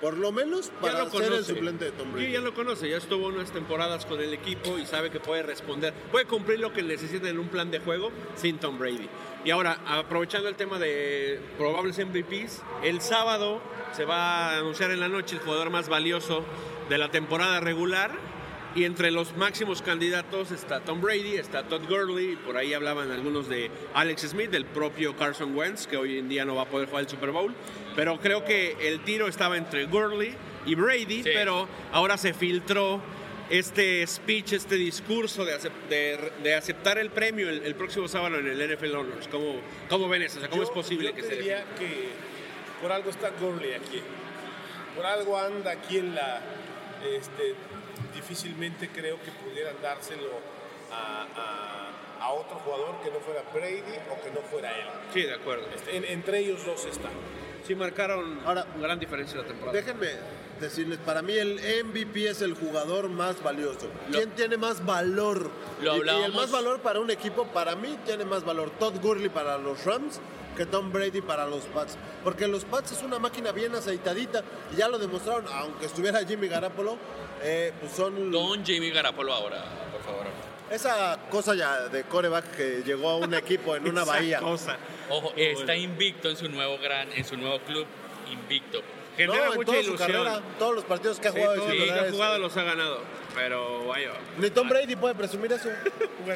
por 0.00 0.16
lo 0.16 0.32
menos 0.32 0.72
para 0.80 1.04
lo 1.04 1.10
ser 1.10 1.32
el 1.32 1.44
suplente 1.44 1.84
de 1.86 1.92
Tom 1.92 2.12
Brady. 2.12 2.26
Sí, 2.26 2.32
ya 2.32 2.40
lo 2.40 2.54
conoce, 2.54 2.88
ya 2.88 2.96
estuvo 2.96 3.28
unas 3.28 3.52
temporadas 3.52 4.04
con 4.04 4.20
el 4.20 4.34
equipo 4.34 4.78
y 4.78 4.84
sabe 4.84 5.10
que 5.10 5.20
puede 5.20 5.42
responder, 5.44 5.94
puede 6.10 6.24
cumplir 6.24 6.58
lo 6.58 6.72
que 6.72 6.82
necesita 6.82 7.28
en 7.28 7.38
un 7.38 7.48
plan 7.48 7.70
de 7.70 7.78
juego 7.78 8.10
sin 8.34 8.58
Tom 8.58 8.78
Brady. 8.78 9.08
Y 9.44 9.50
ahora, 9.50 9.78
aprovechando 9.86 10.48
el 10.48 10.56
tema 10.56 10.78
de 10.78 11.40
probables 11.56 11.98
MVPs, 11.98 12.62
el 12.82 13.00
sábado 13.00 13.60
se 13.92 14.04
va 14.04 14.50
a 14.50 14.58
anunciar 14.58 14.90
en 14.90 15.00
la 15.00 15.08
noche 15.08 15.36
el 15.36 15.42
jugador 15.42 15.70
más 15.70 15.88
valioso 15.88 16.44
de 16.88 16.98
la 16.98 17.10
temporada 17.10 17.60
regular. 17.60 18.12
Y 18.74 18.84
entre 18.84 19.10
los 19.10 19.36
máximos 19.36 19.82
candidatos 19.82 20.50
está 20.50 20.80
Tom 20.80 21.00
Brady, 21.02 21.36
está 21.36 21.62
Todd 21.64 21.82
Gurley, 21.86 22.32
y 22.32 22.36
por 22.36 22.56
ahí 22.56 22.72
hablaban 22.72 23.10
algunos 23.10 23.46
de 23.48 23.70
Alex 23.92 24.22
Smith, 24.30 24.50
del 24.50 24.64
propio 24.64 25.14
Carson 25.14 25.54
Wentz, 25.54 25.86
que 25.86 25.98
hoy 25.98 26.18
en 26.18 26.28
día 26.28 26.44
no 26.46 26.54
va 26.54 26.62
a 26.62 26.68
poder 26.68 26.88
jugar 26.88 27.04
el 27.04 27.08
Super 27.10 27.32
Bowl. 27.32 27.54
Pero 27.94 28.18
creo 28.18 28.44
que 28.46 28.76
el 28.88 29.00
tiro 29.04 29.28
estaba 29.28 29.58
entre 29.58 29.84
Gurley 29.84 30.34
y 30.64 30.74
Brady, 30.74 31.22
pero 31.22 31.68
ahora 31.92 32.16
se 32.16 32.32
filtró 32.32 33.02
este 33.50 34.06
speech, 34.06 34.54
este 34.54 34.76
discurso 34.76 35.44
de, 35.44 35.52
de- 35.90 36.32
de 36.42 36.54
aceptar 36.54 36.96
el 36.96 37.10
premio 37.10 37.50
el, 37.50 37.62
el 37.66 37.74
próximo 37.74 38.08
sábado 38.08 38.38
en 38.38 38.46
el 38.46 38.74
NFL 38.74 38.94
Honors. 38.94 39.28
¿Cómo, 39.28 39.56
cómo 39.90 40.08
ven 40.08 40.22
eso? 40.22 40.38
O 40.38 40.40
sea, 40.40 40.48
¿Cómo 40.48 40.62
Yo- 40.62 40.68
es 40.68 40.74
posible 40.74 41.08
yo 41.10 41.14
que 41.14 41.22
se 41.22 41.34
diría 41.36 41.64
que 41.78 42.08
por 42.80 42.90
algo 42.90 43.10
está 43.10 43.30
Gurley 43.38 43.74
aquí. 43.74 44.00
Por 44.96 45.04
algo 45.04 45.38
anda 45.38 45.72
aquí 45.72 45.98
en 45.98 46.14
la. 46.14 46.40
Este, 47.04 47.54
difícilmente 48.14 48.88
creo 48.88 49.18
que 49.22 49.30
pudieran 49.32 49.74
dárselo 49.82 50.28
a, 50.92 51.22
a- 51.36 52.24
a 52.24 52.32
otro 52.34 52.56
jugador 52.64 52.94
que 53.02 53.10
no 53.10 53.18
fuera 53.20 53.42
Brady 53.52 53.98
o 54.10 54.22
que 54.22 54.30
no 54.30 54.40
fuera 54.48 54.70
él. 54.78 54.86
Sí, 55.12 55.22
de 55.22 55.34
acuerdo. 55.34 55.66
Este, 55.74 55.96
en- 55.96 56.04
entre 56.04 56.38
ellos 56.38 56.64
dos 56.64 56.84
está. 56.84 57.08
Sí, 57.66 57.74
marcaron 57.74 58.40
Ahora, 58.44 58.64
gran 58.80 58.98
diferencia 58.98 59.38
la 59.40 59.44
temporada. 59.46 59.76
Déjenme 59.76 60.08
decirles, 60.60 60.98
para 60.98 61.22
mí 61.22 61.32
el 61.36 61.58
MVP 61.84 62.28
es 62.28 62.42
el 62.42 62.54
jugador 62.54 63.08
más 63.08 63.42
valioso. 63.42 63.88
¿Quién 64.10 64.30
tiene 64.30 64.56
más 64.56 64.84
valor? 64.84 65.50
Lo 65.80 65.96
Y- 65.96 66.06
y, 66.06 66.22
el 66.24 66.32
más 66.32 66.50
valor 66.52 66.80
para 66.80 67.00
un 67.00 67.10
equipo, 67.10 67.46
para 67.48 67.74
mí, 67.74 67.98
tiene 68.04 68.24
más 68.24 68.44
valor 68.44 68.70
Todd 68.78 69.00
Gurley 69.00 69.28
para 69.28 69.58
los 69.58 69.84
Rams 69.84 70.20
que 70.62 70.70
Tom 70.70 70.92
Brady 70.92 71.20
para 71.20 71.44
los 71.46 71.64
Pats. 71.64 71.96
Porque 72.22 72.46
los 72.46 72.64
Pats 72.64 72.92
es 72.92 73.02
una 73.02 73.18
máquina 73.18 73.50
bien 73.52 73.74
aceitadita 73.74 74.42
y 74.72 74.76
ya 74.76 74.88
lo 74.88 74.98
demostraron, 74.98 75.44
aunque 75.52 75.86
estuviera 75.86 76.24
Jimmy 76.24 76.46
Garapolo, 76.48 76.96
eh, 77.42 77.72
pues 77.80 77.92
son... 77.92 78.30
Don 78.30 78.64
Jimmy 78.64 78.90
Garapolo 78.90 79.32
ahora, 79.32 79.64
por 79.90 80.02
favor. 80.02 80.26
Esa 80.70 81.18
cosa 81.30 81.54
ya 81.54 81.88
de 81.88 82.04
coreback 82.04 82.56
que 82.56 82.82
llegó 82.84 83.10
a 83.10 83.16
un 83.16 83.34
equipo 83.34 83.74
en 83.76 83.88
una 83.88 84.02
Esa 84.02 84.12
bahía. 84.12 84.38
cosa. 84.38 84.76
Ojo, 85.10 85.32
está 85.36 85.74
invicto 85.74 86.30
en 86.30 86.36
su 86.36 86.48
nuevo 86.48 86.78
gran, 86.78 87.12
en 87.12 87.24
su 87.24 87.36
nuevo 87.36 87.58
club, 87.60 87.84
invicto. 88.30 88.80
Genera 89.16 89.46
No, 89.46 89.52
en 89.52 89.54
mucha 89.58 89.66
toda 89.72 89.82
su 89.82 89.88
ilusión. 89.90 90.12
carrera, 90.12 90.40
todos 90.58 90.74
los 90.76 90.84
partidos 90.84 91.18
que 91.20 91.28
ha 91.28 91.32
jugado 91.32 91.54
todos 91.56 91.68
los 91.76 91.84
que 91.84 91.92
ha 91.92 92.10
jugado 92.10 92.38
los 92.38 92.56
ha 92.56 92.62
ganado. 92.62 93.00
Pero 93.34 93.86
vaya. 93.88 94.12
Ni 94.38 94.48
Tom 94.50 94.68
Brady 94.68 94.96
puede 94.96 95.14
presumir 95.14 95.52
eso. 95.52 95.68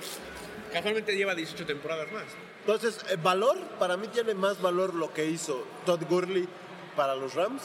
Casualmente 0.72 1.16
lleva 1.16 1.34
18 1.34 1.64
temporadas 1.66 2.10
más. 2.12 2.24
Entonces, 2.60 3.04
eh, 3.10 3.16
valor, 3.22 3.58
para 3.78 3.96
mí 3.96 4.08
tiene 4.08 4.34
más 4.34 4.60
valor 4.60 4.94
lo 4.94 5.12
que 5.12 5.26
hizo 5.26 5.66
Todd 5.84 6.02
Gurley 6.08 6.48
para 6.96 7.14
los 7.14 7.34
Rams 7.34 7.62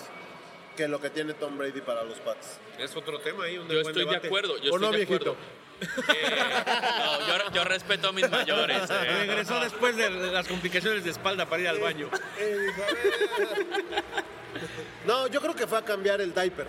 que 0.76 0.88
lo 0.88 1.02
que 1.02 1.10
tiene 1.10 1.34
Tom 1.34 1.58
Brady 1.58 1.82
para 1.82 2.04
los 2.04 2.20
Pats. 2.20 2.60
Es 2.78 2.96
otro 2.96 3.20
tema 3.20 3.44
ahí. 3.46 3.58
Un 3.58 3.68
Yo 3.68 3.80
estoy 3.82 3.94
de 3.94 4.00
debate. 4.10 4.28
acuerdo, 4.28 4.58
yo 4.58 4.72
¿O 4.72 4.76
estoy 4.76 4.80
no, 4.80 4.92
de 4.92 4.98
viejito? 5.06 5.32
acuerdo. 5.32 5.62
Eh, 6.14 6.36
no, 7.00 7.28
yo, 7.28 7.52
yo 7.54 7.64
respeto 7.64 8.10
a 8.10 8.12
mis 8.12 8.30
mayores. 8.30 8.78
eh. 8.90 9.26
Regresó 9.26 9.60
después 9.60 9.98
de 9.98 10.10
las 10.10 10.48
complicaciones 10.48 11.04
de 11.04 11.10
espalda 11.10 11.48
para 11.48 11.62
ir 11.62 11.68
al 11.68 11.80
baño. 11.80 12.10
No, 15.06 15.28
yo 15.28 15.42
creo 15.42 15.56
que 15.56 15.66
fue 15.66 15.80
a 15.80 15.82
cambiar 15.82 16.22
el 16.22 16.34
diaper. 16.34 16.68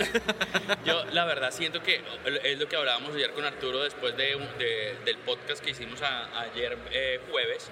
Yo 0.84 1.04
la 1.12 1.24
verdad 1.24 1.50
siento 1.50 1.82
que 1.82 2.00
es 2.44 2.58
lo 2.58 2.68
que 2.68 2.76
hablábamos 2.76 3.14
ayer 3.14 3.32
con 3.32 3.44
Arturo 3.44 3.82
después 3.82 4.16
de, 4.16 4.36
de- 4.58 4.96
del 5.04 5.18
podcast 5.18 5.62
que 5.62 5.70
hicimos 5.70 6.00
a- 6.02 6.40
ayer 6.42 6.76
eh, 6.92 7.20
jueves. 7.30 7.70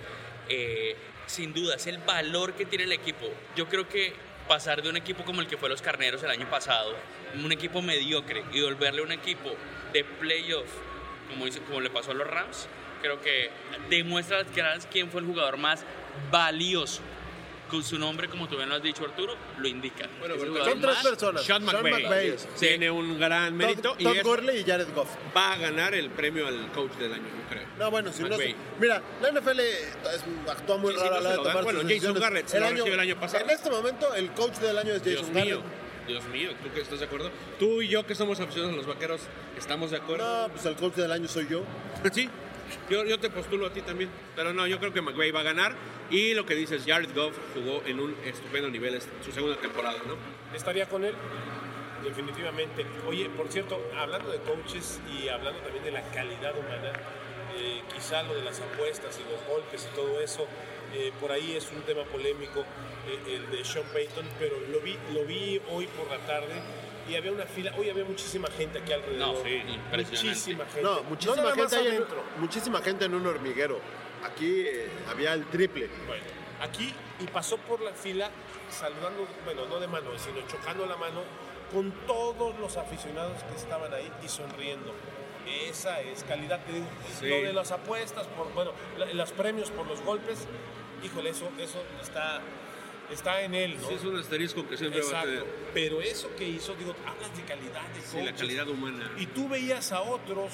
Eh, 0.49 0.97
sin 1.27 1.53
duda 1.53 1.75
es 1.77 1.87
el 1.87 1.99
valor 1.99 2.55
que 2.55 2.65
tiene 2.65 2.85
el 2.85 2.93
equipo. 2.93 3.27
Yo 3.57 3.69
creo 3.69 3.89
que 3.89 4.15
pasar 4.49 4.83
de 4.83 4.89
un 4.89 4.97
equipo 4.97 5.25
como 5.25 5.41
el 5.43 5.47
que 5.47 5.59
fue 5.59 5.69
los 5.69 5.83
Carneros 5.83 6.23
el 6.23 6.31
año 6.31 6.49
pasado, 6.49 6.95
un 7.35 7.53
equipo 7.53 7.83
mediocre, 7.83 8.43
y 8.53 8.63
volverle 8.63 9.03
a 9.03 9.05
un 9.05 9.13
equipo 9.13 9.55
de 9.93 10.05
playoff, 10.05 10.71
como, 11.29 11.45
como 11.67 11.81
le 11.83 11.91
pasó 11.91 12.13
a 12.13 12.15
los 12.15 12.27
Rams, 12.27 12.67
creo 13.03 13.21
que 13.21 13.51
demuestra 13.91 14.45
que 14.45 14.63
quién 14.91 15.11
fue 15.11 15.21
el 15.21 15.27
jugador 15.27 15.59
más 15.59 15.85
valioso. 16.31 17.03
Con 17.69 17.85
su 17.85 17.99
nombre, 17.99 18.29
como 18.29 18.49
tú 18.49 18.57
bien 18.57 18.69
lo 18.69 18.77
has 18.77 18.83
dicho, 18.83 19.05
Arturo, 19.05 19.35
lo 19.59 19.69
indica. 19.69 20.09
Bueno, 20.21 20.37
Son 20.39 20.81
tres 20.81 20.95
más- 20.95 21.07
personas. 21.07 21.43
Sean 21.45 21.63
McVay, 21.65 22.35
sí. 22.39 22.47
tiene 22.61 22.91
un 22.91 23.19
gran 23.19 23.55
mérito 23.55 23.91
Todd, 23.91 24.01
y 24.01 24.05
Todd 24.05 24.17
es- 24.17 24.23
Gurley 24.23 24.59
y 24.61 24.65
Jared 24.65 24.89
Goff. 24.95 25.11
va 25.37 25.53
a 25.53 25.57
ganar 25.59 25.95
el 25.95 26.09
premio 26.11 26.47
al 26.47 26.73
coach 26.73 26.93
del 26.93 27.13
año, 27.13 27.25
yo 27.25 27.49
creo. 27.51 27.67
No, 27.79 27.91
bueno, 27.91 28.11
si 28.11 28.23
no 28.23 28.31
McVay. 28.31 28.53
sé. 28.53 28.57
Mira, 28.81 29.03
la 29.21 29.29
NFL 29.29 29.61
actúa 30.51 30.77
muy 30.79 30.93
Sí, 30.95 30.99
sí, 30.99 31.05
rara 31.05 31.11
no 31.11 31.17
a 31.19 31.21
la 31.21 31.31
de 31.31 31.37
tomar 31.37 31.65
Bueno, 31.65 31.81
sus 31.83 31.93
Jason. 31.93 32.15
Garrett 32.19 32.47
se 32.49 32.61
lo 32.61 32.71
recibió 32.71 32.95
el 32.95 33.01
año 33.01 33.21
pasado. 33.21 33.45
En 33.45 33.51
este 33.51 33.71
momento, 33.71 34.15
el 34.15 34.31
coach 34.33 34.55
del 34.57 34.79
año 34.79 34.95
es 34.95 35.05
Dios 35.05 35.21
Jason 35.21 35.35
mío, 35.35 35.59
Garrett. 35.61 36.07
Dios 36.09 36.25
mío, 36.29 36.51
¿tú 36.63 36.73
que 36.73 36.81
estás 36.81 37.01
de 37.01 37.05
acuerdo? 37.05 37.31
Tú 37.59 37.83
y 37.83 37.89
yo 37.89 38.07
que 38.07 38.15
somos 38.15 38.41
aficionados 38.41 38.73
a 38.73 38.77
los 38.79 38.87
vaqueros, 38.87 39.21
¿estamos 39.59 39.91
de 39.91 39.99
acuerdo? 39.99 40.47
No, 40.49 40.53
pues 40.55 40.65
el 40.65 40.75
coach 40.77 40.95
del 40.95 41.13
año 41.13 41.29
soy 41.29 41.47
yo. 41.51 41.65
Sí, 42.13 42.31
yo, 42.91 43.05
yo 43.05 43.19
te 43.19 43.31
postulo 43.31 43.67
a 43.67 43.73
ti 43.73 43.83
también, 43.83 44.11
pero 44.37 44.53
no, 44.53 44.67
yo 44.67 44.79
creo 44.79 44.93
que 44.93 45.01
McVay 45.03 45.31
va 45.31 45.41
a 45.41 45.45
ganar 45.45 45.75
y 46.11 46.35
lo 46.35 46.47
que 46.47 46.55
dices, 46.55 46.85
Jared 46.87 47.11
Goff 47.15 47.37
jugó 47.55 47.83
en 47.87 48.01
un 48.01 48.17
estupendo 48.25 48.69
nivel 48.71 48.95
es- 48.95 49.09
su 49.25 49.31
segunda 49.33 49.57
temporada, 49.57 49.99
¿no? 50.07 50.17
Estaría 50.57 50.89
con 50.89 51.05
él, 51.05 51.15
definitivamente. 52.05 52.85
Oye, 53.07 53.29
por 53.31 53.49
cierto, 53.51 53.79
hablando 53.99 54.31
de 54.31 54.39
coaches 54.39 55.01
y 55.21 55.29
hablando 55.29 55.61
también 55.61 55.85
de 55.85 55.91
la 55.93 56.03
calidad 56.11 56.57
humana, 56.57 56.93
eh, 57.57 57.83
quizá 57.95 58.23
lo 58.23 58.35
de 58.35 58.43
las 58.43 58.61
apuestas 58.61 59.19
y 59.19 59.31
los 59.31 59.43
golpes 59.49 59.89
y 59.91 59.95
todo 59.97 60.21
eso, 60.21 60.47
eh, 60.95 61.13
por 61.21 61.33
ahí 61.33 61.55
es 61.57 61.71
un 61.73 61.83
tema 61.83 62.05
polémico, 62.05 62.61
eh, 62.61 63.35
el 63.37 63.51
de 63.51 63.65
Sean 63.65 63.85
Payton, 63.93 64.27
pero 64.39 64.57
lo 64.71 64.81
vi, 64.81 64.97
lo 65.13 65.25
vi 65.25 65.61
hoy 65.71 65.87
por 65.89 66.09
la 66.11 66.19
tarde 66.27 66.55
y 67.09 67.17
había 67.17 67.33
una 67.33 67.47
fila, 67.47 67.73
hoy 67.79 67.91
había 67.91 68.05
muchísima 68.05 68.49
gente 68.51 68.79
aquí 68.79 68.93
alrededor. 68.93 69.35
No, 69.37 69.43
sí. 69.45 69.63
Muchísima 69.97 70.65
gente. 70.67 70.83
No, 70.83 71.03
muchísima, 71.05 71.53
gente 71.53 71.77
hay 71.77 71.87
en, 71.87 71.93
adentro. 71.95 72.23
muchísima 72.39 72.81
gente 72.83 73.05
en 73.07 73.15
un 73.15 73.27
hormiguero. 73.27 73.81
Aquí 74.25 74.63
eh, 74.67 74.89
había 75.11 75.33
el 75.35 75.45
triple. 75.47 75.89
Bueno, 76.07 76.25
aquí 76.61 76.93
y 77.21 77.27
pasó 77.27 77.57
por 77.59 77.81
la 77.81 77.93
fila 77.93 78.31
saludando, 78.71 79.27
bueno, 79.45 79.67
no 79.67 79.81
de 79.81 79.87
mano, 79.87 80.11
sino 80.19 80.47
chocando 80.47 80.87
la 80.87 80.97
mano 80.97 81.23
con 81.73 81.91
todos 82.07 82.59
los 82.59 82.77
aficionados 82.77 83.43
que 83.45 83.57
estaban 83.57 83.93
ahí 83.95 84.11
y 84.25 84.29
sonriendo. 84.29 84.93
Esa 85.67 86.01
es 86.03 86.25
calidad, 86.25 86.61
te 86.67 86.73
digo. 86.75 86.87
Sí. 87.19 87.27
Lo 87.29 87.37
de 87.37 87.53
las 87.55 87.73
apuestas, 87.73 88.27
por, 88.27 88.53
bueno, 88.53 88.73
la- 88.99 89.07
los 89.15 89.33
premios 89.33 89.71
por 89.71 89.87
los 89.87 90.01
golpes, 90.03 90.47
híjole, 91.03 91.31
eso, 91.31 91.49
eso 91.59 91.83
está, 92.03 92.41
está 93.11 93.41
en 93.43 93.55
él, 93.55 93.77
¿no? 93.81 93.89
Sí, 93.89 93.95
es 93.95 94.05
un 94.05 94.19
asterisco 94.19 94.67
que 94.69 94.77
siempre 94.77 95.01
va 95.01 95.07
a 95.07 95.09
Exacto. 95.09 95.29
tener. 95.31 95.45
Pero 95.75 96.01
eso 96.01 96.31
que 96.37 96.49
hizo, 96.49 96.75
digo, 96.75 96.95
hablas 97.07 97.37
de 97.37 97.43
calidad 97.45 97.83
de 97.89 98.01
Sí, 98.01 98.17
la 98.17 98.23
coaches. 98.23 98.41
calidad 98.41 98.69
humana. 98.69 99.11
Y 99.19 99.27
tú 99.27 99.49
veías 99.49 99.93
a 99.93 100.01
otros 100.03 100.53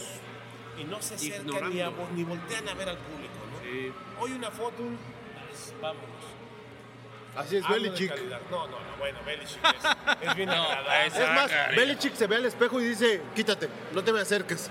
y 0.78 0.84
no 0.84 1.00
se 1.02 1.14
acercan 1.14 1.70
ni, 1.72 1.80
a 1.80 1.90
ni 2.14 2.24
voltean 2.24 2.68
a 2.68 2.74
ver 2.74 2.88
al 2.88 2.98
público, 2.98 3.34
¿no? 3.52 3.70
Sí. 3.70 3.92
Hoy 4.20 4.32
una 4.32 4.50
foto, 4.50 4.76
pues, 4.78 5.74
vámonos. 5.80 6.08
Así 7.36 7.56
es, 7.56 7.64
Hablo 7.64 7.76
Belichick. 7.82 8.12
No, 8.50 8.68
no, 8.68 8.78
no, 8.78 8.96
bueno, 8.98 9.18
Belichick 9.26 9.58
es, 9.64 10.28
es 10.28 10.34
bien 10.36 10.48
No, 10.50 10.66
Es 11.04 11.18
más. 11.18 11.50
Belichick 11.74 12.14
se 12.14 12.26
ve 12.28 12.36
al 12.36 12.44
espejo 12.46 12.80
y 12.80 12.84
dice, 12.84 13.22
quítate, 13.34 13.68
no 13.92 14.04
te 14.04 14.12
me 14.12 14.20
acerques. 14.20 14.70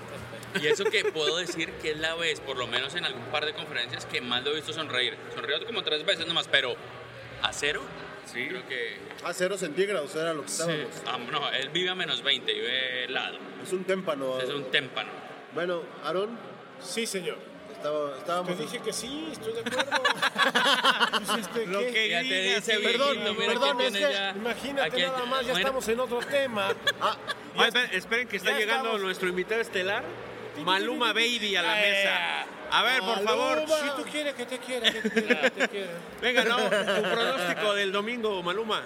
Y 0.62 0.66
eso 0.68 0.84
que 0.84 1.04
puedo 1.06 1.36
decir 1.36 1.72
que 1.82 1.90
es 1.90 1.98
la 1.98 2.14
vez, 2.14 2.40
por 2.40 2.56
lo 2.56 2.66
menos 2.66 2.94
en 2.94 3.04
algún 3.04 3.24
par 3.24 3.44
de 3.44 3.52
conferencias, 3.54 4.06
que 4.06 4.20
más 4.20 4.42
lo 4.44 4.52
he 4.52 4.54
visto 4.54 4.72
sonreír. 4.72 5.16
Sonrió 5.34 5.64
como 5.66 5.82
tres 5.82 6.06
veces 6.06 6.26
nomás, 6.26 6.48
pero 6.48 6.74
a 7.44 7.52
cero, 7.52 7.82
sí. 8.26 8.46
creo 8.48 8.66
que... 8.66 8.98
A 9.24 9.32
cero 9.32 9.56
centígrados 9.56 10.14
era 10.16 10.32
lo 10.34 10.42
que 10.42 10.48
estábamos. 10.48 10.86
Ah, 11.06 11.18
no, 11.18 11.50
él 11.52 11.68
vive 11.70 11.90
a 11.90 11.94
menos 11.94 12.22
20, 12.22 12.52
vive 12.52 13.04
helado. 13.04 13.38
Es 13.62 13.72
un 13.72 13.84
témpano. 13.84 14.38
Es 14.40 14.50
un 14.50 14.70
témpano. 14.70 15.10
Bueno, 15.54 15.82
Aaron. 16.04 16.36
Sí, 16.82 17.06
señor. 17.06 17.38
Estaba, 17.72 18.16
estábamos... 18.18 18.56
Te 18.56 18.62
dije 18.62 18.78
que 18.80 18.92
sí, 18.92 19.28
estoy 19.32 19.52
de 19.52 19.60
acuerdo. 19.60 19.90
Pues, 21.14 21.38
este, 21.38 21.66
Lo 21.66 21.78
que 21.80 22.08
Ya 22.08 22.20
te 22.22 22.42
dice. 22.56 22.78
Perdón, 22.80 23.12
viejito, 23.14 23.34
mira 23.34 23.46
perdón, 23.52 23.78
que 23.78 23.86
es 23.86 23.92
que 23.94 24.00
ya- 24.00 24.30
imagínate 24.36 24.88
aquí- 24.88 25.02
nada 25.02 25.24
más, 25.26 25.40
ya 25.40 25.52
bueno. 25.52 25.58
estamos 25.58 25.88
en 25.88 26.00
otro 26.00 26.18
tema. 26.20 26.68
Ah, 27.00 27.16
Oye, 27.56 27.68
esperen, 27.68 27.90
esperen 27.92 28.28
que 28.28 28.36
está 28.38 28.50
llegando 28.58 28.84
estamos. 28.88 29.00
nuestro 29.02 29.28
invitado 29.28 29.60
estelar, 29.60 30.04
Maluma 30.62 31.12
Baby, 31.12 31.56
a 31.56 31.62
la 31.62 31.82
Eh, 31.84 31.90
mesa. 31.90 32.46
A 32.70 32.82
ver, 32.82 33.00
por 33.00 33.22
favor. 33.22 33.64
Si 33.66 34.02
tú 34.02 34.10
quieres 34.10 34.34
que 34.34 34.46
te 34.46 34.58
quiera, 34.58 34.90
que 34.92 35.00
te 35.02 35.10
quiera, 35.10 35.40
que 35.42 35.50
te 35.60 35.68
quiera. 35.68 35.90
Venga, 36.20 36.44
no, 36.44 36.56
tu 36.56 37.02
pronóstico 37.02 37.74
del 37.74 37.92
domingo, 37.92 38.42
Maluma. 38.42 38.82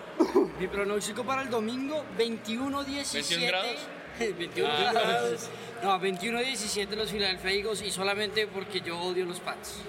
Mi 0.58 0.66
pronóstico 0.66 1.24
para 1.24 1.42
el 1.42 1.50
domingo, 1.50 2.04
21-17. 2.18 3.12
21 3.12 3.46
grados. 3.46 3.76
21 4.18 4.68
Ah. 4.70 4.90
grados. 4.92 5.48
No, 5.82 6.00
21-17 6.00 6.88
los 6.96 7.10
Philadelphia 7.10 7.50
Eagles 7.52 7.82
y 7.82 7.90
solamente 7.90 8.46
porque 8.48 8.80
yo 8.80 8.98
odio 8.98 9.24
los 9.24 9.40
Pats. 9.40 9.82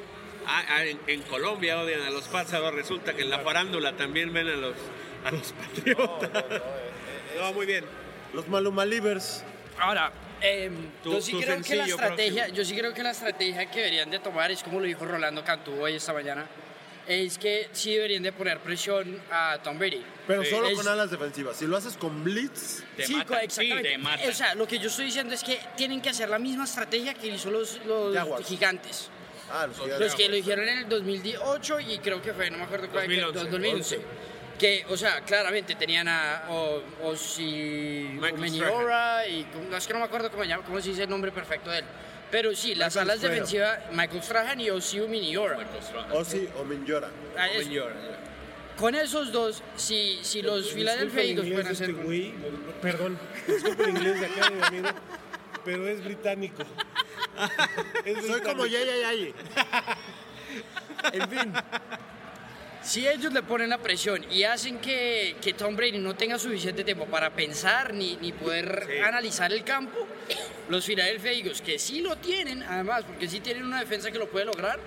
Ah, 0.48 0.64
ah, 0.70 0.86
en, 0.86 1.00
en 1.08 1.22
Colombia 1.24 1.80
odian 1.80 2.02
a 2.02 2.10
los 2.10 2.28
Pats, 2.28 2.54
ahora 2.54 2.72
resulta 2.72 3.14
que 3.14 3.24
en 3.24 3.30
la 3.30 3.40
farándula 3.40 3.94
también 3.98 4.32
ven 4.34 4.48
a 4.48 4.56
los, 4.56 4.76
a 5.26 5.32
los 5.32 5.52
Patriotas. 5.54 6.30
No, 7.40 7.54
muy 7.54 7.66
bien. 7.66 7.86
Los 8.34 8.48
Maluma 8.48 8.86
Livers. 8.86 9.44
Ahora, 9.80 10.12
em, 10.42 10.74
yo 11.04 11.22
sí 11.22 11.34
creo 11.42 11.62
que 11.62 11.76
la 11.76 11.86
estrategia, 11.86 12.44
próximo. 12.44 12.58
yo 12.58 12.66
sí 12.66 12.76
creo 12.76 12.94
que 12.94 13.04
la 13.04 13.12
estrategia 13.12 13.70
que 13.70 13.78
deberían 13.80 14.10
de 14.10 14.20
tomar 14.20 14.52
es 14.52 14.64
como 14.64 14.80
lo 14.80 14.86
dijo 14.86 15.06
Rolando 15.06 15.44
Cantú 15.44 15.74
hoy 15.82 15.96
esta 15.96 16.14
mañana, 16.14 16.48
es 17.08 17.38
que 17.40 17.70
sí 17.72 17.96
deberían 17.96 18.22
de 18.24 18.32
poner 18.32 18.60
presión 18.60 19.20
a 19.32 19.58
Tom 19.64 19.80
Brady. 19.80 20.04
Pero 20.28 20.44
Sí. 20.44 20.52
solo 20.52 20.68
Es- 20.68 20.78
con 20.78 20.88
alas 20.88 21.10
defensivas. 21.10 21.58
Si 21.58 21.66
lo 21.66 21.76
haces 21.78 21.98
con 21.98 22.24
blitz, 22.24 22.84
Te 22.96 23.08
sí, 23.08 23.16
mata, 23.16 23.40
exactamente. 23.42 23.90
sí, 23.90 23.96
te 23.96 23.98
mata. 23.98 24.30
O 24.30 24.34
sea, 24.34 24.54
lo 24.56 24.68
que 24.68 24.78
yo 24.78 24.90
estoy 24.90 25.06
diciendo 25.06 25.34
es 25.34 25.44
que 25.44 25.60
tienen 25.76 26.02
que 26.02 26.10
hacer 26.10 26.30
la 26.30 26.38
misma 26.38 26.66
estrategia 26.66 27.14
que 27.16 27.28
hizo 27.28 27.50
los, 27.50 27.80
los 27.86 28.46
gigantes. 28.48 29.10
ah, 29.52 29.66
los 29.66 29.78
Los 29.78 29.86
gigantes. 29.88 30.16
que 30.16 30.30
lo 30.30 30.36
hicieron 30.38 30.70
en 30.70 30.78
el 30.80 30.90
2018 30.90 31.80
y 31.80 31.98
creo 31.98 32.22
que 32.22 32.32
fue, 32.34 32.52
no 32.52 32.60
me 32.60 32.66
acuerdo 32.66 32.88
cuál, 32.90 33.08
que- 33.08 33.20
2011. 33.20 33.50
2011. 33.50 34.00
Que, 34.60 34.86
o 34.90 34.98
sea, 34.98 35.22
claramente 35.22 35.76
tenían 35.76 36.08
a 36.10 36.44
o, 36.50 36.82
Osi 37.06 38.10
Michael 38.14 38.34
Omeniora 38.36 39.26
y 39.26 39.48
no, 39.70 39.78
es 39.78 39.88
que 39.88 39.94
no 39.94 40.00
me 40.00 40.06
acuerdo 40.06 40.30
cómo, 40.30 40.44
se 40.44 40.50
llama, 40.50 40.64
cómo 40.66 40.82
se 40.82 40.90
dice 40.90 41.04
el 41.04 41.10
nombre 41.10 41.32
perfecto 41.32 41.70
de 41.72 41.80
él. 41.80 41.86
Pero 42.30 42.54
sí, 42.54 42.76
las 42.76 42.94
Michael 42.94 43.10
alas 43.10 43.18
Strahan. 43.20 43.34
defensivas, 43.36 43.80
Michael 43.94 44.22
Strahan 44.24 44.60
y 44.60 44.70
Osi 44.70 45.00
Omeniora. 45.00 45.58
Ozzy 46.12 46.48
o 46.60 46.64
Minjora. 46.66 47.10
Ah, 47.38 47.48
Con 48.78 48.96
esos 48.96 49.32
dos, 49.32 49.64
si, 49.78 50.20
si 50.24 50.42
los 50.42 50.72
Philadelphia 50.74 51.22
el 51.24 51.30
Eagles 51.30 51.48
pueden 51.54 51.66
de 51.66 51.72
hacer... 51.72 51.90
este 51.90 52.04
güey, 52.04 52.34
perdón, 52.82 53.18
disculpa 53.48 53.84
el 53.84 53.90
inglés 53.92 54.20
de 54.20 54.26
acá 54.26 54.50
de 54.50 54.56
mi 54.56 54.62
amigo, 54.62 54.90
pero 55.66 55.88
es 55.88 56.04
británico. 56.04 56.64
Es 58.06 58.26
Soy 58.26 58.42
como 58.42 58.64
británico. 58.64 58.68
Yaya 58.68 58.96
Yayi. 59.02 59.34
En 61.14 61.30
fin. 61.30 61.54
Si 62.82 63.08
ellos 63.08 63.34
le 63.34 63.44
ponen 63.44 63.70
la 63.70 63.78
presión 63.78 64.26
y 64.32 64.44
hacen 64.44 64.80
que, 64.80 65.36
que 65.42 65.54
Tom 65.54 65.76
Brady 65.76 65.98
no 66.00 66.16
tenga 66.16 66.40
suficiente 66.40 66.84
tiempo 66.84 67.06
para 67.06 67.30
pensar 67.32 67.94
ni, 67.94 68.16
ni 68.18 68.32
poder 68.32 69.02
analizar 69.06 69.52
el 69.52 69.64
campo, 69.64 70.08
los 70.70 70.86
Philadelphia 70.86 71.32
Eagles, 71.34 71.62
que 71.62 71.78
sí 71.78 72.02
lo 72.02 72.16
tienen, 72.18 72.64
además, 72.64 73.04
porque 73.06 73.28
sí 73.28 73.42
tienen 73.42 73.66
una 73.66 73.80
defensa 73.82 74.12
que 74.12 74.18
lo 74.18 74.30
puede 74.30 74.46
lograr, 74.46 74.80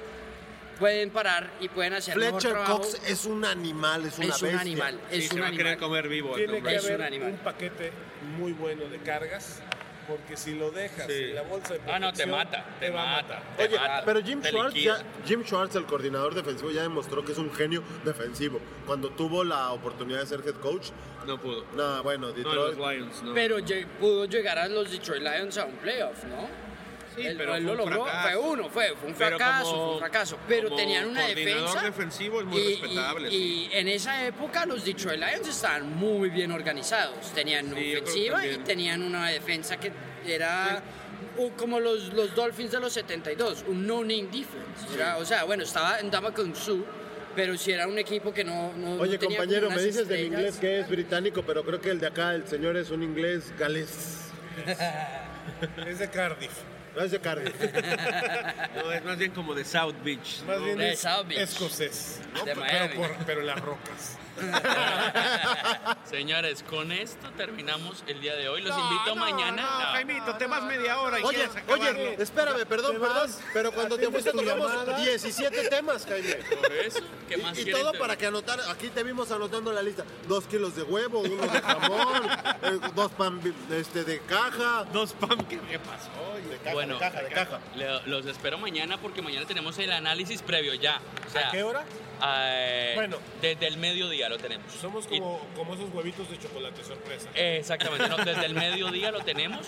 pueden 0.78 1.10
parar 1.10 1.50
y 1.60 1.68
pueden 1.68 1.92
hacer 1.92 2.16
mejor 2.16 2.40
Fletcher 2.40 2.52
trabajo. 2.52 2.78
Cox 2.80 2.98
es 3.06 3.24
un 3.26 3.44
animal, 3.44 4.06
es 4.06 4.18
una 4.18 4.28
Es 4.28 4.40
un 4.42 4.48
bestia. 4.48 4.60
animal, 4.60 5.00
Sí, 5.10 5.18
es 5.18 5.28
se 5.28 5.34
un 5.34 5.40
querer 5.42 5.66
animal. 5.66 5.78
comer 5.78 6.08
vivo. 6.08 6.34
Tiene 6.34 6.62
que 6.62 6.68
un 6.70 6.78
haber 6.78 7.02
animal. 7.02 7.30
un 7.32 7.36
paquete 7.38 7.92
muy 8.38 8.52
bueno 8.52 8.86
de 8.86 8.98
cargas, 9.00 9.60
porque 10.06 10.36
si 10.36 10.54
lo 10.54 10.70
dejas 10.70 11.06
Sí. 11.06 11.12
en 11.24 11.34
la 11.34 11.42
bolsa 11.42 11.74
de 11.74 11.80
Ah, 11.90 11.98
no, 11.98 12.12
te 12.12 12.26
mata, 12.26 12.64
te 12.80 12.90
mata. 12.90 13.42
te 13.56 13.64
Oye, 13.64 13.78
mata, 13.78 14.02
pero 14.04 14.22
Jim 14.22 14.42
Schwartz, 14.42 14.74
ya- 14.74 15.02
Jim 15.26 15.42
Schwartz, 15.44 15.76
el 15.76 15.84
coordinador 15.86 16.34
defensivo, 16.34 16.70
ya 16.70 16.82
demostró 16.82 17.24
que 17.24 17.32
es 17.32 17.38
un 17.38 17.52
genio 17.52 17.82
defensivo. 18.04 18.60
Cuando 18.86 19.10
tuvo 19.10 19.44
la 19.44 19.70
oportunidad 19.72 20.20
de 20.20 20.26
ser 20.26 20.40
head 20.46 20.54
coach, 20.56 20.88
No 21.26 21.38
pudo. 21.38 21.64
no, 21.74 22.02
bueno, 22.02 22.28
No, 22.28 22.32
Detroit. 22.32 22.76
los 22.76 22.92
Lions, 22.92 23.22
no. 23.22 23.34
Pero 23.34 23.56
pudo 24.00 24.24
llegar 24.26 24.58
a 24.58 24.68
los 24.68 24.90
Detroit 24.90 25.22
Lions 25.22 25.56
a 25.58 25.64
un 25.66 25.76
playoff, 25.76 26.24
¿no? 26.24 26.71
Sí, 27.14 27.26
él, 27.26 27.36
pero 27.36 27.54
él 27.54 27.64
fue 27.64 27.72
lo 27.72 27.78
logró, 27.84 28.04
fracaso. 28.04 28.28
fue 28.28 28.36
uno, 28.50 28.68
fue, 28.70 28.94
fue 28.98 29.08
un 29.10 29.14
Pero 29.14 29.36
fracaso, 29.38 29.64
como- 29.70 29.84
fue 29.84 29.92
un 29.94 29.98
fracaso. 29.98 30.38
Pero 30.48 30.64
como 30.68 30.76
tenían 30.76 31.08
una 31.08 31.26
defensa. 31.26 31.82
defensivo 31.82 32.40
es 32.40 32.46
muy 32.46 32.60
y, 32.60 32.80
respetable, 32.80 33.28
Y, 33.28 33.30
sí. 33.30 33.68
y 33.72 33.76
en 33.76 33.88
esa 33.88 34.26
época 34.26 34.64
los 34.66 34.84
Detroit 34.84 35.18
Lions 35.20 35.48
estaban 35.48 35.94
muy 35.96 36.30
bien 36.30 36.52
organizados. 36.52 37.32
Tenían 37.34 37.66
Sí, 37.66 37.70
yo 37.70 37.74
creo 37.74 38.02
ofensiva 38.02 38.46
y 38.46 38.56
tenían 38.58 39.02
una 39.02 39.28
defensa 39.28 39.76
que 39.78 39.92
era 40.26 40.82
como 41.56 41.80
los, 41.80 42.12
los 42.12 42.34
Dolphins 42.34 42.72
de 42.72 42.80
los 42.80 42.92
72, 42.92 43.64
un 43.66 43.86
no-name 43.86 44.24
defense. 44.24 44.94
Era- 44.94 45.16
o 45.18 45.24
sea, 45.24 45.44
bueno, 45.44 45.62
estaba 45.64 45.98
en 46.00 46.10
Dama 46.10 46.32
con 46.32 46.54
Su, 46.54 46.84
pero 47.34 47.56
si 47.56 47.72
era 47.72 47.86
un 47.88 47.98
equipo 47.98 48.32
que 48.34 48.44
no. 48.44 48.72
no 48.74 48.92
Oye, 49.00 49.14
no 49.14 49.18
tenía 49.18 49.38
compañero, 49.38 49.70
me 49.70 49.82
dices 49.82 50.06
de 50.08 50.14
mi 50.16 50.22
estrellas. 50.24 50.26
inglés 50.26 50.56
que 50.58 50.80
es 50.80 50.88
británico, 50.88 51.42
pero 51.46 51.64
creo 51.64 51.80
que 51.80 51.90
el 51.90 51.98
de 52.00 52.06
acá, 52.06 52.34
el 52.34 52.46
señor 52.46 52.76
es 52.76 52.90
un 52.90 53.02
inglés 53.02 53.52
galés. 53.58 54.18
Es 55.86 55.98
de 55.98 56.08
Cardiff. 56.10 56.52
No 56.96 57.02
es 57.02 57.10
de 57.10 57.20
Cardiff. 57.20 57.54
No, 58.76 58.92
es 58.92 59.04
más 59.04 59.16
bien 59.18 59.30
como 59.32 59.54
de 59.54 59.64
South 59.64 59.94
Beach. 60.04 60.42
Más 60.46 60.58
¿no? 60.58 60.64
bien 60.64 60.78
De 60.78 60.92
es 60.92 61.00
South 61.00 61.26
Beach. 61.26 61.40
escocés, 61.40 62.20
¿no? 62.34 62.40
De 62.44 62.54
pero, 62.54 62.60
Miami. 62.60 62.94
por- 62.96 63.16
pero 63.26 63.40
en 63.40 63.46
las 63.46 63.60
rocas. 63.60 64.18
Señores, 66.08 66.62
con 66.68 66.92
esto 66.92 67.30
terminamos 67.36 68.02
el 68.06 68.20
día 68.20 68.34
de 68.34 68.48
hoy. 68.48 68.62
Los 68.62 68.76
No, 68.76 68.82
invito 68.92 69.14
no, 69.14 69.16
mañana. 69.16 69.62
No, 69.62 69.78
No. 69.80 69.86
Jaimito, 69.92 70.34
te 70.36 70.46
vas 70.46 70.62
media 70.64 71.00
hora 71.00 71.20
y 71.20 71.22
Oye, 71.24 71.48
oye, 71.68 72.16
espérame, 72.22 72.66
perdón, 72.66 72.96
perdón, 73.00 73.30
pero 73.52 73.72
cuando 73.72 73.96
te 73.96 74.06
¿Atiendes 74.06 74.24
fuiste 74.24 74.44
tocamos 74.44 74.70
llamada? 74.72 74.98
17 74.98 75.68
temas, 75.68 76.06
Jaime. 76.06 76.34
Por 76.34 76.72
eso, 76.72 77.00
¿qué 77.28 77.36
más 77.38 77.58
Y, 77.58 77.62
y 77.62 77.72
todo 77.72 77.92
para 77.94 78.16
que 78.16 78.26
anotar, 78.26 78.60
aquí 78.70 78.88
te 78.88 79.02
vimos 79.02 79.30
anotando 79.30 79.72
la 79.72 79.82
lista. 79.82 80.04
Dos 80.28 80.44
kilos 80.46 80.76
de 80.76 80.82
huevo, 80.82 81.20
uno 81.20 81.42
de 81.46 81.60
jamón, 81.60 82.30
eh, 82.62 82.80
dos 82.94 83.10
pan 83.12 83.40
este, 83.70 84.04
de 84.04 84.20
caja. 84.20 84.84
Dos 84.92 85.12
pam, 85.14 85.38
¿qué, 85.46 85.58
qué 85.60 85.78
pasó? 85.78 86.10
De 86.50 86.56
caja, 86.58 86.74
Bueno, 86.74 86.94
de 86.94 87.00
caja, 87.00 87.22
de 87.22 87.28
caja. 87.30 87.60
le- 87.76 88.02
los 88.06 88.26
espero 88.26 88.58
mañana 88.58 88.98
porque 88.98 89.22
mañana 89.22 89.46
tenemos 89.46 89.78
el 89.78 89.92
análisis 89.92 90.42
previo 90.42 90.74
ya. 90.74 91.00
O 91.26 91.30
sea, 91.30 91.48
¿A 91.48 91.50
qué 91.50 91.62
hora? 91.62 91.84
Eh, 92.24 92.92
Bueno. 92.94 93.16
Desde 93.40 93.66
el 93.66 93.76
mediodía 93.78 94.28
lo 94.28 94.38
tenemos. 94.38 94.72
Somos 94.72 95.06
Y- 95.10 95.18
como, 95.18 95.40
como 95.56 95.74
esos 95.74 95.92
huevitos 95.92 96.28
de 96.30 96.38
chocolate 96.38 96.84
sorpresa. 96.84 97.28
Exactamente, 97.34 98.08
no, 98.08 98.16
desde 98.18 98.46
el 98.46 98.54
mediodía 98.54 99.10
lo 99.10 99.20
tenemos. 99.20 99.66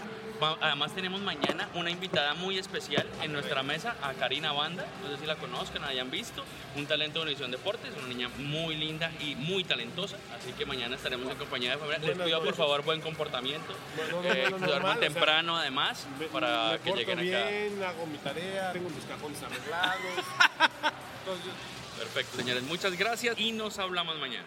Además 0.61 0.95
tenemos 0.95 1.21
mañana 1.23 1.69
una 1.75 1.91
invitada 1.91 2.35
muy 2.35 2.59
especial 2.59 3.07
en 3.23 3.33
nuestra 3.33 3.63
mesa, 3.63 3.97
a 4.03 4.13
Karina 4.15 4.53
Banda, 4.53 4.85
no 5.03 5.09
sé 5.11 5.19
si 5.21 5.27
la 5.27 5.37
conozcan, 5.37 5.81
la 5.83 5.89
hayan 5.89 6.11
visto, 6.11 6.45
un 6.77 6.87
talento 6.87 7.21
de 7.21 7.23
Univisión 7.27 7.51
Deportes, 7.51 7.91
una 7.97 8.09
niña 8.09 8.29
muy 8.39 8.75
linda 8.77 9.11
y 9.21 9.37
muy 9.37 9.65
talentosa, 9.65 10.17
así 10.39 10.53
que 10.53 10.67
mañana 10.67 10.97
estaremos 10.97 11.31
en 11.31 11.39
compañía 11.39 11.71
de 11.71 11.79
familia. 11.79 11.99
Les 12.01 12.19
pido 12.19 12.43
por 12.45 12.55
favor 12.55 12.83
buen 12.83 13.01
comportamiento, 13.01 13.73
No, 14.11 14.21
no, 14.23 14.29
eh, 14.35 14.47
no, 14.51 14.57
o 14.57 14.59
sea, 14.83 14.97
temprano 15.01 15.57
además, 15.57 16.07
Me- 16.19 16.27
para 16.27 16.73
me 16.73 16.79
que 16.81 16.93
lleguen 16.93 17.19
acá. 17.21 17.49
bien, 17.49 17.83
hago 17.83 18.05
mi 18.07 18.19
tarea, 18.19 18.73
tengo 18.73 18.91
mis 18.91 19.05
cajones 19.05 19.41
arreglados. 19.43 19.95
Entonces, 21.21 21.53
Perfecto, 21.99 22.37
señores, 22.37 22.63
muchas 22.65 22.97
gracias 22.99 23.39
y 23.39 23.53
nos 23.53 23.79
hablamos 23.79 24.19
mañana. 24.19 24.47